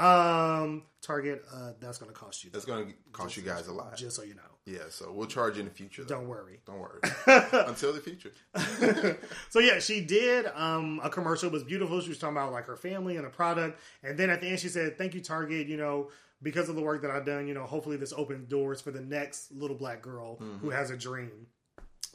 Um, 0.00 0.82
Target, 1.02 1.44
uh, 1.52 1.72
that's 1.80 1.98
gonna 1.98 2.12
cost 2.12 2.42
you. 2.44 2.50
That's 2.50 2.64
gonna 2.64 2.86
cost 3.12 3.36
you 3.36 3.42
guys 3.42 3.68
a 3.68 3.72
lot. 3.72 3.96
just 3.96 4.16
so 4.16 4.22
you 4.22 4.34
know. 4.34 4.40
Yeah, 4.64 4.88
so 4.90 5.12
we'll 5.12 5.28
charge 5.28 5.54
you 5.54 5.60
in 5.60 5.66
the 5.68 5.72
future. 5.74 6.02
Though. 6.02 6.16
Don't 6.16 6.26
worry. 6.28 6.58
Don't 6.66 6.80
worry. 6.80 7.00
Until 7.52 7.92
the 7.92 8.00
future. 8.00 8.32
So 9.50 9.60
yeah, 9.60 9.78
she 9.78 10.00
did 10.00 10.46
um, 10.54 11.00
a 11.04 11.08
commercial. 11.08 11.46
It 11.48 11.52
was 11.52 11.62
beautiful. 11.62 12.00
She 12.00 12.08
was 12.08 12.18
talking 12.18 12.36
about 12.36 12.52
like 12.52 12.64
her 12.66 12.76
family 12.76 13.16
and 13.16 13.24
the 13.24 13.30
product, 13.30 13.80
and 14.02 14.18
then 14.18 14.28
at 14.30 14.40
the 14.40 14.48
end 14.48 14.58
she 14.58 14.68
said, 14.68 14.98
"Thank 14.98 15.14
you, 15.14 15.20
Target. 15.20 15.68
You 15.68 15.76
know, 15.76 16.10
because 16.42 16.68
of 16.68 16.74
the 16.76 16.82
work 16.82 17.02
that 17.02 17.10
I've 17.10 17.24
done, 17.24 17.46
you 17.46 17.54
know, 17.54 17.64
hopefully 17.64 17.96
this 17.96 18.12
opens 18.16 18.48
doors 18.48 18.80
for 18.80 18.90
the 18.90 19.00
next 19.00 19.52
little 19.52 19.76
black 19.76 20.02
girl 20.02 20.36
who 20.60 20.70
has 20.70 20.90
a 20.90 20.96
dream." 20.96 21.46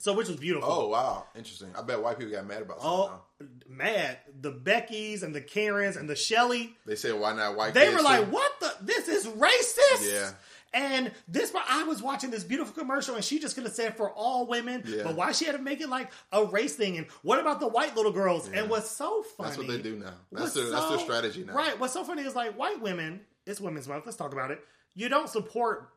So 0.02 0.14
which 0.14 0.28
was 0.28 0.38
beautiful. 0.38 0.68
Oh 0.68 0.88
wow, 0.88 1.26
interesting. 1.36 1.68
I 1.78 1.84
bet 1.84 2.02
white 2.02 2.18
people 2.18 2.32
got 2.34 2.48
mad 2.48 2.64
about 2.64 2.82
something. 2.82 3.16
Oh, 3.42 3.46
mad! 3.70 4.18
The 4.42 4.52
Beckys 4.52 5.22
and 5.22 5.36
the 5.36 5.42
Karens 5.42 5.96
and 5.96 6.10
the 6.10 6.16
Shelly, 6.16 6.76
They 6.88 6.96
said 6.96 7.20
why 7.20 7.34
not 7.36 7.56
white? 7.56 7.76
they 7.76 7.94
were 7.94 8.02
like, 8.02 8.26
too? 8.26 8.32
"What 8.32 8.52
the? 8.62 8.74
This 8.82 9.08
is 9.08 9.28
racist." 9.28 10.12
Yeah. 10.12 10.32
And 10.74 11.12
this, 11.28 11.54
I 11.70 11.84
was 11.84 12.02
watching 12.02 12.32
this 12.32 12.44
beautiful 12.44 12.74
commercial, 12.74 13.14
and 13.16 13.24
she 13.24 13.38
just 13.40 13.56
could 13.56 13.66
have 13.66 13.74
said 13.74 13.96
for 13.98 14.10
all 14.10 14.48
women, 14.48 14.84
Yeah. 14.88 15.04
but 15.04 15.16
why 15.18 15.34
she 15.34 15.46
had 15.46 15.52
to 15.58 15.62
make 15.62 15.82
it 15.82 15.90
like 15.90 16.10
a 16.32 16.46
race 16.46 16.76
thing? 16.76 16.98
And 16.98 17.06
what 17.24 17.40
about 17.40 17.60
the 17.60 17.68
white 17.68 17.96
little 17.96 18.14
girls? 18.14 18.50
And 18.50 18.70
what's 18.70 18.90
so 18.90 19.22
funny? 19.22 19.50
That's 19.50 19.58
what 19.60 19.68
they 19.68 19.82
do 19.82 19.98
now. 19.98 20.14
That's 20.32 20.54
their 20.54 20.70
that's 20.70 20.90
their 20.90 21.00
strategy 21.00 21.44
now. 21.44 21.54
Right. 21.54 21.80
What's 21.80 21.94
so 21.94 22.04
funny 22.04 22.24
is 22.24 22.36
like 22.36 22.58
white 22.58 22.82
women. 22.82 23.20
It's 23.46 23.60
Women's 23.62 23.88
Month. 23.88 24.06
Let's 24.06 24.18
talk 24.18 24.34
about 24.34 24.50
it. 24.50 24.62
You 24.96 25.10
don't 25.10 25.30
support 25.30 25.90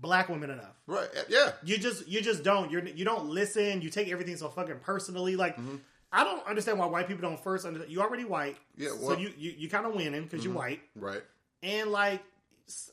black 0.00 0.28
women 0.28 0.50
enough. 0.50 0.74
Right. 0.86 1.08
Yeah. 1.28 1.52
You 1.64 1.78
just 1.78 2.08
you 2.08 2.20
just 2.20 2.42
don't. 2.42 2.70
You're 2.70 2.84
you 2.86 3.04
don't 3.04 3.26
listen. 3.28 3.82
You 3.82 3.90
take 3.90 4.08
everything 4.08 4.36
so 4.36 4.48
fucking 4.48 4.80
personally. 4.80 5.36
Like 5.36 5.56
Mm-hmm. 5.56 5.76
I 6.12 6.24
don't 6.24 6.44
understand 6.44 6.78
why 6.80 6.86
white 6.86 7.06
people 7.06 7.22
don't 7.22 7.38
first. 7.38 7.64
Under, 7.64 7.84
you 7.86 8.00
already 8.00 8.24
white. 8.24 8.56
Yeah, 8.76 8.88
so 8.88 8.96
well- 8.96 9.10
Mm-hmm. 9.16 9.22
you 9.22 9.32
you, 9.38 9.54
you 9.58 9.68
kind 9.68 9.86
of 9.86 9.94
winning 9.94 10.24
because 10.24 10.44
you're 10.44 10.52
white. 10.54 10.80
Right. 10.96 11.22
And 11.62 11.90
like, 11.92 12.20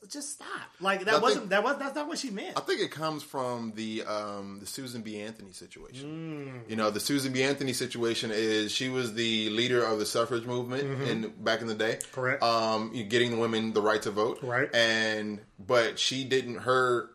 just 0.10 0.34
stop. 0.34 0.48
Like 0.80 1.06
that 1.06 1.12
think- 1.12 1.24
wasn't 1.24 1.50
that 1.50 1.64
was 1.64 1.78
that's 1.78 1.96
not 1.96 2.08
what 2.08 2.18
she 2.18 2.30
meant. 2.30 2.58
I 2.58 2.62
think 2.62 2.82
it 2.82 2.92
comes 2.92 3.24
from 3.24 3.74
the 3.76 4.04
um, 4.04 4.60
the 4.60 4.66
Susan 4.66 5.02
B. 5.02 5.20
Anthony 5.20 5.52
situation. 5.52 6.64
Mm. 6.66 6.70
You 6.70 6.76
know, 6.76 6.90
the 6.90 7.00
Susan 7.00 7.34
B. 7.34 7.44
Anthony 7.44 7.74
situation 7.74 8.32
is 8.34 8.72
she 8.72 8.90
was 8.90 9.14
the 9.14 9.50
leader 9.50 9.84
of 9.84 10.00
the 10.00 10.06
suffrage 10.06 10.46
movement 10.46 10.84
in 11.08 11.30
back 11.44 11.62
in 11.62 11.68
the 11.68 11.76
day. 11.76 12.00
Mm-hmm. 12.00 12.14
Correct. 12.14 12.44
Um, 12.44 12.92
getting 13.08 13.40
women 13.40 13.74
the 13.74 13.82
right 13.82 14.02
to 14.02 14.12
vote. 14.12 14.40
Right. 14.42 14.74
And 14.74 15.40
but 15.60 16.00
she 16.00 16.24
didn't 16.24 16.60
her 16.60 17.10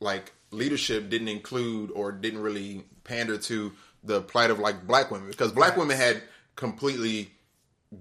like 0.00 0.32
leadership 0.50 1.08
didn't 1.10 1.28
include 1.28 1.90
or 1.92 2.12
didn't 2.12 2.40
really 2.40 2.84
pander 3.04 3.38
to 3.38 3.72
the 4.02 4.20
plight 4.22 4.50
of 4.50 4.58
like 4.58 4.86
black 4.86 5.10
women 5.10 5.28
because 5.28 5.52
black 5.52 5.76
women 5.76 5.96
had 5.96 6.22
completely 6.56 7.30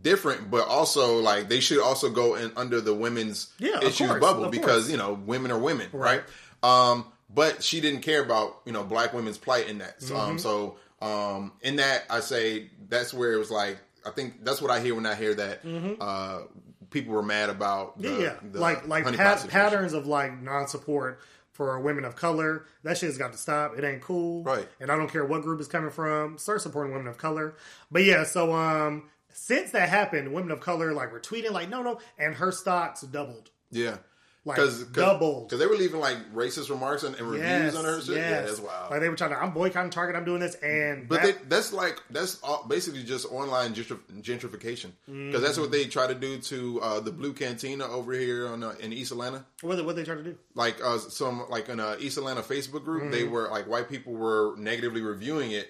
different, 0.02 0.52
but 0.52 0.68
also 0.68 1.18
like 1.20 1.50
they 1.50 1.60
should 1.60 1.80
also 1.82 2.10
go 2.10 2.36
in 2.36 2.52
under 2.56 2.82
the 2.82 2.94
women's 2.94 3.52
Yeah, 3.60 3.78
of 3.78 3.84
issues 3.84 4.08
course, 4.08 4.22
bubble 4.22 4.50
because 4.50 4.84
course. 4.84 4.90
you 4.92 4.98
know 4.98 5.14
women 5.14 5.52
are 5.52 5.60
women, 5.60 5.88
Right. 5.92 6.22
right? 6.64 6.92
Um, 6.92 7.06
but 7.34 7.64
she 7.64 7.80
didn't 7.82 8.02
care 8.02 8.24
about 8.24 8.62
you 8.66 8.72
know 8.72 8.84
black 8.84 9.14
women's 9.14 9.38
plight 9.38 9.68
in 9.68 9.80
that. 9.80 10.02
So, 10.02 10.14
Mm-hmm. 10.16 10.30
um, 10.32 10.40
so 10.40 10.78
um, 11.02 11.52
in 11.62 11.78
that, 11.78 12.04
I 12.10 12.20
say 12.20 12.70
that's 12.90 13.14
where 13.14 13.34
it 13.34 13.38
was 13.38 13.52
like 13.52 13.78
I 14.06 14.12
think 14.12 14.44
that's 14.44 14.62
what 14.62 14.72
I 14.72 14.80
hear 14.80 14.96
when 14.96 15.06
I 15.06 15.16
hear 15.16 15.34
that 15.36 15.60
uh, 16.00 16.40
people 16.90 17.14
were 17.14 17.24
mad 17.24 17.50
about. 17.50 18.02
The, 18.02 18.08
Mm-hmm. 18.08 18.22
yeah, 18.22 18.36
the 18.52 18.60
like 18.60 18.88
like 18.88 19.06
pat- 19.16 19.48
patterns 19.50 19.94
of 19.94 20.08
like 20.08 20.42
non-support 20.42 21.20
for 21.52 21.78
women 21.80 22.06
of 22.06 22.16
color. 22.16 22.66
That 22.84 22.98
shit's 22.98 23.18
got 23.18 23.34
to 23.34 23.38
stop. 23.38 23.78
It 23.78 23.84
ain't 23.84 24.02
cool. 24.02 24.44
Right. 24.44 24.68
And 24.80 24.90
I 24.92 24.96
don't 24.98 25.12
care 25.12 25.26
what 25.26 25.42
group 25.42 25.60
it's 25.60 25.68
coming 25.68 25.90
from. 25.92 26.38
Start 26.38 26.62
supporting 26.62 26.94
women 26.94 27.08
of 27.08 27.18
color. 27.18 27.56
But 27.92 28.04
yeah, 28.06 28.24
so 28.24 28.54
um, 28.56 29.10
since 29.40 29.72
that 29.72 29.90
happened, 29.90 30.34
women 30.34 30.52
of 30.52 30.60
color 30.60 30.94
like 30.94 31.12
were 31.12 31.20
tweeting 31.20 31.52
like 31.52 31.70
no 31.70 31.82
no, 31.82 32.00
and 32.18 32.36
her 32.36 32.52
stocks 32.52 33.02
doubled. 33.02 33.50
Yeah. 33.72 33.98
Like, 34.46 34.56
Because 34.56 34.84
doubled. 34.86 35.50
Because 35.50 35.60
they 35.60 35.68
were 35.68 35.76
leaving 35.76 36.00
like 36.00 36.18
racist 36.34 36.70
remarks 36.70 37.04
and, 37.04 37.14
and 37.18 37.28
reviews 37.30 37.44
Yes, 37.74 37.76
on 37.76 37.84
her 37.84 38.00
shit. 38.02 38.16
yes. 38.16 38.30
Yeah, 38.32 38.42
that's 38.44 38.60
wild. 38.62 38.90
Like 38.90 39.02
they 39.02 39.10
were 39.10 39.18
trying 39.18 39.32
to, 39.32 39.36
I'm 39.38 39.52
boycotting 39.52 39.92
Target. 39.92 40.16
I'm 40.16 40.24
doing 40.24 40.40
this, 40.40 40.56
and 40.56 41.10
but 41.10 41.22
that- 41.22 41.40
they, 41.42 41.46
that's 41.50 41.74
like 41.74 42.02
that's 42.10 42.42
all, 42.42 42.66
basically 42.68 43.04
just 43.04 43.30
online 43.32 43.74
gentrification 43.74 44.92
because 45.06 45.42
that's 45.42 45.58
what 45.60 45.72
they 45.72 45.86
try 45.86 46.08
to 46.08 46.16
do 46.16 46.38
to 46.40 46.82
uh, 46.82 47.00
the 47.00 47.12
Blue 47.12 47.34
Cantina 47.34 47.86
over 47.86 48.14
here 48.14 48.48
on 48.48 48.64
uh, 48.64 48.74
in 48.80 48.94
East 48.94 49.12
Atlanta. 49.12 49.46
what 49.62 49.84
what 49.86 49.96
they 49.98 50.04
trying 50.06 50.20
to 50.20 50.24
do? 50.24 50.36
Like 50.56 50.78
uh, 50.84 50.98
some 51.00 51.46
like 51.50 51.70
in 51.70 51.80
a 51.80 51.98
East 52.00 52.18
Atlanta 52.18 52.42
Facebook 52.42 52.84
group, 52.86 53.12
they 53.12 53.24
Mm. 53.24 53.32
were 53.32 53.50
like 53.50 53.68
white 53.68 53.90
people 53.90 54.14
were 54.14 54.56
negatively 54.58 55.02
reviewing 55.02 55.52
it. 55.52 55.70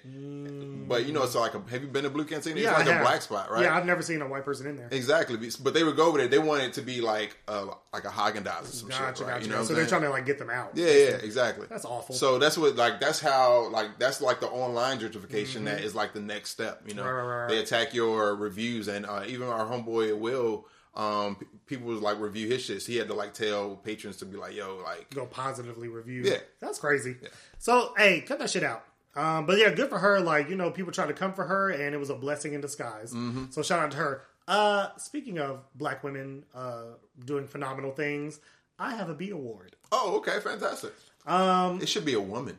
But 0.90 1.06
you 1.06 1.14
know, 1.14 1.24
it's 1.24 1.36
like 1.36 1.54
a, 1.54 1.62
have 1.70 1.82
you 1.82 1.88
been 1.88 2.04
to 2.04 2.10
Blue 2.10 2.26
Cantina? 2.26 2.60
Yeah, 2.60 2.72
it's 2.72 2.80
like 2.80 2.88
I 2.88 2.90
a 2.90 2.94
have. 2.96 3.06
black 3.06 3.22
spot, 3.22 3.50
right? 3.52 3.64
Yeah, 3.64 3.78
I've 3.78 3.86
never 3.86 4.02
seen 4.02 4.22
a 4.22 4.28
white 4.28 4.44
person 4.44 4.68
in 4.68 4.76
there. 4.76 4.90
Exactly, 4.92 5.38
but 5.64 5.74
they 5.74 5.84
would 5.84 5.96
go 5.96 6.08
over 6.08 6.18
there. 6.18 6.28
They 6.28 6.40
want 6.40 6.64
it 6.64 6.74
to 6.74 6.82
be 6.82 7.00
like 7.00 7.38
uh, 7.48 7.68
like 7.94 8.04
a 8.06 8.10
Haagen 8.10 8.44
Dazs 8.44 8.64
or 8.64 8.66
some 8.66 8.90
Gotcha, 8.90 9.18
shit, 9.20 9.28
right? 9.28 9.34
gotcha. 9.36 9.46
You 9.46 9.52
know, 9.52 9.64
so 9.64 9.74
they're 9.74 9.86
trying 9.88 10.02
to 10.02 10.10
like 10.10 10.26
get 10.26 10.40
them 10.40 10.50
out. 10.50 10.72
Yeah, 10.76 10.88
yeah, 10.88 10.92
exactly. 11.18 11.68
That's 11.70 11.86
awful. 11.86 12.16
So 12.16 12.40
that's 12.40 12.58
what 12.58 12.76
like 12.76 13.00
that's 13.00 13.20
how 13.20 13.70
like 13.70 14.00
that's 14.00 14.20
like 14.22 14.40
the 14.40 14.48
online 14.50 15.00
gentrification 15.00 15.66
that 15.66 15.82
is 15.82 15.96
like 15.96 16.14
the 16.14 16.22
next 16.22 16.50
step. 16.50 16.82
You 16.88 16.96
know, 16.96 17.04
Mm-hmm. 17.04 17.16
Right, 17.16 17.24
right, 17.24 17.42
right. 17.44 17.50
they 17.50 17.60
attack 17.60 17.94
your 17.94 18.36
reviews, 18.36 18.88
and 18.88 19.06
uh, 19.06 19.24
even 19.28 19.48
our 19.48 19.66
homeboy 19.66 20.18
Will, 20.18 20.66
um, 20.96 21.38
people 21.66 21.88
was 21.88 22.02
like 22.02 22.20
review 22.20 22.48
his 22.48 22.64
shit. 22.64 22.82
So 22.82 22.92
he 22.92 22.98
had 22.98 23.08
to 23.08 23.14
like 23.14 23.34
tell 23.34 23.76
patrons 23.78 24.18
to 24.18 24.26
be 24.26 24.38
like, 24.38 24.56
"Yo, 24.56 24.82
like, 24.84 25.10
go 25.14 25.26
positively 25.26 25.88
review. 25.88 26.24
Yeah. 26.26 26.38
That's 26.60 26.80
crazy. 26.80 27.16
So, 27.58 27.94
hey, 27.98 28.22
cut 28.22 28.40
that 28.40 28.50
shit 28.50 28.64
out. 28.64 28.84
Um, 29.16 29.46
but 29.46 29.58
yeah, 29.58 29.70
good 29.72 29.90
for 29.90 30.00
her. 30.00 30.20
Like, 30.20 30.50
you 30.50 30.56
know, 30.56 30.70
people 30.72 30.92
tried 30.92 31.08
to 31.08 31.14
come 31.14 31.34
for 31.34 31.46
her 31.46 31.70
and 31.70 31.94
it 31.96 31.98
was 31.98 32.10
a 32.10 32.16
blessing 32.16 32.54
in 32.54 32.62
disguise. 32.62 33.12
Mm-hmm. 33.14 33.46
So 33.50 33.62
shout 33.64 33.80
out 33.80 33.92
to 33.92 33.98
her. 33.98 34.22
Uh, 34.48 34.90
speaking 34.98 35.38
of 35.40 35.62
black 35.76 36.04
women 36.04 36.44
uh, 36.56 36.84
doing 37.26 37.48
phenomenal 37.48 37.92
things, 37.92 38.40
I 38.78 38.96
have 38.96 39.10
a 39.10 39.14
B 39.14 39.30
award. 39.32 39.76
oh, 39.92 40.18
okay, 40.18 40.40
fantastic." 40.40 40.94
Um, 41.28 41.82
It 41.82 41.90
should 41.90 42.06
be 42.06 42.14
a 42.14 42.22
woman. 42.22 42.58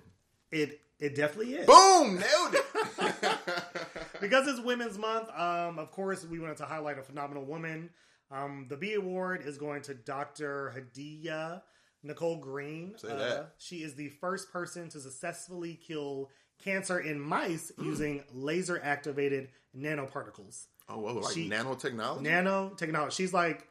it 0.52 0.80
it 0.98 1.14
definitely 1.14 1.54
is. 1.54 1.66
Boom, 1.66 2.16
nailed 2.20 2.54
it. 2.54 2.66
because 4.20 4.46
it's 4.46 4.60
Women's 4.60 4.98
Month, 4.98 5.30
um, 5.30 5.78
of 5.78 5.90
course, 5.92 6.24
we 6.26 6.38
wanted 6.38 6.58
to 6.58 6.66
highlight 6.66 6.98
a 6.98 7.02
phenomenal 7.02 7.44
woman. 7.44 7.88
Um, 8.30 8.66
the 8.68 8.76
B 8.76 8.94
Award 8.94 9.42
is 9.44 9.56
going 9.58 9.82
to 9.82 9.94
Dr. 9.94 10.72
Hadiyah 10.76 11.62
Nicole 12.02 12.36
Green. 12.36 12.94
Say 12.96 13.10
Uh, 13.10 13.16
that. 13.16 13.54
she 13.58 13.82
is 13.82 13.94
the 13.94 14.08
first 14.08 14.52
person 14.52 14.88
to 14.90 15.00
successfully 15.00 15.74
kill 15.86 16.30
cancer 16.62 16.98
in 16.98 17.20
mice 17.20 17.72
using 17.82 18.22
laser 18.32 18.80
activated 18.82 19.48
nanoparticles. 19.76 20.66
oh, 20.88 20.98
whoa, 20.98 21.14
like 21.14 21.34
She- 21.34 21.48
nanotechnology. 21.48 22.20
Nanotechnology. 22.22 23.12
She's 23.12 23.32
like 23.32 23.66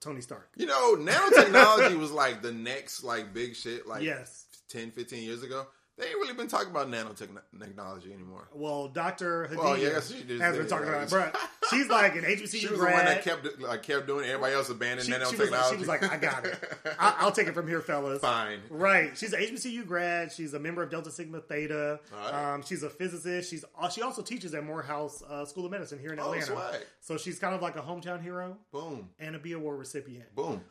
Tony 0.00 0.20
Stark. 0.20 0.50
you 0.56 0.66
know, 0.66 0.96
nanotechnology 0.96 1.96
was 1.98 2.10
like 2.10 2.42
the 2.42 2.52
next 2.52 3.04
like 3.04 3.32
big 3.32 3.54
shit. 3.54 3.86
Like 3.86 4.02
Yes. 4.02 4.46
10, 4.68 4.90
15 4.90 5.22
years 5.22 5.42
ago. 5.42 5.66
They 5.98 6.06
ain't 6.06 6.14
really 6.16 6.32
been 6.32 6.48
talking 6.48 6.70
about 6.70 6.90
nanotechnology 6.90 8.12
anymore. 8.12 8.48
Well, 8.54 8.88
Dr. 8.88 9.46
Hadiyah 9.52 9.56
Well, 9.58 9.76
yeah, 9.78 9.90
has 9.90 10.56
been 10.56 10.66
talking 10.66 10.88
about 10.88 11.12
it. 11.12 11.36
She's 11.70 11.86
like 11.88 12.16
an 12.16 12.24
HBCU 12.24 12.48
She 12.60 12.66
was 12.68 12.78
grad. 12.78 12.92
the 12.92 12.96
one 12.96 13.04
that 13.04 13.22
kept 13.22 13.60
like 13.60 13.82
kept 13.82 14.06
doing. 14.06 14.24
it. 14.24 14.28
Everybody 14.28 14.54
else 14.54 14.70
abandoned 14.70 15.06
she, 15.06 15.12
nanotechnology. 15.12 15.30
she 15.30 15.36
was 15.36 15.50
like, 15.50 15.70
she 15.72 15.76
was 15.76 15.88
like, 15.88 16.10
I 16.10 16.16
got 16.16 16.46
it. 16.46 16.58
I, 16.98 17.16
I'll 17.20 17.30
take 17.32 17.46
it 17.46 17.52
from 17.52 17.68
here, 17.68 17.80
fellas. 17.82 18.20
Fine. 18.22 18.60
Right. 18.70 19.16
She's 19.16 19.32
an 19.34 19.40
HBCU 19.42 19.86
grad. 19.86 20.32
She's 20.32 20.54
a 20.54 20.58
member 20.58 20.82
of 20.82 20.90
Delta 20.90 21.10
Sigma 21.10 21.40
Theta. 21.40 22.00
Right. 22.12 22.54
Um, 22.54 22.62
she's 22.62 22.82
a 22.82 22.90
physicist. 22.90 23.50
She's 23.50 23.64
uh, 23.78 23.88
she 23.90 24.00
also 24.00 24.22
teaches 24.22 24.54
at 24.54 24.64
Morehouse 24.64 25.22
uh, 25.28 25.44
School 25.44 25.66
of 25.66 25.70
Medicine 25.72 25.98
here 25.98 26.12
in 26.14 26.18
Oh, 26.20 26.32
Atlanta. 26.32 26.78
So 27.00 27.18
she's 27.18 27.38
kind 27.38 27.54
of 27.54 27.60
like 27.60 27.76
a 27.76 27.82
hometown 27.82 28.22
hero 28.22 28.56
Boom, 28.72 29.10
and 29.20 29.36
a 29.36 29.38
B 29.38 29.52
award 29.52 29.78
recipient. 29.78 30.34
boom, 30.34 30.62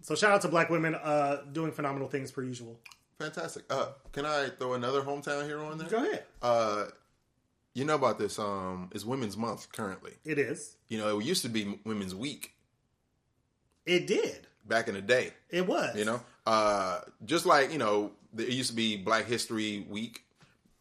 So 0.00 0.14
shout 0.16 0.32
out 0.32 0.40
to 0.42 0.48
black 0.48 0.68
women 0.68 0.94
uh, 0.96 1.42
doing 1.52 1.70
phenomenal 1.70 2.08
things 2.08 2.32
per 2.32 2.42
usual. 2.42 2.80
Fantastic. 3.18 3.64
Uh, 3.70 3.88
can 4.12 4.24
I 4.26 4.48
throw 4.58 4.74
another 4.74 5.02
hometown 5.02 5.44
hero 5.46 5.70
in 5.72 5.78
there? 5.78 5.88
Go 5.88 5.96
ahead. 5.98 6.24
Uh, 6.42 6.86
you 7.74 7.84
know 7.84 7.94
about 7.94 8.18
this? 8.18 8.38
Um, 8.38 8.90
it's 8.94 9.04
Women's 9.04 9.36
Month 9.36 9.72
currently. 9.72 10.12
It 10.24 10.38
is. 10.38 10.76
You 10.88 10.98
know, 10.98 11.18
it 11.18 11.24
used 11.24 11.42
to 11.42 11.48
be 11.48 11.78
Women's 11.84 12.14
Week 12.14 12.52
It 13.86 14.06
did. 14.06 14.46
back 14.66 14.88
in 14.88 14.94
the 14.94 15.02
day. 15.02 15.32
It 15.50 15.66
was. 15.66 15.96
You 15.96 16.04
know, 16.04 16.20
uh, 16.46 17.00
just 17.24 17.46
like 17.46 17.72
you 17.72 17.78
know, 17.78 18.12
it 18.36 18.48
used 18.48 18.70
to 18.70 18.76
be 18.76 18.96
Black 18.96 19.26
History 19.26 19.86
Week. 19.88 20.22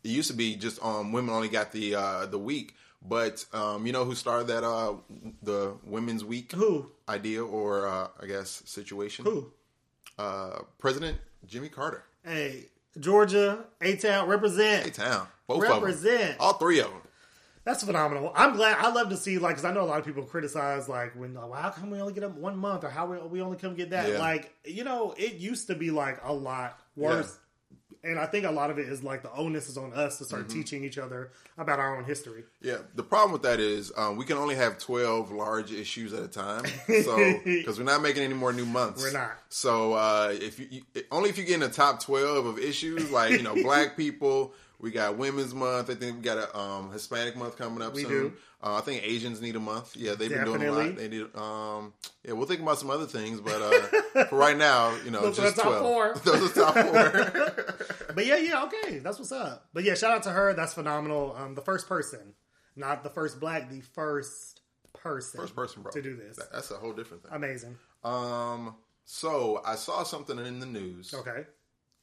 It 0.04 0.10
used 0.10 0.30
to 0.30 0.36
be 0.36 0.56
just 0.56 0.84
um, 0.84 1.12
women 1.12 1.34
only 1.34 1.50
got 1.50 1.72
the 1.72 1.96
uh, 1.96 2.26
the 2.28 2.38
week. 2.39 2.76
But 3.06 3.43
um, 3.54 3.86
you 3.86 3.91
know 3.91 4.06
who 4.06 4.15
started 4.15 4.48
that 4.48 4.63
uh, 4.63 4.93
the 5.41 5.76
Women's 5.84 6.24
Week 6.24 6.52
Who? 6.54 6.89
idea 7.10 7.43
or 7.43 7.86
uh, 7.88 8.08
I 8.22 8.26
guess 8.28 8.63
situation? 8.65 9.26
Who? 9.26 9.52
Uh, 10.17 10.60
President 10.78 11.17
Jimmy 11.46 11.67
Carter. 11.69 12.04
Hey, 12.23 12.65
Georgia, 12.99 13.65
A 13.81 13.95
Town, 13.95 14.27
represent. 14.27 14.88
A 14.88 14.91
Town, 14.91 15.27
Both 15.47 15.63
of 15.63 15.69
them. 15.69 15.83
Represent. 15.83 16.39
All 16.39 16.53
three 16.53 16.79
of 16.79 16.89
them. 16.89 17.01
That's 17.65 17.83
phenomenal. 17.83 18.31
I'm 18.36 18.55
glad. 18.55 18.77
I 18.79 18.91
love 18.91 19.09
to 19.09 19.17
see 19.17 19.38
like 19.38 19.55
because 19.55 19.63
I 19.63 19.73
know 19.73 19.83
a 19.83 19.86
lot 19.86 19.99
of 19.99 20.05
people 20.05 20.23
criticize 20.23 20.89
like 20.89 21.13
when 21.15 21.33
well, 21.33 21.53
how 21.53 21.69
come 21.69 21.91
we 21.91 22.01
only 22.01 22.13
get 22.13 22.23
up 22.23 22.36
one 22.36 22.57
month 22.57 22.83
or 22.83 22.89
how 22.89 23.05
we, 23.05 23.17
we 23.19 23.41
only 23.41 23.57
come 23.57 23.75
get 23.75 23.91
that. 23.91 24.09
Yeah. 24.09 24.19
Like 24.19 24.53
you 24.65 24.83
know, 24.83 25.13
it 25.17 25.36
used 25.36 25.67
to 25.67 25.75
be 25.75 25.89
like 25.89 26.19
a 26.23 26.33
lot 26.33 26.77
worse. 26.97 27.38
And 28.05 28.19
I 28.19 28.25
think 28.25 28.45
a 28.45 28.51
lot 28.51 28.69
of 28.69 28.77
it 28.79 28.89
is 28.89 29.01
like 29.01 29.21
the 29.23 29.31
onus 29.31 29.69
is 29.69 29.77
on 29.77 29.93
us 29.93 30.17
to 30.17 30.25
start 30.25 30.47
Mm-hmm. 30.47 30.59
teaching 30.59 30.83
each 30.83 30.97
other 30.97 31.31
about 31.57 31.79
our 31.79 31.95
own 31.97 32.03
history. 32.03 32.43
Yeah, 32.61 32.79
the 32.95 33.03
problem 33.03 33.31
with 33.31 33.43
that 33.43 33.59
is 33.61 33.93
um, 33.95 34.17
we 34.17 34.25
can 34.25 34.35
only 34.37 34.55
have 34.55 34.77
twelve 34.77 35.31
large 35.31 35.71
issues 35.71 36.11
at 36.13 36.21
a 36.23 36.27
time. 36.27 36.65
So 37.03 37.39
because 37.45 37.77
we're 37.77 37.85
not 37.85 38.01
making 38.01 38.23
any 38.23 38.33
more 38.33 38.51
new 38.51 38.65
months, 38.65 39.01
We're 39.01 39.13
not. 39.13 39.31
So 39.49 39.93
uh, 39.93 40.33
if 40.33 40.59
you, 40.59 40.67
you 40.93 41.03
only 41.11 41.29
if 41.29 41.37
you 41.37 41.45
get 41.45 41.53
in 41.55 41.59
the 41.61 41.69
top 41.69 42.01
twelve 42.03 42.45
of 42.45 42.59
issues, 42.59 43.09
like 43.09 43.31
you 43.31 43.41
know, 43.43 43.55
Black 43.63 43.95
people, 43.95 44.53
we 44.84 44.91
got 44.91 45.17
Women's 45.17 45.54
Month. 45.56 45.89
I 45.89 45.96
think 45.96 46.17
we 46.17 46.22
got 46.22 46.38
a 46.38 46.58
um, 46.60 46.91
Hispanic 46.91 47.36
Month 47.38 47.58
coming 47.58 47.82
up 47.82 47.93
We 47.96 48.02
soon. 48.04 48.10
do. 48.12 48.34
Uh, 48.62 48.76
I 48.76 48.82
think 48.82 49.02
Asians 49.04 49.41
need 49.41 49.56
a 49.56 49.60
month. 49.60 49.96
Yeah, 49.96 50.13
they've 50.15 50.30
been 50.30 50.43
doing 50.46 50.63
a 50.63 50.72
lot. 50.72 50.96
They 50.96 51.08
need. 51.08 51.26
Um, 51.36 51.93
yeah, 52.24 52.34
we'll 52.34 52.46
think 52.48 52.62
about 52.62 52.78
some 52.78 52.89
other 52.91 53.06
things, 53.06 53.41
but 53.41 53.62
uh, 53.62 54.26
for 54.26 54.38
right 54.38 54.56
now, 54.58 54.93
you 55.04 55.12
know, 55.12 55.22
Those 55.22 55.39
are 55.39 55.43
just 55.43 55.56
the 55.56 55.62
top 55.63 55.80
twelve. 55.80 55.84
four. 55.84 56.13
Those 56.26 56.52
are 56.58 56.74
top 56.74 56.74
four. 56.76 57.76
But 58.15 58.28
yeah, 58.28 58.38
yeah, 58.38 58.63
okay, 58.65 59.00
that's 59.00 59.17
what's 59.17 59.32
up. 59.32 59.65
But 59.74 59.84
yeah, 59.86 59.96
shout 59.96 60.12
out 60.12 60.24
to 60.24 60.30
her. 60.30 60.54
That's 60.54 60.74
phenomenal. 60.76 61.36
Um, 61.36 61.56
the 61.56 61.62
first 61.63 61.88
person, 61.89 62.36
not 62.76 63.04
the 63.04 63.10
first 63.10 63.39
black, 63.39 63.69
the 63.72 63.82
first 63.82 64.62
person, 64.93 65.39
First 65.41 65.56
person, 65.56 65.82
bro, 65.82 65.91
to 65.93 66.02
do 66.02 66.15
this. 66.15 66.36
That- 66.38 66.52
That's 66.52 66.69
a 66.69 66.76
whole 66.76 66.93
different 66.93 67.24
thing. 67.24 67.32
Amazing. 67.34 67.76
Um, 68.04 68.76
so 69.06 69.62
I 69.65 69.76
saw 69.76 70.04
something 70.04 70.38
in 70.38 70.60
the 70.60 70.67
news. 70.67 71.13
Okay. 71.13 71.46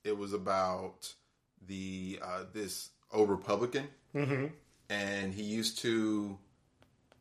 It 0.02 0.16
was 0.18 0.32
about 0.32 1.14
the 1.66 2.18
uh, 2.22 2.44
this 2.52 2.90
old 3.12 3.28
Republican, 3.30 3.88
Mm-hmm. 4.14 4.46
and 4.88 5.32
he 5.34 5.42
used 5.42 5.78
to 5.80 6.36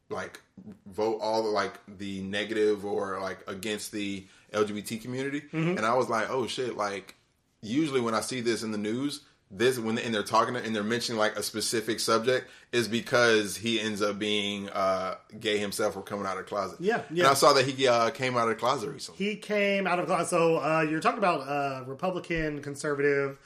like 0.10 0.42
vote 0.88 1.20
all 1.22 1.44
the 1.44 1.50
like 1.50 1.74
the 2.00 2.22
negative 2.22 2.86
or 2.86 3.20
like 3.22 3.40
against 3.48 3.92
the 3.92 4.26
LGBT 4.54 5.02
community, 5.02 5.42
Mm-hmm. 5.42 5.78
and 5.78 5.86
I 5.86 5.94
was 5.96 6.10
like, 6.10 6.30
oh 6.30 6.48
shit! 6.48 6.76
Like 6.78 7.16
usually 7.62 8.02
when 8.02 8.16
I 8.16 8.22
see 8.22 8.42
this 8.42 8.64
in 8.64 8.72
the 8.72 8.78
news. 8.78 9.22
This 9.52 9.80
when 9.80 9.98
and 9.98 10.14
they're 10.14 10.22
talking 10.22 10.56
and 10.56 10.76
they're 10.76 10.84
mentioning 10.84 11.18
like 11.18 11.36
a 11.36 11.42
specific 11.42 12.00
subject 12.00 12.48
is 12.72 12.88
because 12.88 13.58
he 13.58 13.80
ends 13.80 14.00
up 14.00 14.20
being 14.20 14.70
uh, 14.70 15.16
gay 15.40 15.58
himself 15.58 15.98
or 15.98 16.04
coming 16.04 16.28
out 16.28 16.38
of 16.38 16.44
the 16.46 16.48
closet. 16.48 16.78
Yeah, 16.80 17.02
And 17.10 17.18
yeah. 17.18 17.32
I 17.32 17.34
saw 17.34 17.54
that 17.54 17.66
he 17.66 17.88
uh, 17.88 18.12
came 18.12 18.38
out 18.38 18.44
of 18.44 18.50
the 18.50 18.56
closet 18.60 18.92
recently. 18.92 19.26
He 19.26 19.36
came 19.38 19.88
out 19.88 19.98
of 19.98 20.06
closet. 20.06 20.30
So 20.30 20.58
uh, 20.58 20.82
you're 20.88 21.00
talking 21.00 21.18
about 21.18 21.48
uh, 21.48 21.84
Republican 21.88 22.62
conservative 22.62 23.40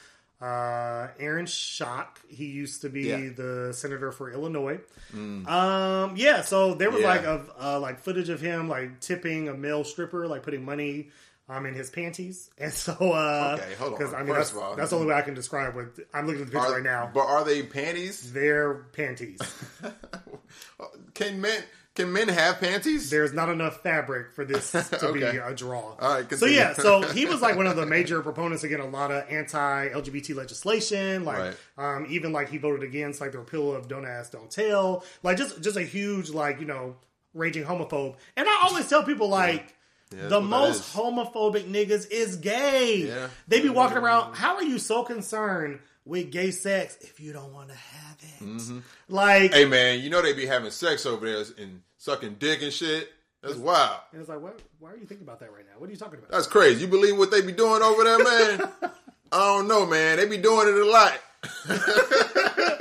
uh, 0.44 1.08
Aaron 1.20 1.46
Schock. 1.46 2.08
He 2.28 2.46
used 2.48 2.82
to 2.82 2.90
be 2.90 3.04
Yeah. 3.04 3.18
Mm. 3.20 3.36
the 3.38 3.74
senator 3.74 4.12
for 4.12 4.32
Illinois. 4.32 4.80
Um, 5.14 6.14
yeah. 6.18 6.42
So 6.42 6.74
there 6.74 6.92
was 6.92 7.02
Yeah. 7.02 7.08
like 7.08 7.24
a 7.24 7.46
uh, 7.60 7.80
like 7.80 8.00
footage 8.00 8.30
of 8.30 8.42
him 8.42 8.68
like 8.68 9.00
tipping 9.00 9.48
a 9.48 9.54
male 9.54 9.84
stripper, 9.84 10.28
like 10.28 10.44
putting 10.44 10.66
money 10.66 11.10
um, 11.50 11.66
in 11.66 11.74
his 11.74 11.90
panties, 11.90 12.50
and 12.58 12.72
so 12.74 12.94
uh, 12.94 13.58
Okay, 13.60 13.74
hold 13.76 13.94
on. 13.94 14.00
because 14.00 14.14
I 14.14 14.24
mean 14.24 14.34
First 14.34 14.54
that's, 14.54 14.64
all- 14.64 14.76
that's 14.76 14.90
the 14.92 14.96
only 14.96 15.08
way 15.10 15.16
I 15.16 15.22
can 15.22 15.34
describe 15.34 15.76
what 15.76 15.88
I'm 16.14 16.26
looking 16.26 16.42
at 16.42 16.48
the 16.48 16.54
picture 16.54 16.68
Are- 16.70 16.74
right 16.76 16.84
now. 16.84 17.12
But 17.14 17.26
are 17.28 17.44
they 17.44 17.64
panties? 17.64 18.32
They're 18.34 18.74
panties. 18.94 19.40
Can 21.14 21.42
men 21.42 21.62
can 21.96 22.12
men 22.12 22.28
have 22.28 22.60
panties? 22.60 23.10
There's 23.10 23.34
not 23.34 23.50
enough 23.50 23.82
fabric 23.84 24.32
for 24.34 24.44
this 24.46 24.72
to 25.00 25.12
be 25.14 25.22
a 25.24 25.54
draw. 25.54 25.96
All 26.00 26.14
right, 26.16 26.32
so 26.34 26.46
yeah, 26.46 26.74
so 26.74 27.02
he 27.14 27.26
was 27.26 27.42
like 27.42 27.56
one 27.56 27.68
of 27.68 27.76
the 27.76 27.86
major 27.86 28.22
proponents 28.22 28.64
against 28.64 28.84
a 28.86 28.90
lot 28.90 29.12
of 29.12 29.26
anti-LGBT 29.30 30.36
legislation. 30.36 31.24
Like, 31.26 31.38
Right. 31.38 31.56
um, 31.98 32.08
even 32.10 32.32
like 32.32 32.50
he 32.50 32.58
voted 32.58 32.84
against 32.84 33.22
like 33.22 33.32
the 33.32 33.40
repeal 33.40 33.74
of 33.74 33.88
"Don't 33.88 34.06
Ask, 34.06 34.32
Don't 34.32 34.50
Tell." 34.50 35.04
Like, 35.22 35.38
just 35.38 35.62
just 35.62 35.78
a 35.78 35.84
huge 35.84 36.30
like 36.30 36.60
you 36.60 36.66
know 36.66 36.96
raging 37.34 37.64
homophobe. 37.64 38.16
And 38.38 38.48
I 38.48 38.62
always 38.64 38.88
tell 38.90 39.04
people 39.04 39.30
like. 39.30 39.76
Yeah, 40.16 40.28
the 40.28 40.36
what 40.36 40.42
that 40.42 40.48
most 40.48 40.94
homophobic 40.96 41.64
niggas 41.72 42.12
is 42.12 42.36
gay. 42.36 43.08
Yeah. 43.08 43.30
They 43.48 43.62
be 43.62 43.70
walking 43.70 43.98
around. 43.98 44.36
How 44.36 44.58
are 44.58 44.64
you 44.64 44.78
so 44.78 45.02
concerned 45.02 45.80
with 46.06 46.32
gay 46.32 46.52
sex 46.52 46.98
if 47.02 47.20
you 47.20 47.34
don't 47.34 47.54
want 47.54 47.70
to 47.70 47.76
have 47.76 48.18
it? 48.22 48.44
Mm-hmm. 48.44 48.80
Like, 49.10 49.54
Hey 49.54 49.66
man, 49.66 50.00
you 50.02 50.10
know 50.10 50.22
they 50.22 50.34
be 50.34 50.46
having 50.46 50.72
sex 50.72 51.06
over 51.06 51.26
there 51.26 51.44
and 51.58 51.82
sucking 51.98 52.36
dick 52.40 52.62
and 52.62 52.74
shit. 52.74 53.10
That's 53.42 53.56
wild. 53.56 54.00
and 54.14 54.22
it's 54.22 54.30
like, 54.30 54.40
what, 54.40 54.62
why 54.80 54.92
are 54.92 54.96
you 54.96 55.06
thinking 55.06 55.28
about 55.28 55.42
that 55.42 55.52
right 55.52 55.66
now? 55.66 55.78
What 55.78 55.90
are 55.90 55.92
you 55.92 55.98
talking 55.98 56.20
about? 56.20 56.32
That's 56.32 56.48
crazy. 56.48 56.80
You 56.82 56.88
believe 56.88 57.18
what 57.18 57.30
they 57.30 57.42
be 57.42 57.52
doing 57.52 57.82
over 57.82 58.04
there, 58.06 58.20
man? 58.20 58.72
I 59.34 59.38
don't 59.38 59.68
know, 59.68 59.86
man. 59.86 60.16
They 60.16 60.28
be 60.28 60.38
doing 60.38 60.70
it 60.70 60.76
a 60.76 60.86
lot. 60.86 61.20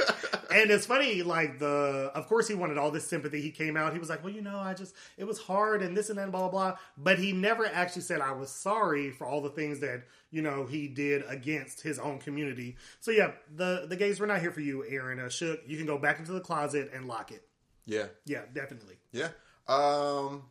And 0.52 0.70
it's 0.70 0.84
funny, 0.84 1.22
like 1.22 1.58
the, 1.58 2.12
of 2.14 2.28
course, 2.28 2.46
he 2.46 2.54
wanted 2.54 2.76
all 2.76 2.90
this 2.90 3.06
sympathy. 3.06 3.40
He 3.40 3.50
came 3.50 3.76
out, 3.76 3.92
he 3.92 3.98
was 3.98 4.10
like, 4.10 4.22
"Well, 4.22 4.32
you 4.32 4.42
know, 4.42 4.58
I 4.58 4.74
just, 4.74 4.94
it 5.16 5.24
was 5.24 5.38
hard, 5.38 5.82
and 5.82 5.96
this 5.96 6.10
and 6.10 6.18
that, 6.18 6.30
blah 6.30 6.48
blah 6.48 6.50
blah." 6.50 6.78
But 6.98 7.18
he 7.18 7.32
never 7.32 7.66
actually 7.66 8.02
said, 8.02 8.20
"I 8.20 8.32
was 8.32 8.50
sorry 8.50 9.10
for 9.12 9.26
all 9.26 9.40
the 9.40 9.48
things 9.50 9.80
that 9.80 10.02
you 10.32 10.42
know 10.42 10.66
he 10.66 10.88
did 10.88 11.22
against 11.28 11.80
his 11.82 11.98
own 12.00 12.18
community." 12.18 12.76
So 13.00 13.12
yeah, 13.12 13.32
the 13.54 13.86
the 13.88 13.94
gays 13.96 14.18
were 14.18 14.26
not 14.26 14.40
here 14.40 14.50
for 14.50 14.60
you, 14.60 14.84
Aaron. 14.88 15.20
Uh, 15.20 15.24
Schock, 15.26 15.58
you 15.68 15.76
can 15.76 15.86
go 15.86 15.98
back 15.98 16.18
into 16.18 16.32
the 16.32 16.40
closet 16.40 16.90
and 16.92 17.06
lock 17.06 17.30
it. 17.30 17.46
Yeah, 17.86 18.06
Yeah, 18.26 18.42
definitely. 18.52 18.96
yeah. 19.12 19.28
Um, 19.68 20.42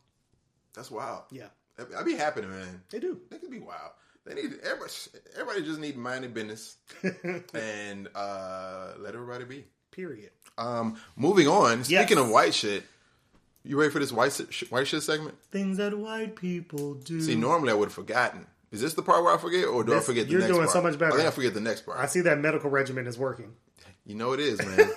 that's 0.74 0.90
wild. 0.92 1.24
Yeah, 1.32 1.48
I'd 1.98 2.06
be 2.06 2.16
happy, 2.16 2.42
man. 2.42 2.82
they 2.90 3.00
do. 3.00 3.20
They 3.30 3.38
could 3.38 3.52
be 3.52 3.60
wild. 3.60 3.92
They 4.26 4.36
need 4.36 4.54
everybody. 4.64 4.92
Everybody 5.36 5.64
just 5.66 5.80
need 5.80 5.98
mind 5.98 6.24
their 6.24 6.30
business 6.30 6.78
and 7.54 8.08
uh, 8.16 8.94
let 9.00 9.16
everybody 9.16 9.46
be. 9.46 9.64
Period. 9.92 10.30
Um, 10.58 10.98
moving 11.16 11.48
on. 11.48 11.80
Yes. 11.88 12.04
Speaking 12.06 12.18
of 12.24 12.30
white 12.30 12.54
shit, 12.54 12.84
you 13.64 13.80
ready 13.80 13.92
for 13.92 14.00
this 14.00 14.12
white 14.12 14.32
shit, 14.50 14.72
white 14.72 14.88
shit 14.88 15.02
segment? 15.04 15.36
Things 15.52 15.78
that 15.78 15.98
white 15.98 16.36
people 16.36 16.94
do. 16.96 17.20
See, 17.22 17.36
normally 17.36 17.72
I 17.72 17.74
would 17.76 17.88
have 17.88 17.94
forgotten. 17.94 18.46
Is 18.72 18.80
this 18.80 18.94
the 18.94 19.02
part 19.02 19.24
where 19.24 19.34
I 19.34 19.38
forget, 19.38 19.66
or 19.66 19.84
do 19.84 19.96
I 19.96 20.00
forget 20.00 20.28
the 20.28 20.32
you're 20.32 20.48
doing 20.48 20.68
so 20.70 20.82
much 20.82 20.98
better. 20.98 21.14
I 21.14 21.18
think 21.18 21.28
I 21.28 21.32
forget 21.32 21.54
the 21.54 21.60
next 21.60 21.82
part. 21.86 22.00
I 22.00 22.06
see 22.06 22.22
that 22.22 22.40
medical 22.40 22.70
regimen 22.70 23.06
is 23.06 23.18
working. 23.18 23.54
You 24.06 24.16
know 24.16 24.32
it 24.32 24.40
is, 24.40 24.60
man. 24.66 24.90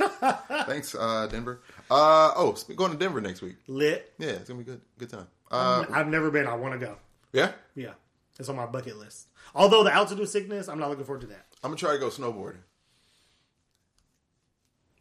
Thanks, 0.66 0.94
uh, 0.94 1.26
Denver. 1.30 1.60
Uh, 1.90 2.32
oh, 2.36 2.56
going 2.76 2.92
to 2.92 2.96
Denver 2.98 3.20
next 3.20 3.42
week. 3.42 3.56
Lit. 3.66 4.14
Yeah, 4.18 4.30
it's 4.30 4.48
gonna 4.48 4.58
be 4.58 4.64
good. 4.64 4.80
Good 4.96 5.10
time. 5.10 5.26
Uh, 5.50 5.84
I've 5.90 6.08
never 6.08 6.30
been. 6.30 6.46
I 6.46 6.54
want 6.54 6.78
to 6.78 6.86
go. 6.86 6.96
yeah, 7.32 7.52
Yeah, 7.74 7.92
it's 8.38 8.48
on 8.48 8.56
my 8.56 8.66
bucket 8.66 8.96
list. 8.96 9.28
Although 9.54 9.84
the 9.84 9.92
altitude 9.92 10.28
sickness, 10.28 10.68
I'm 10.68 10.78
not 10.78 10.88
looking 10.88 11.04
forward 11.04 11.22
to 11.22 11.26
that. 11.28 11.46
I'm 11.62 11.70
gonna 11.70 11.76
try 11.76 11.92
to 11.92 11.98
go 11.98 12.08
snowboarding. 12.08 12.62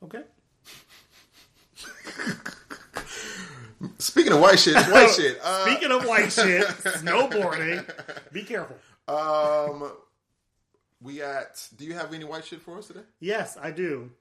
Okay. 0.04 0.24
Speaking 4.00 4.34
of 4.34 4.40
white 4.40 4.60
shit, 4.60 4.76
white 4.76 5.10
shit. 5.16 5.40
Uh, 5.44 5.66
Speaking 5.66 5.92
of 5.92 6.06
white 6.06 6.32
shit, 6.32 6.66
snowboarding. 6.68 7.90
Be 8.32 8.44
careful. 8.44 8.78
um, 9.08 9.92
we 11.02 11.18
got. 11.18 11.68
Do 11.76 11.86
you 11.86 11.94
have 11.94 12.14
any 12.14 12.24
white 12.24 12.46
shit 12.46 12.62
for 12.62 12.78
us 12.78 12.88
today? 12.88 13.02
Yes, 13.20 13.58
I 13.62 13.72
do. 13.72 14.12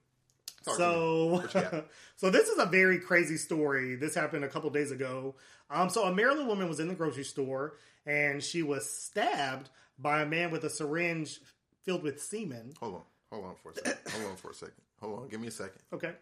Talk. 0.64 0.76
So, 0.76 1.26
What 1.26 1.54
you 1.54 1.60
got? 1.60 1.86
so 2.16 2.30
this 2.30 2.48
is 2.48 2.58
a 2.58 2.66
very 2.66 2.98
crazy 2.98 3.36
story. 3.36 3.96
This 3.96 4.14
happened 4.14 4.44
a 4.44 4.48
couple 4.48 4.70
days 4.70 4.90
ago. 4.92 5.34
Um, 5.70 5.88
so 5.88 6.04
a 6.04 6.14
Maryland 6.14 6.48
woman 6.48 6.68
was 6.68 6.78
in 6.80 6.86
the 6.88 6.94
grocery 6.94 7.24
store 7.24 7.74
and 8.06 8.42
she 8.42 8.62
was 8.62 8.88
stabbed 8.88 9.70
by 9.98 10.22
a 10.22 10.26
man 10.26 10.50
with 10.50 10.62
a 10.64 10.70
syringe 10.70 11.40
filled 11.84 12.02
with 12.04 12.20
semen. 12.22 12.74
Hold 12.80 12.94
on, 12.94 13.02
hold 13.32 13.44
on 13.46 13.54
for 13.62 13.70
a 13.70 13.74
second. 13.74 13.94
Hold 14.12 14.30
on 14.30 14.36
for 14.36 14.50
a 14.50 14.54
second. 14.54 14.74
Hold 15.00 15.18
on, 15.20 15.28
give 15.28 15.40
me 15.40 15.48
a 15.48 15.52
second. 15.52 15.80
Okay, 15.92 16.12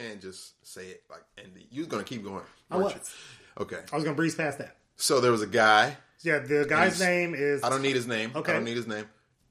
can't 0.00 0.20
just 0.20 0.66
say 0.66 0.86
it 0.86 1.02
like 1.10 1.22
and 1.38 1.52
you're 1.70 1.86
gonna 1.86 2.04
keep 2.04 2.24
going. 2.24 2.44
I 2.70 2.76
was. 2.76 2.94
you? 2.94 3.62
Okay. 3.62 3.80
I 3.92 3.94
was 3.94 4.04
gonna 4.04 4.16
breeze 4.16 4.34
past 4.34 4.58
that. 4.58 4.76
So 4.96 5.20
there 5.20 5.32
was 5.32 5.42
a 5.42 5.46
guy. 5.46 5.96
Yeah, 6.22 6.40
the 6.40 6.66
guy's 6.68 7.00
name 7.00 7.34
is. 7.34 7.62
I 7.64 7.70
don't 7.70 7.82
need 7.82 7.96
his 7.96 8.06
name. 8.06 8.32
Okay. 8.34 8.52
I 8.52 8.54
don't 8.54 8.64
need 8.64 8.76
his 8.76 8.86
name. 8.86 9.06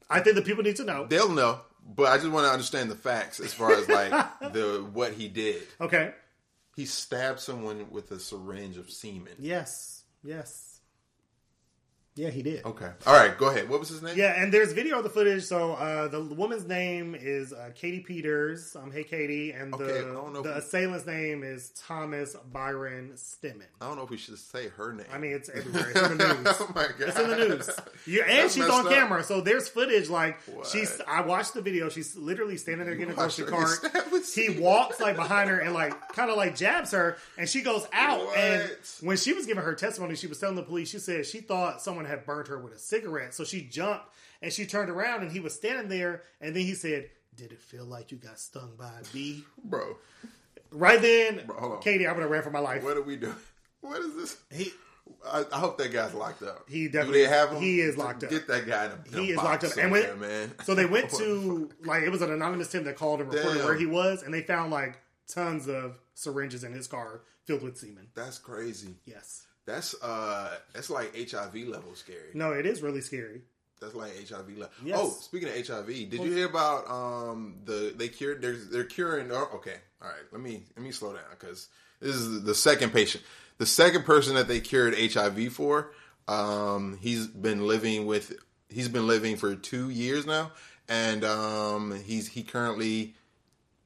I 0.10 0.20
think 0.22 0.36
the 0.36 0.42
people 0.42 0.64
need 0.64 0.76
to 0.78 0.84
know. 0.84 1.06
They'll 1.08 1.32
know, 1.32 1.60
but 1.86 2.08
I 2.12 2.18
just 2.18 2.30
want 2.30 2.46
to 2.46 2.52
understand 2.52 2.90
the 2.90 2.96
facts 2.96 3.40
as 3.40 3.54
far 3.54 3.72
as 3.72 3.88
like 3.88 4.12
the 4.54 4.88
what 4.94 5.14
he 5.14 5.28
did. 5.28 5.64
Okay. 5.82 6.14
He 6.76 6.86
stabbed 6.86 7.40
someone 7.40 7.90
with 7.92 8.12
a 8.12 8.20
syringe 8.20 8.78
of 8.78 8.90
semen. 8.90 9.34
Yes. 9.40 10.04
Yes. 10.24 10.69
Yeah, 12.20 12.30
he 12.32 12.42
did. 12.42 12.66
Okay. 12.66 12.90
All 13.08 13.14
right. 13.14 13.38
Go 13.38 13.48
ahead. 13.50 13.70
What 13.70 13.80
was 13.80 13.88
his 13.88 14.02
name? 14.02 14.18
Yeah, 14.18 14.42
and 14.42 14.54
there's 14.54 14.74
video 14.74 14.98
of 14.98 15.04
the 15.06 15.10
footage. 15.10 15.44
So 15.44 15.74
uh, 15.74 16.10
the 16.10 16.22
woman's 16.22 16.68
name 16.68 17.16
is 17.18 17.54
uh, 17.54 17.70
Katie 17.76 18.02
Peters. 18.02 18.76
Um, 18.76 18.92
hey 18.92 19.06
Katie, 19.06 19.52
and 19.52 19.74
Okay, 19.74 19.86
the 19.86 20.00
I 20.00 20.14
don't 20.14 20.34
know 20.34 20.42
the 20.42 20.50
we- 20.52 20.56
assailant's 20.58 21.06
name 21.06 21.44
is 21.44 21.70
Thomas 21.88 22.36
Byron 22.52 23.12
Stimmen. 23.16 23.68
I 23.80 23.88
don't 23.88 23.96
know 23.96 24.04
if 24.04 24.10
we 24.10 24.18
should 24.18 24.38
say 24.38 24.68
her 24.68 24.92
name. 24.92 25.06
I 25.14 25.18
mean, 25.18 25.32
it's 25.32 25.48
everywhere. 25.54 25.92
It's 25.92 26.10
in 26.12 26.18
the 26.18 26.34
news. 26.34 26.48
oh 26.60 26.72
my 26.76 26.88
god. 26.88 27.08
It's 27.08 27.20
in 27.20 27.30
the 27.30 27.38
news. 27.38 27.70
You, 28.06 28.24
and 28.24 28.40
That's 28.40 28.56
she's 28.56 28.68
on 28.68 28.88
up. 28.88 28.92
camera, 28.92 29.24
so 29.24 29.40
there's 29.42 29.68
footage. 29.68 30.10
Like 30.10 30.42
What? 30.44 30.66
she's, 30.66 31.00
I 31.08 31.22
watched 31.22 31.54
the 31.54 31.62
video. 31.62 31.90
She's 31.90 32.16
literally 32.16 32.56
standing 32.58 32.88
there 32.88 32.96
getting 32.96 33.14
a 33.14 33.18
watched 33.18 33.38
grocery 33.38 33.52
cart. 33.52 33.82
get 33.82 33.92
stabbed 33.92 34.12
with 34.12 34.34
He 34.34 34.60
walks 34.60 35.00
like 35.00 35.16
behind 35.16 35.50
her 35.50 35.60
and 35.60 35.74
like 35.74 35.94
kind 36.14 36.32
of 36.32 36.38
like 36.38 36.56
jabs 36.56 36.92
her, 36.92 37.18
and 37.38 37.48
she 37.48 37.62
goes 37.62 37.86
out. 37.94 38.36
And 38.36 38.72
when 39.02 39.18
she 39.18 39.34
was 39.34 39.46
giving 39.46 39.64
her 39.64 39.76
testimony, 39.76 40.16
she 40.16 40.28
was 40.28 40.40
telling 40.40 40.56
the 40.56 40.64
police. 40.64 40.90
She 40.90 40.98
said 40.98 41.26
she 41.26 41.42
thought 41.42 41.82
someone 41.82 42.06
had 42.10 42.26
burned 42.26 42.48
her 42.50 42.60
with 42.60 42.74
a 42.74 42.80
cigarette, 42.80 43.34
so 43.34 43.44
she 43.46 43.62
jumped 43.62 44.06
and 44.42 44.52
she 44.52 44.66
turned 44.66 44.90
around, 44.90 45.22
and 45.24 45.32
he 45.32 45.40
was 45.40 45.54
standing 45.54 45.88
there. 45.88 46.24
And 46.42 46.56
then 46.56 46.64
he 46.64 46.74
said, 46.74 47.10
"Did 47.36 47.52
it 47.54 47.62
feel 47.62 47.86
like 47.86 48.12
you 48.12 48.18
got 48.18 48.40
stung 48.40 48.74
by 48.78 48.88
a 49.00 49.14
bee?" 49.14 49.44
Bro, 49.64 49.96
Right 50.72 51.02
then, 51.02 51.50
on. 51.58 51.82
Katie, 51.82 52.08
I'm 52.08 52.16
gonna 52.16 52.28
run 52.28 52.44
for 52.44 52.52
my 52.52 52.60
life. 52.60 52.84
what 52.84 52.96
are 52.98 53.02
we 53.02 53.16
doing? 53.16 53.36
What 53.82 54.02
is 54.02 54.16
this? 54.16 54.38
He 54.52 54.72
I, 55.26 55.44
I 55.52 55.58
hope 55.58 55.80
that 55.80 55.92
guy's 55.92 56.14
locked 56.14 56.44
up. 56.44 56.66
He 56.70 56.84
Do 56.84 56.90
definitely- 56.92 57.24
they 57.24 57.28
have 57.30 57.52
him? 57.52 57.62
he 57.62 57.82
is 57.82 57.98
locked 57.98 58.24
up. 58.24 58.30
Get 58.30 58.48
that 58.48 58.68
guy 58.68 58.86
in 58.86 58.92
a, 58.92 59.18
in 59.18 59.24
He 59.24 59.32
is 59.32 59.38
locked 59.38 59.64
up. 59.64 59.72
And 59.78 59.92
when- 59.92 60.20
man. 60.20 60.52
So 60.66 60.76
they 60.76 60.86
went 60.86 61.10
to 61.18 61.70
like 61.84 62.04
it 62.04 62.10
was 62.10 62.22
an 62.22 62.32
anonymous 62.32 62.68
Tim 62.72 62.84
that 62.84 62.96
called 62.96 63.22
and 63.22 63.34
reported 63.34 63.58
Damn. 63.60 63.66
where 63.66 63.76
he 63.76 63.88
was, 63.88 64.22
and 64.22 64.32
they 64.34 64.42
found 64.44 64.72
like 64.72 65.00
tons 65.28 65.68
of 65.68 65.98
syringes 66.14 66.64
in 66.64 66.74
his 66.74 66.88
car 66.88 67.22
filled 67.46 67.64
with 67.64 67.78
semen. 67.78 68.08
That's 68.14 68.38
crazy. 68.38 68.94
Yes. 69.06 69.48
That's 69.70 69.94
uh, 70.02 70.58
that's 70.74 70.90
like 70.90 71.16
HIV 71.16 71.54
level 71.68 71.94
scary. 71.96 72.32
No, 72.34 72.54
it 72.54 72.66
is 72.66 72.82
really 72.82 73.02
scary. 73.02 73.42
That's 73.80 73.94
like 73.94 74.12
HIV 74.28 74.50
level. 74.58 74.70
Yes. 74.84 74.98
Oh, 75.00 75.10
speaking 75.22 75.48
of 75.48 75.56
HIV, 75.68 75.86
did 75.88 76.14
you 76.16 76.32
hear 76.32 76.48
about 76.48 76.90
um 76.90 77.60
the 77.66 77.94
they 77.96 78.08
cured? 78.08 78.42
They're 78.42 78.56
they're 78.58 78.84
curing. 78.84 79.32
Oh, 79.32 79.48
okay, 79.56 79.76
all 80.02 80.08
right. 80.10 80.18
Let 80.32 80.42
me 80.42 80.64
let 80.76 80.84
me 80.84 80.92
slow 80.92 81.14
down 81.14 81.22
because 81.30 81.68
this 82.02 82.16
is 82.16 82.44
the 82.44 82.56
second 82.56 82.94
patient, 82.94 83.24
the 83.60 83.66
second 83.68 84.06
person 84.06 84.34
that 84.36 84.48
they 84.48 84.60
cured 84.60 84.96
HIV 84.98 85.54
for. 85.54 85.92
Um, 86.28 86.98
he's 87.00 87.28
been 87.28 87.68
living 87.68 88.06
with. 88.08 88.34
He's 88.70 88.90
been 88.90 89.08
living 89.08 89.38
for 89.38 89.56
two 89.56 89.90
years 89.92 90.26
now, 90.26 90.52
and 90.88 91.24
um, 91.24 92.00
he's 92.04 92.28
he 92.28 92.42
currently 92.44 93.14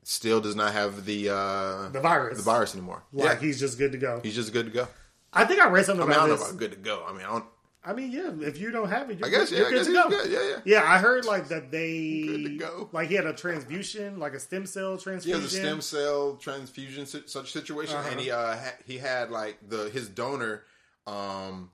still 0.03 0.41
does 0.41 0.55
not 0.55 0.73
have 0.73 1.05
the 1.05 1.29
uh 1.29 1.89
The 1.89 2.01
virus. 2.01 2.37
the 2.37 2.43
virus 2.43 2.73
anymore. 2.73 3.03
Like 3.13 3.25
yeah, 3.25 3.39
he's 3.39 3.59
just 3.59 3.77
good 3.77 3.91
to 3.91 3.97
go. 3.97 4.21
he's 4.23 4.35
just 4.35 4.51
good 4.53 4.65
to 4.65 4.71
go. 4.71 4.87
I 5.33 5.45
think 5.45 5.59
I 5.61 5.67
read 5.69 5.85
something 5.85 6.03
I 6.05 6.09
mean, 6.09 6.13
I 6.13 6.15
about 6.25 6.27
don't 6.27 6.39
know 6.39 6.45
about 6.47 6.57
good 6.57 6.71
to 6.71 6.77
go. 6.77 7.03
I 7.07 7.11
mean, 7.13 7.25
I 7.25 7.31
don't. 7.31 7.45
I 7.85 7.91
mean, 7.91 8.11
yeah, 8.11 8.31
if 8.47 8.57
you 8.57 8.71
don't 8.71 8.89
have 8.89 9.09
it, 9.09 9.19
you're, 9.19 9.27
I 9.27 9.31
guess 9.31 9.49
good, 9.49 9.55
yeah. 9.55 9.57
you're 9.59 9.67
I 9.67 9.71
good 9.71 9.77
guess 9.79 9.87
to 9.87 9.93
go. 9.93 10.09
good. 10.09 10.31
Yeah, 10.31 10.39
yeah. 10.49 10.59
Yeah, 10.63 10.83
I 10.89 10.99
heard 10.99 11.25
like 11.25 11.49
that 11.49 11.69
they 11.69 12.23
Good 12.25 12.43
to 12.45 12.57
go. 12.57 12.89
like 12.93 13.09
he 13.09 13.15
had 13.15 13.25
a 13.25 13.33
transfusion, 13.33 14.19
like 14.19 14.33
a 14.33 14.39
stem 14.39 14.65
cell 14.65 14.95
He 14.95 15.03
transfusion. 15.03 15.41
has 15.41 15.53
a 15.53 15.57
stem 15.57 15.81
cell 15.81 16.35
transfusion 16.37 17.05
si- 17.05 17.23
such 17.25 17.51
situation, 17.51 17.97
Uh-huh. 17.97 18.07
and 18.11 18.19
he 18.21 18.31
uh 18.31 18.55
he 18.85 18.97
had 18.99 19.31
like 19.31 19.57
the 19.67 19.89
his 19.89 20.07
donor. 20.07 20.63
Um, 21.07 21.71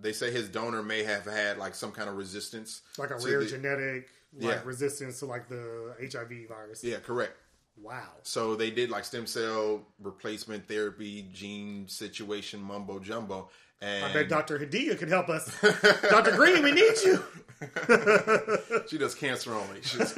they 0.00 0.12
say 0.12 0.32
his 0.32 0.48
donor 0.48 0.82
may 0.82 1.04
have 1.04 1.26
had 1.26 1.58
like 1.58 1.74
some 1.76 1.92
kind 1.92 2.08
of 2.08 2.16
resistance, 2.16 2.80
like 2.98 3.10
a 3.10 3.16
rare 3.18 3.40
the- 3.40 3.46
genetic 3.46 4.08
like 4.36 4.54
Yeah. 4.56 4.60
resistance 4.64 5.20
to 5.20 5.26
like 5.26 5.48
the 5.48 5.94
HIV 6.00 6.48
virus. 6.48 6.82
Yeah, 6.82 6.96
correct. 6.98 7.36
Wow. 7.82 8.08
So 8.22 8.54
they 8.56 8.70
did 8.70 8.90
like 8.90 9.04
stem 9.04 9.26
cell 9.26 9.82
replacement 10.02 10.68
therapy, 10.68 11.26
gene 11.32 11.88
situation, 11.88 12.60
mumbo 12.60 12.98
jumbo, 12.98 13.48
and 13.80 14.04
I 14.04 14.12
bet 14.12 14.28
Dr. 14.28 14.58
Hadiyah 14.58 14.98
could 14.98 15.08
help 15.08 15.28
us. 15.28 15.58
Dr. 16.10 16.32
Green, 16.32 16.62
we 16.62 16.72
need 16.72 16.94
you. 17.04 17.22
she 18.88 18.98
does 18.98 19.14
cancer 19.14 19.54
only. 19.54 19.80
She's, 19.82 20.14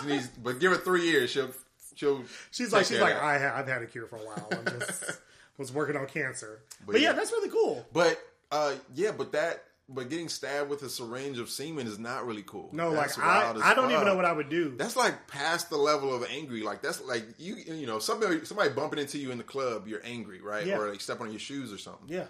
she 0.00 0.06
needs, 0.06 0.28
but 0.28 0.58
give 0.58 0.72
her 0.72 0.78
three 0.78 1.08
years, 1.08 1.30
she'll 1.30 1.50
she'll. 1.94 2.24
She's 2.50 2.72
like, 2.72 2.86
she's 2.86 3.00
like. 3.00 3.14
I 3.14 3.38
ha- 3.38 3.54
I've 3.56 3.68
had 3.68 3.82
a 3.82 3.86
cure 3.86 4.06
for 4.06 4.16
a 4.16 4.20
while. 4.20 4.48
I'm 4.50 4.64
just 4.80 5.20
was 5.58 5.72
working 5.72 5.96
on 5.96 6.06
cancer. 6.06 6.60
But, 6.84 6.92
But 6.92 7.00
yeah, 7.00 7.10
yeah. 7.10 7.12
that's 7.14 7.30
really 7.32 7.50
cool. 7.50 7.86
But 7.92 8.20
uh, 8.50 8.74
yeah, 8.94 9.12
but 9.16 9.32
that 9.32 9.64
but 9.88 10.08
getting 10.08 10.28
stabbed 10.28 10.70
with 10.70 10.82
a 10.82 10.88
syringe 10.88 11.38
of 11.38 11.50
semen 11.50 11.86
is 11.86 11.98
not 11.98 12.26
really 12.26 12.42
cool. 12.46 12.70
No, 12.72 12.92
That's 12.94 13.18
like 13.18 13.26
I, 13.26 13.70
I 13.70 13.74
don't 13.74 13.90
even 13.90 14.04
know 14.06 14.16
what 14.16 14.24
I 14.24 14.32
would 14.32 14.48
do. 14.48 14.74
That's 14.76 14.96
like 14.96 15.26
past 15.28 15.68
the 15.70 15.76
level 15.76 16.14
of 16.14 16.24
angry. 16.30 16.62
Like 16.62 16.80
that's 16.82 17.02
like 17.02 17.24
you 17.38 17.56
you 17.56 17.86
know 17.86 17.98
somebody 17.98 18.44
somebody 18.44 18.70
bumping 18.70 18.98
into 18.98 19.18
you 19.18 19.30
in 19.30 19.38
the 19.38 19.44
club, 19.44 19.86
you're 19.86 20.00
angry, 20.04 20.40
right? 20.40 20.66
Yeah. 20.66 20.78
Or 20.78 20.88
like 20.90 21.00
step 21.00 21.20
on 21.20 21.30
your 21.30 21.40
shoes 21.40 21.72
or 21.72 21.78
something. 21.78 22.08
yeah, 22.08 22.26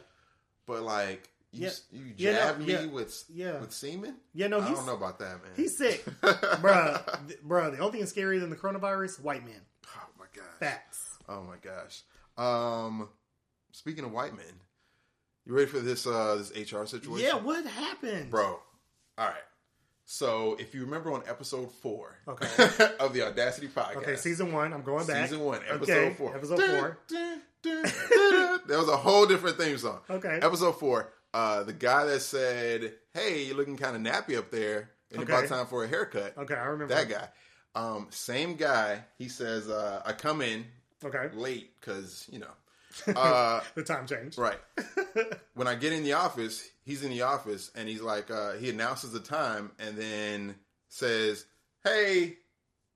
But 0.67 0.83
like 0.83 1.29
you 1.53 1.67
Yeah. 1.67 1.71
you 1.93 2.05
Yeah, 2.17 2.33
no, 2.33 2.39
jab 2.39 2.59
me 2.59 2.87
with 2.93 3.25
Yeah. 3.33 3.61
with 3.61 3.73
semen. 3.73 4.17
yeah. 4.35 4.49
No, 4.49 4.61
I 4.61 4.73
don't 4.73 4.87
know 4.87 4.97
about 4.97 5.21
that, 5.21 5.41
man. 5.43 5.53
he's 5.57 5.79
sick, 5.79 6.05
bruh. 6.23 7.29
th- 7.29 7.41
Bruh, 7.47 7.71
the 7.71 7.79
only 7.79 8.01
thing 8.01 8.07
scarier 8.09 8.41
than 8.41 8.51
the 8.51 8.57
coronavirus, 8.57 9.21
white 9.23 9.45
men. 9.45 9.61
oh 9.97 10.09
my 10.19 10.27
gosh. 10.35 10.45
Facts. 10.59 11.19
Oh 11.29 11.43
my 11.45 11.57
gosh. 11.63 12.03
Um, 12.37 13.09
speaking 13.71 14.05
of 14.05 14.11
white 14.13 14.37
men, 14.37 14.45
you 15.47 15.55
ready 15.55 15.66
for 15.66 15.78
this 15.80 16.07
uh 16.07 16.36
this 16.36 16.51
HR 16.72 16.84
situation? 16.86 17.26
Yeah, 17.26 17.34
what 17.42 17.64
happened, 17.66 18.30
bro. 18.30 18.59
All 19.18 19.26
right. 19.26 19.34
So 20.07 20.57
if 20.61 20.74
you 20.74 20.82
remember 20.82 21.12
on 21.12 21.22
episode 21.26 21.72
four 21.72 22.14
Okay. 22.28 22.47
of 23.01 23.14
the 23.14 23.22
Audacity 23.26 23.68
podcast, 23.68 23.97
Okay, 23.97 24.16
season 24.16 24.53
one. 24.53 24.72
I'm 24.74 24.82
going 24.82 25.07
back. 25.07 25.28
season 25.28 25.45
one, 25.45 25.61
episode 25.68 25.92
Okay, 25.92 26.14
four, 26.14 26.36
Episode 26.36 26.61
four. 26.62 26.99
there 27.62 28.78
was 28.78 28.88
a 28.88 28.97
whole 28.97 29.26
different 29.26 29.57
theme 29.59 29.78
song. 29.78 30.01
Okay. 30.11 30.38
Episode 30.42 30.72
four, 30.78 31.11
uh, 31.32 31.62
the 31.62 31.72
guy 31.72 32.05
that 32.05 32.20
said, 32.20 32.95
"Hey, 33.12 33.45
you're 33.45 33.57
looking 33.57 33.76
kind 33.76 33.97
of 33.97 34.03
nappy 34.03 34.36
up 34.36 34.51
there. 34.51 34.90
It's 35.11 35.18
Okay. 35.22 35.32
about 35.32 35.49
time 35.49 35.66
for 35.66 35.84
a 35.84 35.88
haircut." 35.88 36.36
Okay, 36.36 36.55
I 36.55 36.64
remember 36.66 36.95
That 36.95 37.09
guy. 37.09 37.28
Um, 37.74 38.09
same 38.11 38.57
guy. 38.57 39.05
He 39.18 39.28
says, 39.28 39.68
uh, 39.68 40.03
"I 40.05 40.12
come 40.12 40.42
in 40.42 40.66
Okay, 41.05 41.34
late 41.34 41.70
because 41.80 42.26
you 42.30 42.38
know." 42.40 42.51
Uh, 43.14 43.61
the 43.74 43.82
time 43.82 44.07
change. 44.07 44.36
Right. 44.38 44.59
when 45.55 45.66
I 45.68 45.74
get 45.74 45.92
in 45.92 46.03
the 46.05 46.14
office, 46.14 46.68
he's 46.84 47.03
in 47.03 47.11
the 47.11 47.22
office 47.22 47.70
and 47.74 47.88
he's 47.88 48.01
like, 48.03 48.30
uh, 48.30 48.53
he 48.53 48.70
announces 48.70 49.12
the 49.12 49.20
time 49.20 49.70
and 49.78 49.97
then 49.97 50.55
says, 50.88 51.45
"Hey, 51.82 52.36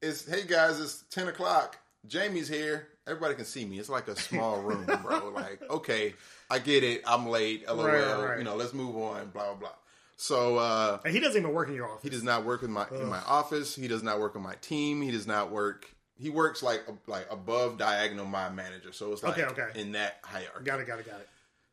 it's 0.00 0.28
hey 0.28 0.44
guys, 0.46 0.80
it's 0.80 1.04
ten 1.10 1.28
o'clock. 1.28 1.76
Jamie's 2.06 2.48
here. 2.48 2.88
Everybody 3.06 3.34
can 3.34 3.44
see 3.44 3.64
me. 3.64 3.78
It's 3.78 3.88
like 3.88 4.08
a 4.08 4.16
small 4.16 4.60
room, 4.62 4.84
bro. 5.02 5.30
like, 5.30 5.62
okay, 5.70 6.14
I 6.50 6.58
get 6.58 6.84
it. 6.84 7.02
I'm 7.06 7.26
late. 7.28 7.66
LOL. 7.66 7.86
Right, 7.86 8.24
right. 8.28 8.38
You 8.38 8.44
know, 8.44 8.56
let's 8.56 8.74
move 8.74 8.96
on. 8.96 9.30
Blah 9.30 9.46
blah 9.46 9.54
blah. 9.54 9.68
So 10.20 10.56
uh, 10.58 10.98
And 11.04 11.14
he 11.14 11.20
doesn't 11.20 11.40
even 11.40 11.54
work 11.54 11.68
in 11.68 11.74
your 11.74 11.86
office. 11.88 12.02
he 12.02 12.10
does 12.10 12.24
not 12.24 12.44
work 12.44 12.62
in 12.62 12.70
my 12.72 12.86
in 12.90 13.08
my 13.08 13.20
office. 13.20 13.74
He 13.76 13.88
does 13.88 14.02
not 14.02 14.20
work 14.20 14.36
on 14.36 14.42
my 14.42 14.54
team. 14.60 15.00
He 15.02 15.10
does 15.10 15.26
not 15.26 15.50
work. 15.50 15.86
He 16.18 16.30
works 16.30 16.62
like 16.62 16.82
like 17.06 17.26
above 17.30 17.78
diagonal 17.78 18.26
my 18.26 18.48
manager. 18.50 18.92
So 18.92 19.12
it's 19.12 19.22
like 19.22 19.38
Okay, 19.38 19.44
okay. 19.62 19.80
in 19.80 19.92
that 19.92 20.18
hierarchy. 20.22 20.64
Got 20.64 20.80
it. 20.80 20.86
Got 20.86 20.98
it. 21.00 21.06
Got 21.06 21.20
it. 21.20 21.28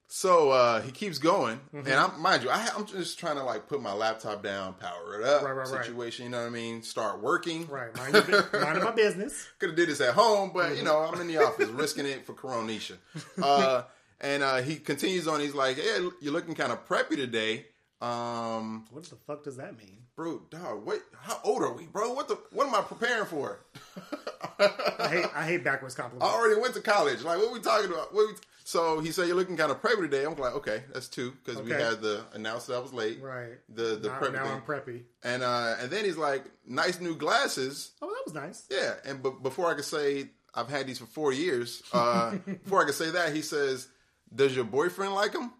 So 0.08 0.52
uh, 0.52 0.82
he 0.84 0.92
keeps 0.92 1.18
going, 1.18 1.58
Mm-hmm. 1.74 1.88
and 1.88 1.96
I'm 1.96 2.22
mind 2.22 2.44
you, 2.44 2.50
I, 2.52 2.70
I'm 2.78 2.86
just 2.86 3.18
trying 3.18 3.38
to 3.38 3.44
like 3.44 3.68
put 3.68 3.82
my 3.82 3.92
laptop 3.92 4.44
down, 4.44 4.76
power 4.76 5.20
it 5.20 5.26
up, 5.28 5.42
Right, 5.42 5.52
right, 5.52 5.68
right. 5.68 5.84
situation. 5.84 6.26
You 6.26 6.32
know 6.32 6.42
what 6.42 6.46
I 6.48 6.52
mean? 6.52 6.84
Start 6.84 7.22
working. 7.24 7.68
Right. 7.68 7.94
Mind, 7.98 8.14
your, 8.28 8.48
mind 8.62 8.84
my 8.84 8.92
business. 8.96 9.48
Could 9.58 9.70
have 9.70 9.76
did 9.76 9.90
this 9.90 10.02
at 10.02 10.14
home, 10.14 10.52
but 10.54 10.68
Mm-hmm. 10.68 10.76
you 10.78 10.84
know 10.84 11.00
I'm 11.00 11.20
in 11.20 11.28
the 11.28 11.38
office 11.40 11.70
risking 11.70 12.06
it 12.06 12.24
for 12.24 12.34
Coronisha. 12.34 12.98
Uh, 13.42 13.82
and 14.22 14.44
uh, 14.44 14.58
he 14.58 14.76
continues 14.76 15.28
on. 15.28 15.40
He's 15.40 15.56
like, 15.56 15.78
"Hey, 15.78 16.08
you're 16.22 16.34
looking 16.34 16.54
kind 16.54 16.72
of 16.72 16.88
preppy 16.88 17.16
today." 17.16 17.66
Um, 18.00 18.86
What 18.92 19.06
the 19.06 19.16
fuck 19.16 19.44
does 19.44 19.58
that 19.58 19.76
mean? 19.76 20.04
bro, 20.16 20.40
dog, 20.52 20.86
what? 20.86 21.02
How 21.20 21.40
old 21.44 21.62
are 21.64 21.74
we, 21.74 21.88
bro? 21.88 22.14
What 22.14 22.28
the? 22.28 22.38
What 22.52 22.68
am 22.68 22.76
I 22.76 22.82
preparing 22.82 23.26
for? 23.26 23.60
I 24.60 25.08
hate 25.10 25.26
I 25.36 25.46
hate 25.46 25.64
backwards 25.64 25.96
compliments. 25.96 26.26
I 26.26 26.36
already 26.38 26.60
went 26.60 26.74
to 26.76 26.82
college. 26.82 27.22
Like, 27.24 27.38
what 27.40 27.52
we 27.54 27.60
talking 27.60 27.90
about? 27.92 28.14
What 28.14 28.28
we, 28.28 28.34
so 28.64 29.00
he 29.00 29.12
said, 29.12 29.28
"You're 29.28 29.36
looking 29.36 29.58
kind 29.58 29.72
of 29.72 29.82
preppy 29.82 30.02
today." 30.02 30.24
I'm 30.26 30.36
like, 30.36 30.56
"Okay, 30.56 30.84
that's 30.94 31.08
two 31.08 31.32
because 31.44 31.62
we 31.62 31.72
had 31.72 32.02
the 32.02 32.24
announced 32.34 32.68
that 32.68 32.76
I 32.76 32.80
was 32.80 32.94
late." 32.94 33.22
Right. 33.22 33.58
The 33.70 33.96
the 33.96 34.10
now, 34.10 34.20
preppy 34.20 34.34
now 34.34 34.44
thing. 34.44 34.52
I'm 34.54 34.62
preppy. 34.62 35.02
And 35.24 35.44
uh, 35.44 35.76
and 35.80 35.92
then 35.92 36.04
he's 36.06 36.18
like, 36.18 36.46
nice 36.66 37.00
new 37.00 37.16
glasses. 37.16 37.92
Oh, 38.02 38.08
that 38.08 38.22
was 38.26 38.34
nice. 38.34 38.66
Yeah. 38.72 38.94
And 39.06 39.22
but 39.22 39.44
before 39.44 39.70
I 39.70 39.76
could 39.76 39.86
say 39.86 40.30
I've 40.54 40.70
had 40.70 40.88
these 40.88 41.00
for 41.00 41.06
four 41.06 41.32
years, 41.34 41.84
uh, 41.94 42.32
before 42.64 42.82
I 42.82 42.86
could 42.86 42.96
say 42.96 43.12
that, 43.12 43.34
he 43.36 43.42
says, 43.44 43.88
"Does 44.34 44.56
your 44.56 44.66
boyfriend 44.66 45.14
like 45.14 45.34
them?" 45.34 45.52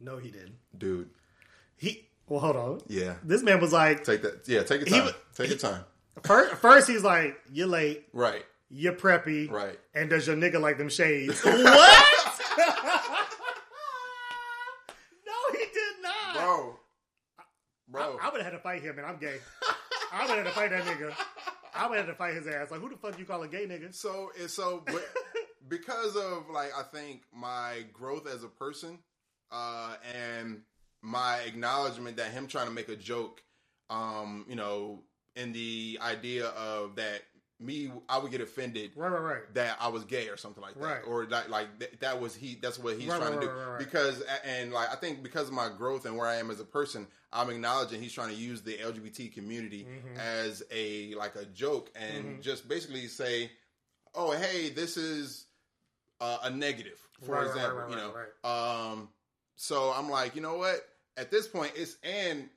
No, 0.00 0.18
he 0.18 0.30
didn't. 0.30 0.56
Dude, 0.76 1.10
He. 1.76 2.08
Well, 2.28 2.40
hold 2.40 2.56
on. 2.56 2.80
yeah. 2.88 3.14
This 3.22 3.42
man 3.42 3.60
was 3.60 3.72
like, 3.72 4.04
Take 4.04 4.22
that. 4.22 4.48
Yeah, 4.48 4.62
take 4.62 4.80
your 4.80 4.88
time. 4.88 5.04
wa- 5.06 5.12
take 5.36 5.48
your 5.50 5.58
time. 5.58 5.84
First, 6.22 6.54
first 6.56 6.88
he's 6.88 7.02
like, 7.02 7.36
you're 7.52 7.66
late, 7.66 8.06
Right. 8.12 8.44
you're 8.70 8.92
preppy, 8.94 9.50
Right. 9.50 9.78
and 9.94 10.08
does 10.10 10.26
your 10.26 10.36
nigga 10.36 10.60
like 10.60 10.78
them 10.78 10.88
shades? 10.88 11.40
what? 11.44 12.40
no, 15.26 15.32
he 15.52 15.58
did 15.72 16.02
not. 16.02 16.34
Bro. 16.34 16.78
Bro. 17.88 18.18
I 18.22 18.28
would 18.30 18.40
have 18.42 18.52
had 18.52 18.56
to 18.56 18.62
fight 18.62 18.82
him, 18.82 18.98
and 18.98 19.06
I'm 19.06 19.18
gay. 19.18 19.36
I 20.12 20.20
would 20.22 20.28
have 20.30 20.38
had 20.38 20.44
to 20.46 20.50
fight 20.52 20.70
that 20.70 20.84
nigga. 20.84 21.14
I 21.74 21.88
would 21.88 21.96
have 21.96 22.06
had 22.06 22.12
to 22.12 22.18
fight 22.18 22.34
his 22.34 22.46
ass. 22.46 22.70
Like, 22.70 22.80
who 22.80 22.88
the 22.90 22.96
fuck 22.96 23.18
you 23.18 23.24
call 23.24 23.42
a 23.42 23.48
gay 23.48 23.66
nigga? 23.66 23.94
So 23.94 24.30
it's 24.36 24.54
so 24.54 24.82
but 24.84 25.02
because 25.68 26.16
of 26.16 26.48
like 26.52 26.70
I 26.76 26.82
think 26.82 27.22
my 27.34 27.84
growth 27.92 28.26
as 28.26 28.44
a 28.44 28.48
person, 28.48 28.98
uh, 29.50 29.94
and 30.14 30.62
my 31.02 31.38
acknowledgement 31.40 32.16
that 32.18 32.30
him 32.30 32.46
trying 32.46 32.66
to 32.66 32.72
make 32.72 32.88
a 32.88 32.96
joke, 32.96 33.42
um, 33.90 34.44
you 34.48 34.56
know, 34.56 35.02
in 35.36 35.52
the 35.52 35.98
idea 36.02 36.46
of 36.48 36.96
that 36.96 37.22
me 37.60 37.92
I 38.08 38.18
would 38.18 38.32
get 38.32 38.40
offended 38.40 38.90
Right, 38.96 39.08
right, 39.08 39.20
right. 39.22 39.54
that 39.54 39.76
I 39.80 39.86
was 39.88 40.02
gay 40.04 40.28
or 40.28 40.36
something 40.36 40.60
like 40.62 40.74
that, 40.74 40.80
Right. 40.84 41.02
or 41.06 41.26
that 41.26 41.48
like 41.48 41.78
that, 41.78 42.00
that 42.00 42.20
was 42.20 42.34
he. 42.34 42.58
That's 42.60 42.78
what 42.78 42.96
he's 42.98 43.08
Right, 43.08 43.20
trying 43.20 43.38
to 43.40 43.46
do 43.46 43.50
because 43.78 44.20
and 44.44 44.72
like 44.72 44.90
I 44.90 44.96
think 44.96 45.22
because 45.22 45.46
of 45.48 45.54
my 45.54 45.68
growth 45.68 46.04
and 46.04 46.16
where 46.16 46.26
I 46.26 46.36
am 46.36 46.50
as 46.50 46.58
a 46.58 46.64
person, 46.64 47.06
I'm 47.32 47.50
acknowledging 47.50 48.02
he's 48.02 48.12
trying 48.12 48.30
to 48.30 48.34
use 48.34 48.62
the 48.62 48.74
LGBT 48.78 49.32
community 49.32 49.84
Mm-hmm. 49.84 50.18
as 50.18 50.62
a 50.72 51.14
like 51.14 51.36
a 51.36 51.44
joke 51.44 51.90
and 51.94 52.42
just 52.42 52.68
basically 52.68 53.06
say, 53.06 53.50
oh 54.14 54.32
hey, 54.32 54.70
this 54.70 54.96
is 54.96 55.46
uh, 56.20 56.38
a 56.42 56.50
negative, 56.50 56.98
for 57.24 57.44
example, 57.46 57.84
you 57.90 57.96
right, 57.96 58.26
know. 58.44 58.48
Um, 58.92 59.08
so 59.56 59.92
I'm 59.96 60.10
like, 60.10 60.34
you 60.34 60.42
know 60.42 60.56
what? 60.56 60.80
At 61.16 61.30
this 61.30 61.46
point, 61.46 61.72
it's 61.76 61.96
and 62.02 62.48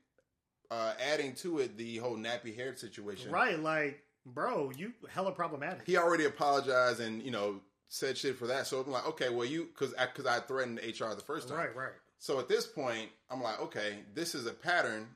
uh, 0.72 0.93
adding 0.99 1.34
to 1.36 1.59
it 1.59 1.78
the 1.78 1.97
whole 1.97 2.18
nappy 2.18 2.55
hair 2.55 2.76
situation. 2.76 3.32
Right, 3.32 3.59
like, 3.59 4.03
bro, 4.26 4.72
you 4.78 4.93
hella 5.09 5.32
problematic. 5.32 5.84
He 5.86 5.97
already 5.97 6.26
apologized 6.26 6.99
and 6.99 7.22
you 7.24 7.32
know 7.32 7.61
said 7.88 8.18
shit 8.18 8.38
for 8.38 8.47
that. 8.47 8.68
So 8.68 8.82
I'm 8.82 8.91
like, 8.91 9.07
okay, 9.07 9.30
well 9.30 9.45
you 9.45 9.66
because 9.66 9.93
I, 9.95 10.05
cause 10.07 10.26
I 10.26 10.39
threatened 10.39 10.80
HR 10.80 11.13
the 11.13 11.22
first 11.26 11.47
time. 11.49 11.57
right, 11.57 11.76
right. 11.76 11.91
So 12.18 12.39
at 12.39 12.47
this 12.47 12.66
point, 12.66 13.09
I'm 13.30 13.41
like, 13.43 13.61
okay, 13.61 13.97
this 14.13 14.34
is 14.36 14.47
a 14.47 14.53
pattern 14.53 15.07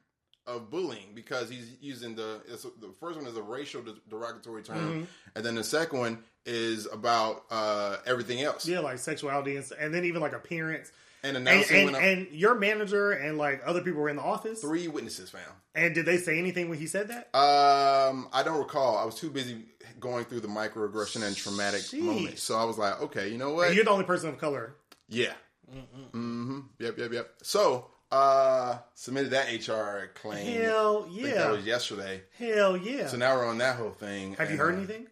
of 0.45 0.69
bullying 0.69 1.13
because 1.13 1.49
he's 1.49 1.75
using 1.81 2.15
the 2.15 2.41
it's, 2.47 2.63
the 2.63 2.91
first 2.99 3.17
one 3.17 3.27
is 3.27 3.37
a 3.37 3.41
racial 3.41 3.81
de- 3.81 3.95
derogatory 4.09 4.63
term, 4.63 4.77
Mm-hmm. 4.77 5.03
and 5.35 5.45
then 5.45 5.55
the 5.55 5.63
second 5.63 5.99
one 5.99 6.23
is 6.45 6.87
about 6.91 7.43
uh, 7.51 7.97
everything 8.05 8.41
else 8.41 8.67
Yeah, 8.67 8.79
like 8.79 8.97
sexuality 8.97 9.57
and, 9.57 9.71
and 9.79 9.93
then 9.93 10.05
even 10.05 10.21
like 10.21 10.33
appearance. 10.33 10.91
And 11.24 11.36
And, 11.38 11.47
announcing 11.47 11.76
and, 11.78 11.86
when 11.91 11.95
I- 11.95 12.05
and 12.07 12.28
your 12.32 12.55
manager 12.55 13.11
and 13.11 13.38
like 13.38 13.61
other 13.65 13.82
people 13.82 14.01
were 14.01 14.09
in 14.09 14.15
the 14.15 14.22
office. 14.22 14.61
three 14.61 14.88
witnesses 14.88 15.30
found. 15.30 15.45
And 15.76 15.93
did 15.93 16.05
they 16.05 16.17
say 16.17 16.38
anything 16.39 16.70
when 16.70 16.78
he 16.80 16.88
said 16.88 17.09
that? 17.09 17.34
Um, 17.38 18.28
I 18.34 18.43
don't 18.43 18.59
recall. 18.59 18.97
I 18.97 19.05
was 19.05 19.15
too 19.15 19.30
busy 19.30 19.65
going 19.99 20.26
through 20.26 20.39
the 20.41 20.47
microaggression 20.47 21.24
and 21.24 21.36
traumatic 21.36 21.82
Sheesh. 21.82 22.01
moments. 22.01 22.43
So 22.43 22.55
I 22.57 22.63
was 22.63 22.78
like, 22.78 23.01
okay, 23.03 23.30
you 23.30 23.38
know 23.38 23.53
what? 23.53 23.67
And 23.67 23.76
you're 23.76 23.86
the 23.86 23.91
only 23.91 24.05
person 24.05 24.30
of 24.30 24.38
color. 24.38 24.76
Yeah. 25.07 25.34
Mm-hmm. 25.74 26.59
Yep, 26.80 26.97
yep, 26.97 27.11
yep. 27.13 27.30
So, 27.43 27.88
uh, 28.11 28.78
submitted 28.95 29.32
that 29.32 29.51
HR 29.67 30.07
claim. 30.15 30.61
Hell 30.61 31.07
yeah. 31.11 31.34
that 31.36 31.51
was 31.51 31.65
yesterday. 31.65 32.22
Hell 32.38 32.76
yeah. 32.78 33.07
So 33.07 33.17
now 33.17 33.36
we're 33.36 33.45
on 33.45 33.59
that 33.59 33.76
whole 33.78 33.91
thing. 33.91 34.34
Have 34.36 34.47
you 34.49 34.53
and, 34.53 34.59
heard 34.59 34.74
uh, 34.74 34.78
anything? 34.78 35.07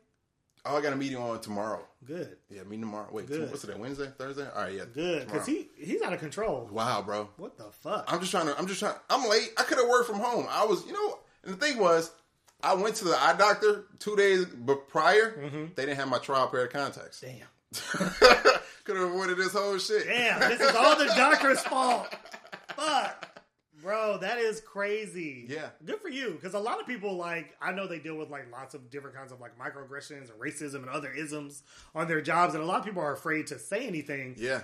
Oh, 0.68 0.78
I 0.78 0.82
got 0.82 0.93
a 0.93 0.95
meeting 0.95 1.18
on 1.18 1.39
tomorrow. 1.41 1.84
Good. 2.05 2.38
Yeah, 2.49 2.63
meeting 2.63 2.82
tomorrow. 2.82 3.07
Wait, 3.11 3.28
Good. 3.28 3.49
what's 3.49 3.61
today? 3.61 3.76
Wednesday, 3.78 4.09
Thursday? 4.18 4.47
All 4.55 4.63
right, 4.63 4.74
yeah. 4.74 4.84
Good. 4.93 5.26
Because 5.26 5.45
he, 5.45 5.70
he's 5.78 6.01
out 6.01 6.13
of 6.13 6.20
control. 6.20 6.70
Wow, 6.72 7.01
bro. 7.01 7.30
What 7.38 7.57
the 7.57 7.65
fuck? 7.65 8.05
I'm 8.07 8.20
just 8.20 8.32
trying 8.32 8.47
to. 8.47 8.57
I'm 8.57 8.68
just 8.68 8.80
trying. 8.80 8.95
I'm 9.09 9.30
late. 9.30 9.49
I 9.57 9.63
could 9.63 9.78
have 9.78 9.88
worked 9.88 10.07
from 10.07 10.20
home. 10.20 10.47
I 10.49 10.65
was, 10.65 10.86
you 10.86 10.93
know. 10.93 11.20
And 11.43 11.53
the 11.53 11.65
thing 11.65 11.78
was, 11.78 12.11
I 12.61 12.74
went 12.74 12.95
to 12.97 13.05
the 13.05 13.22
eye 13.22 13.36
doctor 13.38 13.86
two 13.99 14.15
days 14.15 14.45
prior. 14.89 15.32
Mm-hmm. 15.32 15.65
They 15.76 15.86
didn't 15.86 15.97
have 15.97 16.09
my 16.09 16.20
trial 16.20 16.47
pair 16.47 16.65
of 16.65 16.72
contacts. 16.72 17.22
Damn. 17.22 17.47
could 18.84 18.95
have 18.95 19.09
avoided 19.09 19.38
this 19.38 19.51
whole 19.51 19.78
shit. 19.78 20.05
Damn. 20.05 20.39
This 20.39 20.61
is 20.61 20.76
all 20.76 20.97
the 20.97 21.07
doctor's 21.07 21.59
fault. 21.61 22.07
Fuck. 22.76 23.36
Bro, 23.88 24.17
that 24.17 24.38
is 24.38 24.59
crazy. 24.59 25.45
Yeah. 25.47 25.69
Good 25.85 26.01
for 26.01 26.09
you. 26.09 26.31
Because 26.31 26.53
a 26.53 26.59
lot 26.59 26.81
of 26.81 26.88
people, 26.88 27.15
like, 27.15 27.55
I 27.61 27.71
know 27.71 27.88
they 27.88 27.99
deal 27.99 28.17
with, 28.17 28.29
like, 28.29 28.51
lots 28.51 28.73
of 28.73 28.89
different 28.89 29.15
kinds 29.15 29.31
of, 29.31 29.39
like, 29.39 29.57
microaggressions 29.57 30.29
and 30.29 30.38
racism 30.41 30.75
and 30.75 30.89
other 30.89 31.09
isms 31.09 31.63
on 31.95 32.09
their 32.09 32.19
jobs. 32.19 32.53
And 32.53 32.61
a 32.61 32.65
lot 32.65 32.79
of 32.79 32.85
people 32.85 33.01
are 33.01 33.13
afraid 33.13 33.47
to 33.47 33.57
say 33.57 33.88
anything. 33.88 34.35
Yeah. 34.38 34.63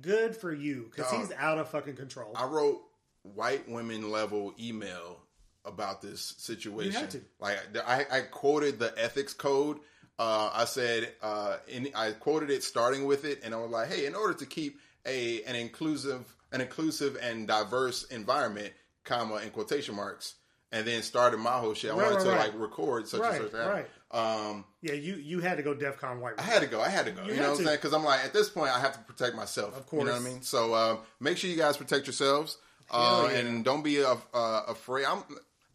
Good 0.00 0.36
for 0.36 0.54
you. 0.54 0.88
Because 0.88 1.10
he's 1.10 1.32
out 1.32 1.58
of 1.58 1.68
fucking 1.70 1.96
control. 1.96 2.32
I 2.36 2.44
wrote 2.44 2.80
white 3.22 3.68
women 3.68 4.08
level 4.08 4.54
email 4.60 5.18
about 5.64 6.00
this 6.00 6.36
situation. 6.38 6.92
You 6.92 6.98
had 6.98 7.10
to. 7.10 7.20
Like 7.40 7.58
I, 7.84 8.06
I 8.08 8.20
quoted 8.20 8.78
the 8.78 8.94
ethics 8.96 9.34
code. 9.34 9.78
Uh, 10.16 10.48
I 10.54 10.64
said, 10.66 11.12
uh, 11.22 11.56
in, 11.66 11.88
I 11.96 12.12
quoted 12.12 12.50
it 12.50 12.62
starting 12.62 13.06
with 13.06 13.24
it, 13.24 13.40
and 13.42 13.52
I 13.52 13.56
was 13.56 13.70
like, 13.70 13.88
"Hey, 13.88 14.06
in 14.06 14.14
order 14.14 14.34
to 14.34 14.46
keep 14.46 14.78
a 15.04 15.42
an 15.42 15.56
inclusive 15.56 16.36
an 16.52 16.60
inclusive 16.60 17.16
and 17.22 17.46
diverse 17.46 18.04
environment, 18.04 18.72
comma 19.04 19.36
in 19.36 19.50
quotation 19.50 19.94
marks, 19.94 20.34
and 20.72 20.86
then 20.86 21.02
started 21.02 21.38
my 21.38 21.58
whole 21.58 21.74
shit. 21.74 21.90
I 21.90 21.94
Right, 21.94 22.02
wanted 22.02 22.16
right, 22.16 22.24
to 22.24 22.30
right. 22.30 22.52
like 22.52 22.60
record 22.60 23.08
such 23.08 23.20
and 23.22 23.50
such. 23.50 23.52
Right, 23.52 23.86
Um, 24.10 24.64
Yeah, 24.82 24.94
you 24.94 25.16
you 25.16 25.40
had 25.40 25.56
to 25.56 25.62
go 25.62 25.74
DefCon 25.74 26.20
white. 26.20 26.34
I 26.38 26.42
had 26.42 26.62
to 26.62 26.68
go. 26.68 26.80
I 26.80 26.88
had 26.88 27.06
to 27.06 27.12
go. 27.12 27.22
You, 27.24 27.34
had 27.34 27.42
know 27.42 27.50
what. 27.50 27.58
I'm 27.60 27.64
saying? 27.66 27.76
Because 27.76 27.92
I'm 27.92 28.04
like, 28.04 28.24
at 28.24 28.32
this 28.32 28.48
point, 28.48 28.70
I 28.70 28.80
have 28.80 28.92
to 28.92 29.00
protect 29.00 29.36
myself. 29.36 29.76
Of 29.76 29.86
course. 29.86 30.00
You 30.00 30.06
know 30.06 30.12
what 30.12 30.22
I 30.22 30.24
mean? 30.24 30.42
So 30.42 30.74
um, 30.74 30.98
make 31.18 31.36
sure 31.38 31.50
you 31.50 31.56
guys 31.56 31.76
protect 31.76 32.06
yourselves 32.06 32.58
uh, 32.90 33.28
yeah. 33.30 33.38
and 33.38 33.64
don't 33.64 33.82
be 33.82 34.02
uh, 34.02 34.16
uh, 34.34 34.62
afraid. 34.68 35.06
I'm. 35.06 35.22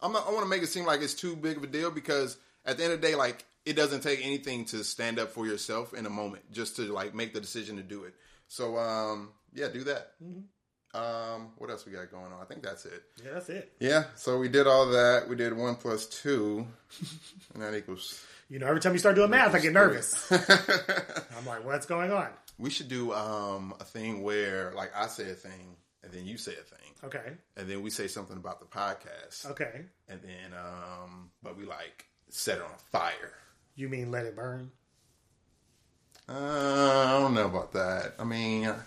I'm 0.02 0.12
not, 0.12 0.26
I 0.28 0.30
want 0.30 0.42
to 0.42 0.48
make 0.50 0.62
it 0.62 0.66
seem 0.66 0.84
like 0.84 1.00
it's 1.00 1.14
too 1.14 1.34
big 1.34 1.56
of 1.56 1.64
a 1.64 1.66
deal 1.66 1.90
because 1.90 2.36
at 2.66 2.76
the 2.76 2.84
end 2.84 2.92
of 2.92 3.00
the 3.00 3.06
day, 3.06 3.14
like 3.14 3.46
it 3.64 3.74
doesn't 3.74 4.02
take 4.02 4.24
anything 4.24 4.66
to 4.66 4.84
stand 4.84 5.18
up 5.18 5.32
for 5.32 5.46
yourself 5.46 5.94
in 5.94 6.04
a 6.04 6.10
moment, 6.10 6.50
just 6.52 6.76
to 6.76 6.82
like 6.92 7.14
make 7.14 7.32
the 7.32 7.40
decision 7.40 7.76
to 7.76 7.82
do 7.82 8.04
it. 8.04 8.14
So 8.46 8.76
um, 8.76 9.30
yeah, 9.54 9.68
do 9.68 9.84
that. 9.84 10.12
Mm-hmm. 10.22 10.40
Um, 10.96 11.48
what 11.58 11.70
else 11.70 11.84
we 11.84 11.92
got 11.92 12.10
going 12.10 12.32
on? 12.32 12.40
I 12.40 12.44
think 12.44 12.62
that's 12.62 12.84
it. 12.86 13.02
Yeah, 13.22 13.32
that's 13.34 13.48
it. 13.48 13.72
Yeah. 13.80 14.04
So 14.14 14.38
we 14.38 14.48
did 14.48 14.66
all 14.66 14.86
that. 14.90 15.28
We 15.28 15.36
did 15.36 15.52
one 15.56 15.76
plus 15.76 16.06
two, 16.06 16.66
and 17.54 17.62
that 17.62 17.74
equals. 17.74 18.24
You 18.48 18.58
know, 18.60 18.66
every 18.66 18.80
time 18.80 18.92
you 18.92 18.98
start 18.98 19.16
doing 19.16 19.30
math, 19.30 19.54
I 19.54 19.58
get 19.58 19.72
nervous. 19.72 20.30
I'm 21.36 21.46
like, 21.46 21.64
what's 21.64 21.84
going 21.86 22.12
on? 22.12 22.28
We 22.58 22.70
should 22.70 22.88
do 22.88 23.12
um, 23.12 23.74
a 23.80 23.84
thing 23.84 24.22
where, 24.22 24.72
like, 24.74 24.92
I 24.96 25.08
say 25.08 25.30
a 25.30 25.34
thing, 25.34 25.76
and 26.02 26.12
then 26.12 26.24
you 26.26 26.38
say 26.38 26.52
a 26.52 26.62
thing, 26.62 26.94
Okay, 27.04 27.32
and 27.56 27.68
then 27.68 27.82
we 27.82 27.90
say 27.90 28.06
something 28.06 28.36
about 28.36 28.60
the 28.60 28.66
podcast, 28.66 29.50
okay. 29.50 29.82
and 30.08 30.20
then, 30.22 30.58
um, 30.58 31.30
but 31.42 31.58
we 31.58 31.64
like 31.66 32.06
set 32.30 32.58
it 32.58 32.62
on 32.62 32.70
fire. 32.92 33.34
You 33.74 33.88
mean 33.88 34.10
let 34.10 34.24
it 34.24 34.36
burn? 34.36 34.70
Uh, 36.28 36.32
I 37.06 37.20
don't 37.20 37.34
know 37.34 37.46
about 37.46 37.72
that. 37.72 38.14
I 38.18 38.24
mean, 38.24 38.66
uh, 38.66 38.80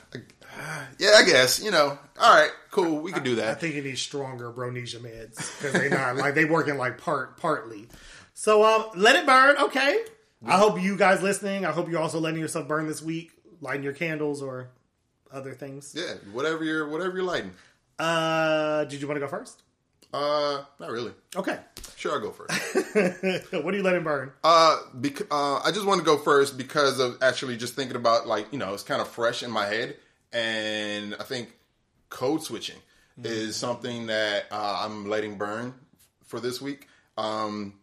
yeah, 0.97 1.11
I 1.15 1.23
guess 1.23 1.61
you 1.63 1.71
know. 1.71 1.97
All 2.19 2.35
right, 2.35 2.51
cool. 2.71 3.01
We 3.01 3.11
could 3.11 3.23
do 3.23 3.35
that. 3.35 3.43
I 3.43 3.47
that. 3.51 3.61
think 3.61 3.75
you 3.75 3.81
needs 3.81 4.01
stronger 4.01 4.51
Bronesia 4.51 4.99
meds 4.99 5.35
because 5.35 5.73
they 5.73 5.89
not 5.89 6.17
like 6.17 6.35
they 6.35 6.45
working 6.45 6.77
like 6.77 6.97
part 6.97 7.37
partly. 7.37 7.87
So 8.33 8.63
um, 8.65 8.85
let 8.95 9.15
it 9.15 9.25
burn. 9.25 9.57
Okay. 9.57 10.03
I 10.45 10.57
hope 10.57 10.81
you 10.81 10.95
guys 10.95 11.21
listening. 11.21 11.65
I 11.65 11.71
hope 11.71 11.89
you're 11.89 12.01
also 12.01 12.19
letting 12.19 12.39
yourself 12.39 12.67
burn 12.67 12.87
this 12.87 13.01
week, 13.01 13.31
lighting 13.59 13.83
your 13.83 13.93
candles 13.93 14.41
or 14.41 14.69
other 15.31 15.53
things. 15.53 15.93
Yeah, 15.95 16.13
whatever 16.31 16.63
you're, 16.63 16.87
whatever 16.87 17.17
you're 17.17 17.25
lighting. 17.25 17.51
Uh, 17.97 18.85
did 18.85 19.01
you 19.01 19.07
want 19.07 19.17
to 19.17 19.19
go 19.19 19.27
first? 19.27 19.63
Uh, 20.13 20.63
not 20.79 20.89
really. 20.91 21.13
Okay. 21.35 21.59
Sure, 21.95 22.13
I'll 22.13 22.19
go 22.21 22.31
first. 22.31 23.53
what 23.63 23.71
do 23.71 23.77
you 23.77 23.83
let 23.83 23.95
it 23.95 24.03
burn? 24.03 24.31
Uh, 24.43 24.77
bec- 24.93 25.31
uh, 25.31 25.59
I 25.59 25.71
just 25.71 25.85
want 25.85 25.99
to 25.99 26.05
go 26.05 26.17
first 26.17 26.57
because 26.57 26.99
of 26.99 27.17
actually 27.21 27.57
just 27.57 27.75
thinking 27.75 27.95
about 27.97 28.25
like 28.25 28.47
you 28.51 28.57
know 28.57 28.73
it's 28.73 28.83
kind 28.83 29.01
of 29.01 29.07
fresh 29.07 29.43
in 29.43 29.51
my 29.51 29.65
head, 29.65 29.97
and 30.31 31.15
I 31.19 31.23
think 31.23 31.53
code 32.09 32.41
switching 32.41 32.77
is 33.21 33.55
something 33.55 34.07
that 34.07 34.45
uh, 34.49 34.81
I'm 34.85 35.09
letting 35.09 35.37
burn 35.37 35.73
for 36.23 36.39
this 36.39 36.61
week. 36.61 36.87
Um, 37.17 37.73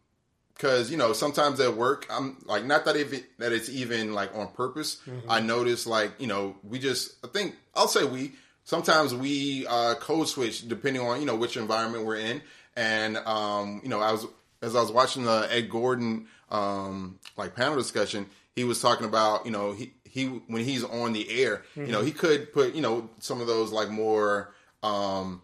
because 0.54 0.90
you 0.90 0.96
know 0.96 1.12
sometimes 1.12 1.60
at 1.60 1.76
work 1.76 2.06
I'm 2.08 2.38
like 2.46 2.64
not 2.64 2.86
that 2.86 2.96
if 2.96 3.12
it, 3.12 3.38
that 3.38 3.52
it's 3.52 3.68
even 3.68 4.14
like 4.14 4.34
on 4.34 4.48
purpose. 4.48 4.98
I 5.28 5.40
notice 5.40 5.86
like 5.86 6.12
you 6.18 6.26
know 6.26 6.56
we 6.64 6.78
just 6.78 7.14
I 7.22 7.28
think 7.28 7.56
I'll 7.74 7.88
say 7.88 8.04
we 8.04 8.32
sometimes 8.66 9.14
we 9.14 9.66
uh, 9.66 9.94
code 9.94 10.28
switch 10.28 10.68
depending 10.68 11.00
on 11.00 11.20
you 11.20 11.26
know 11.26 11.36
which 11.36 11.56
environment 11.56 12.04
we're 12.04 12.16
in. 12.16 12.42
And 12.76 13.16
um, 13.16 13.80
you 13.82 13.88
know 13.88 14.00
I 14.00 14.12
was 14.12 14.26
as 14.60 14.76
I 14.76 14.82
was 14.82 14.92
watching 14.92 15.24
the 15.24 15.48
Ed 15.50 15.70
Gordon 15.70 16.26
um, 16.50 17.18
like 17.38 17.56
panel 17.56 17.76
discussion, 17.76 18.26
he 18.54 18.64
was 18.64 18.82
talking 18.82 19.06
about 19.06 19.46
you 19.46 19.52
know 19.52 19.72
he 19.72 19.94
he 20.04 20.26
when 20.26 20.62
he's 20.64 20.84
on 20.84 21.14
the 21.14 21.42
air, 21.42 21.62
you 21.74 21.86
know 21.86 22.02
he 22.02 22.12
could 22.12 22.52
put 22.52 22.74
you 22.74 22.82
know 22.82 23.08
some 23.20 23.40
of 23.40 23.46
those 23.46 23.72
like 23.72 23.88
more 23.88 24.52
um, 24.82 25.40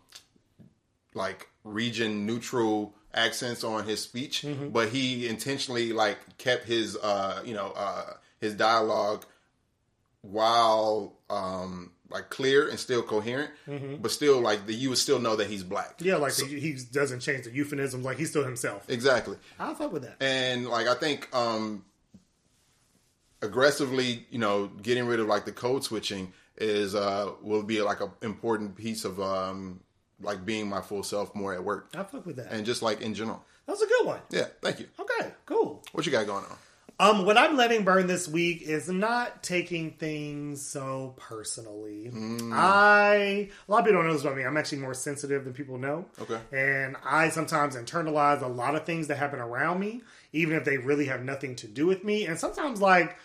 like 1.14 1.48
region 1.64 2.26
neutral 2.26 2.94
accents 3.14 3.62
on 3.64 3.86
his 3.86 4.02
speech, 4.02 4.44
but 4.72 4.88
he 4.88 5.26
intentionally 5.28 5.92
like 5.92 6.18
kept 6.38 6.66
his 6.66 6.96
uh 6.96 7.40
you 7.46 7.54
know 7.54 7.72
uh 7.76 8.14
his 8.40 8.54
dialogue 8.54 9.24
while 10.22 11.14
um 11.30 11.91
like 12.12 12.30
clear 12.30 12.68
and 12.68 12.78
still 12.78 13.02
coherent, 13.02 13.50
but 14.00 14.10
still 14.10 14.40
like 14.40 14.66
the 14.66 14.74
you 14.74 14.90
would 14.90 14.98
still 14.98 15.18
know 15.18 15.36
that 15.36 15.48
he's 15.48 15.62
black. 15.64 15.94
Yeah, 16.00 16.16
like 16.16 16.34
the, 16.36 16.44
he 16.46 16.76
doesn't 16.92 17.20
change 17.20 17.44
the 17.44 17.50
euphemisms. 17.50 18.04
Like 18.04 18.18
he's 18.18 18.30
still 18.30 18.44
himself. 18.44 18.88
Exactly. 18.88 19.36
I'll 19.58 19.74
fuck 19.74 19.92
with 19.92 20.02
that. 20.02 20.16
And 20.20 20.66
like 20.68 20.86
I 20.86 20.94
think 20.94 21.28
um 21.34 21.84
aggressively, 23.40 24.26
you 24.30 24.38
know, 24.38 24.66
getting 24.68 25.06
rid 25.06 25.20
of 25.20 25.26
like 25.26 25.44
the 25.44 25.52
code 25.52 25.84
switching 25.84 26.32
is 26.58 26.94
uh 26.94 27.32
will 27.42 27.62
be 27.62 27.80
like 27.82 28.00
a 28.00 28.10
important 28.22 28.76
piece 28.76 29.04
of 29.04 29.20
um 29.20 29.80
like 30.20 30.44
being 30.44 30.68
my 30.68 30.80
full 30.80 31.02
self 31.02 31.34
more 31.34 31.52
at 31.54 31.64
work 31.64 31.88
I'll 31.96 32.04
fuck 32.04 32.26
with 32.26 32.36
that. 32.36 32.52
and 32.52 32.64
just 32.64 32.82
like 32.82 33.00
in 33.00 33.14
general. 33.14 33.42
That's 33.66 33.80
a 33.82 33.86
good 33.86 34.06
one. 34.06 34.20
Yeah, 34.30 34.46
thank 34.60 34.80
you. 34.80 34.88
Okay, 34.98 35.30
cool. 35.46 35.82
What 35.92 36.04
you 36.04 36.12
got 36.12 36.26
going 36.26 36.44
on? 36.44 36.56
Um, 37.00 37.24
what 37.24 37.36
I'm 37.36 37.56
letting 37.56 37.84
burn 37.84 38.06
this 38.06 38.28
week 38.28 38.62
is 38.62 38.88
not 38.88 39.42
taking 39.42 39.92
things 39.92 40.62
so 40.62 41.14
personally. 41.16 42.10
Mm. 42.12 42.52
I 42.52 43.14
a 43.16 43.50
lot 43.68 43.80
of 43.80 43.84
people 43.86 44.00
don't 44.00 44.06
know 44.06 44.12
this 44.12 44.22
about 44.22 44.36
me. 44.36 44.44
I'm 44.44 44.56
actually 44.56 44.78
more 44.78 44.94
sensitive 44.94 45.44
than 45.44 45.52
people 45.52 45.78
know. 45.78 46.06
Okay. 46.20 46.38
And 46.52 46.96
I 47.04 47.30
sometimes 47.30 47.76
internalize 47.76 48.42
a 48.42 48.46
lot 48.46 48.74
of 48.74 48.84
things 48.84 49.08
that 49.08 49.16
happen 49.16 49.40
around 49.40 49.80
me, 49.80 50.02
even 50.32 50.56
if 50.56 50.64
they 50.64 50.78
really 50.78 51.06
have 51.06 51.24
nothing 51.24 51.56
to 51.56 51.66
do 51.66 51.86
with 51.86 52.04
me. 52.04 52.26
And 52.26 52.38
sometimes 52.38 52.80
like 52.80 53.16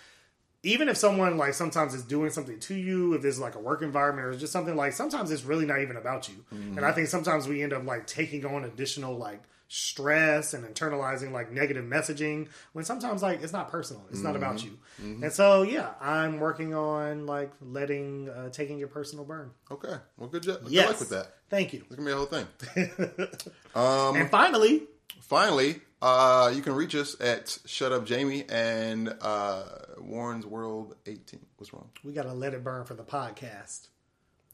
even 0.63 0.89
if 0.89 0.97
someone 0.97 1.37
like 1.37 1.53
sometimes 1.53 1.93
is 1.93 2.03
doing 2.03 2.29
something 2.31 2.59
to 2.59 2.75
you, 2.75 3.13
if 3.13 3.21
there's 3.21 3.39
like 3.39 3.55
a 3.55 3.59
work 3.59 3.81
environment 3.81 4.27
or 4.27 4.35
just 4.37 4.51
something 4.51 4.75
like 4.75 4.93
sometimes 4.93 5.31
it's 5.31 5.43
really 5.43 5.65
not 5.65 5.81
even 5.81 5.97
about 5.97 6.27
you. 6.27 6.43
And 6.51 6.79
I 6.79 6.91
think 6.91 7.07
sometimes 7.07 7.47
we 7.47 7.61
end 7.61 7.73
up 7.73 7.85
like 7.85 8.07
taking 8.07 8.45
on 8.45 8.63
additional 8.63 9.15
like 9.15 9.43
stress 9.67 10.53
and 10.53 10.63
internalizing 10.65 11.31
like 11.31 11.51
negative 11.51 11.83
messaging 11.85 12.47
when 12.73 12.85
sometimes 12.85 13.21
like 13.21 13.41
it's 13.43 13.53
not 13.53 13.69
personal. 13.69 14.05
It's 14.09 14.21
not 14.21 14.35
about 14.35 14.63
you. 14.63 14.77
And 14.99 15.31
so 15.31 15.61
yeah, 15.63 15.89
I'm 16.01 16.39
working 16.39 16.73
on 16.73 17.25
like 17.25 17.51
letting 17.61 18.29
uh, 18.29 18.49
taking 18.49 18.77
your 18.79 18.87
personal 18.87 19.25
burn. 19.25 19.51
Okay. 19.69 19.95
Well, 20.17 20.29
good 20.29 20.43
job. 20.43 20.63
Good 20.63 20.71
Yes. 20.71 20.87
luck 20.89 20.99
with 20.99 21.09
that. 21.09 21.33
Thank 21.49 21.73
you. 21.73 21.83
It's 21.87 21.95
gonna 21.95 22.05
be 22.07 22.13
a 22.13 22.15
whole 22.15 22.25
thing. 22.25 23.27
Um 23.75 24.15
and 24.15 24.29
finally, 24.29 24.83
Finally, 25.21 25.81
uh, 26.01 26.51
you 26.55 26.61
can 26.61 26.73
reach 26.73 26.95
us 26.95 27.19
at 27.19 27.57
Shut 27.65 27.91
Up 27.91 28.05
Jamie 28.05 28.45
and 28.47 29.13
uh, 29.21 29.63
Warren's 29.99 30.45
World 30.45 30.95
18. 31.05 31.39
What's 31.57 31.73
wrong? 31.73 31.89
we 32.03 32.13
got 32.13 32.23
to 32.23 32.33
let 32.33 32.53
it 32.53 32.63
burn 32.63 32.85
for 32.85 32.93
the 32.93 33.03
podcast. 33.03 33.87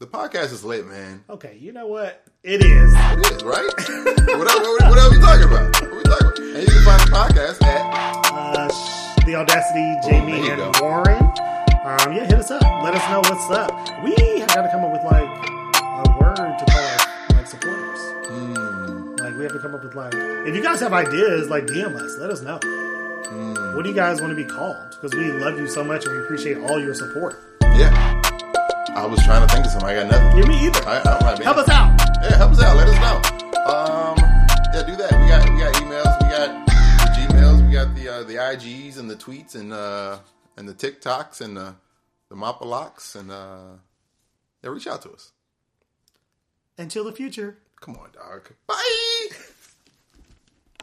The 0.00 0.06
podcast 0.08 0.52
is 0.52 0.64
lit, 0.64 0.84
man. 0.86 1.22
Okay, 1.30 1.56
you 1.60 1.70
know 1.72 1.86
what? 1.86 2.24
It 2.44 2.62
is. 2.62 2.92
It 2.94 3.32
is, 3.32 3.42
right? 3.42 3.64
what, 4.36 4.46
else, 4.46 4.60
what, 4.60 4.90
what 4.90 4.98
else 4.98 5.14
we 5.14 5.18
talking 5.18 5.48
about? 5.48 5.80
What 5.80 5.96
we 5.96 6.02
talking 6.02 6.26
about? 6.26 6.38
And 6.38 6.60
you 6.60 6.66
can 6.68 6.84
find 6.84 7.00
the 7.00 7.08
podcast 7.16 7.62
at 7.64 7.80
uh, 8.34 8.68
sh- 8.68 9.24
the 9.24 9.34
Audacity, 9.36 9.96
Jamie, 10.06 10.44
you 10.44 10.52
and 10.52 10.74
go. 10.74 10.82
Warren. 10.82 11.24
Um, 11.24 12.12
yeah, 12.12 12.26
hit 12.26 12.34
us 12.34 12.50
up. 12.50 12.60
Let 12.84 12.94
us 12.94 13.10
know 13.10 13.20
what's 13.20 13.50
up. 13.50 13.72
We 14.04 14.14
have 14.40 14.48
got 14.48 14.60
to 14.60 14.68
come 14.70 14.84
up 14.84 14.92
with 14.92 15.04
like 15.04 15.24
a 15.24 16.18
word 16.20 16.58
to 16.58 16.64
call 16.68 16.84
our 16.84 17.34
like 17.34 17.46
supporters. 17.46 18.00
Hmm. 18.28 19.16
Like 19.16 19.36
we 19.38 19.44
have 19.44 19.52
to 19.54 19.58
come 19.58 19.74
up 19.74 19.82
with 19.82 19.94
like 19.94 20.12
if 20.12 20.54
you 20.54 20.62
guys 20.62 20.80
have 20.80 20.92
ideas, 20.92 21.48
like 21.48 21.64
DM 21.64 21.96
us. 21.96 22.18
Let 22.18 22.28
us 22.28 22.42
know. 22.42 22.58
Hmm. 22.58 23.74
What 23.74 23.84
do 23.84 23.88
you 23.88 23.96
guys 23.96 24.20
want 24.20 24.36
to 24.36 24.36
be 24.36 24.44
called? 24.44 24.76
Because 24.90 25.14
we 25.14 25.32
love 25.32 25.58
you 25.58 25.66
so 25.66 25.82
much 25.82 26.04
and 26.04 26.14
we 26.14 26.22
appreciate 26.24 26.58
all 26.58 26.78
your 26.78 26.92
support. 26.92 27.40
Yeah. 27.62 28.03
I 28.96 29.06
was 29.06 29.22
trying 29.24 29.46
to 29.46 29.52
think 29.52 29.66
of 29.66 29.72
something. 29.72 29.88
I 29.88 29.94
got 29.94 30.10
nothing. 30.10 30.38
Yeah, 30.38 30.48
me 30.48 30.66
either. 30.66 30.80
I, 30.86 31.00
I 31.00 31.02
don't 31.02 31.22
have 31.22 31.38
Help 31.40 31.56
us 31.58 31.68
out. 31.68 32.00
Yeah, 32.22 32.36
help 32.36 32.52
us 32.52 32.62
out. 32.62 32.76
Let 32.76 32.88
us 32.88 32.98
know. 33.00 33.16
Um, 33.72 34.16
yeah, 34.72 34.82
do 34.86 34.96
that. 34.96 35.12
We 35.20 35.28
got 35.28 35.50
we 35.50 35.58
got 35.58 35.74
emails. 35.74 36.22
We 36.22 36.28
got 36.30 36.66
the 36.66 37.34
Gmails. 37.34 37.66
We 37.66 37.72
got 37.72 37.94
the 37.94 38.08
uh, 38.08 38.22
the 38.22 38.34
IGs 38.34 38.98
and 38.98 39.10
the 39.10 39.16
tweets 39.16 39.54
and 39.54 39.72
uh 39.72 40.18
and 40.56 40.68
the 40.68 40.74
TikToks 40.74 41.40
and 41.40 41.56
the 41.56 41.74
the 42.28 42.36
Mopalocks 42.36 43.16
and 43.16 43.30
uh 43.30 43.76
yeah, 44.62 44.70
reach 44.70 44.86
out 44.86 45.02
to 45.02 45.10
us. 45.10 45.32
Until 46.78 47.04
the 47.04 47.12
future. 47.12 47.58
Come 47.80 47.96
on, 47.96 48.10
dog. 48.12 48.50
Bye. 48.66 49.28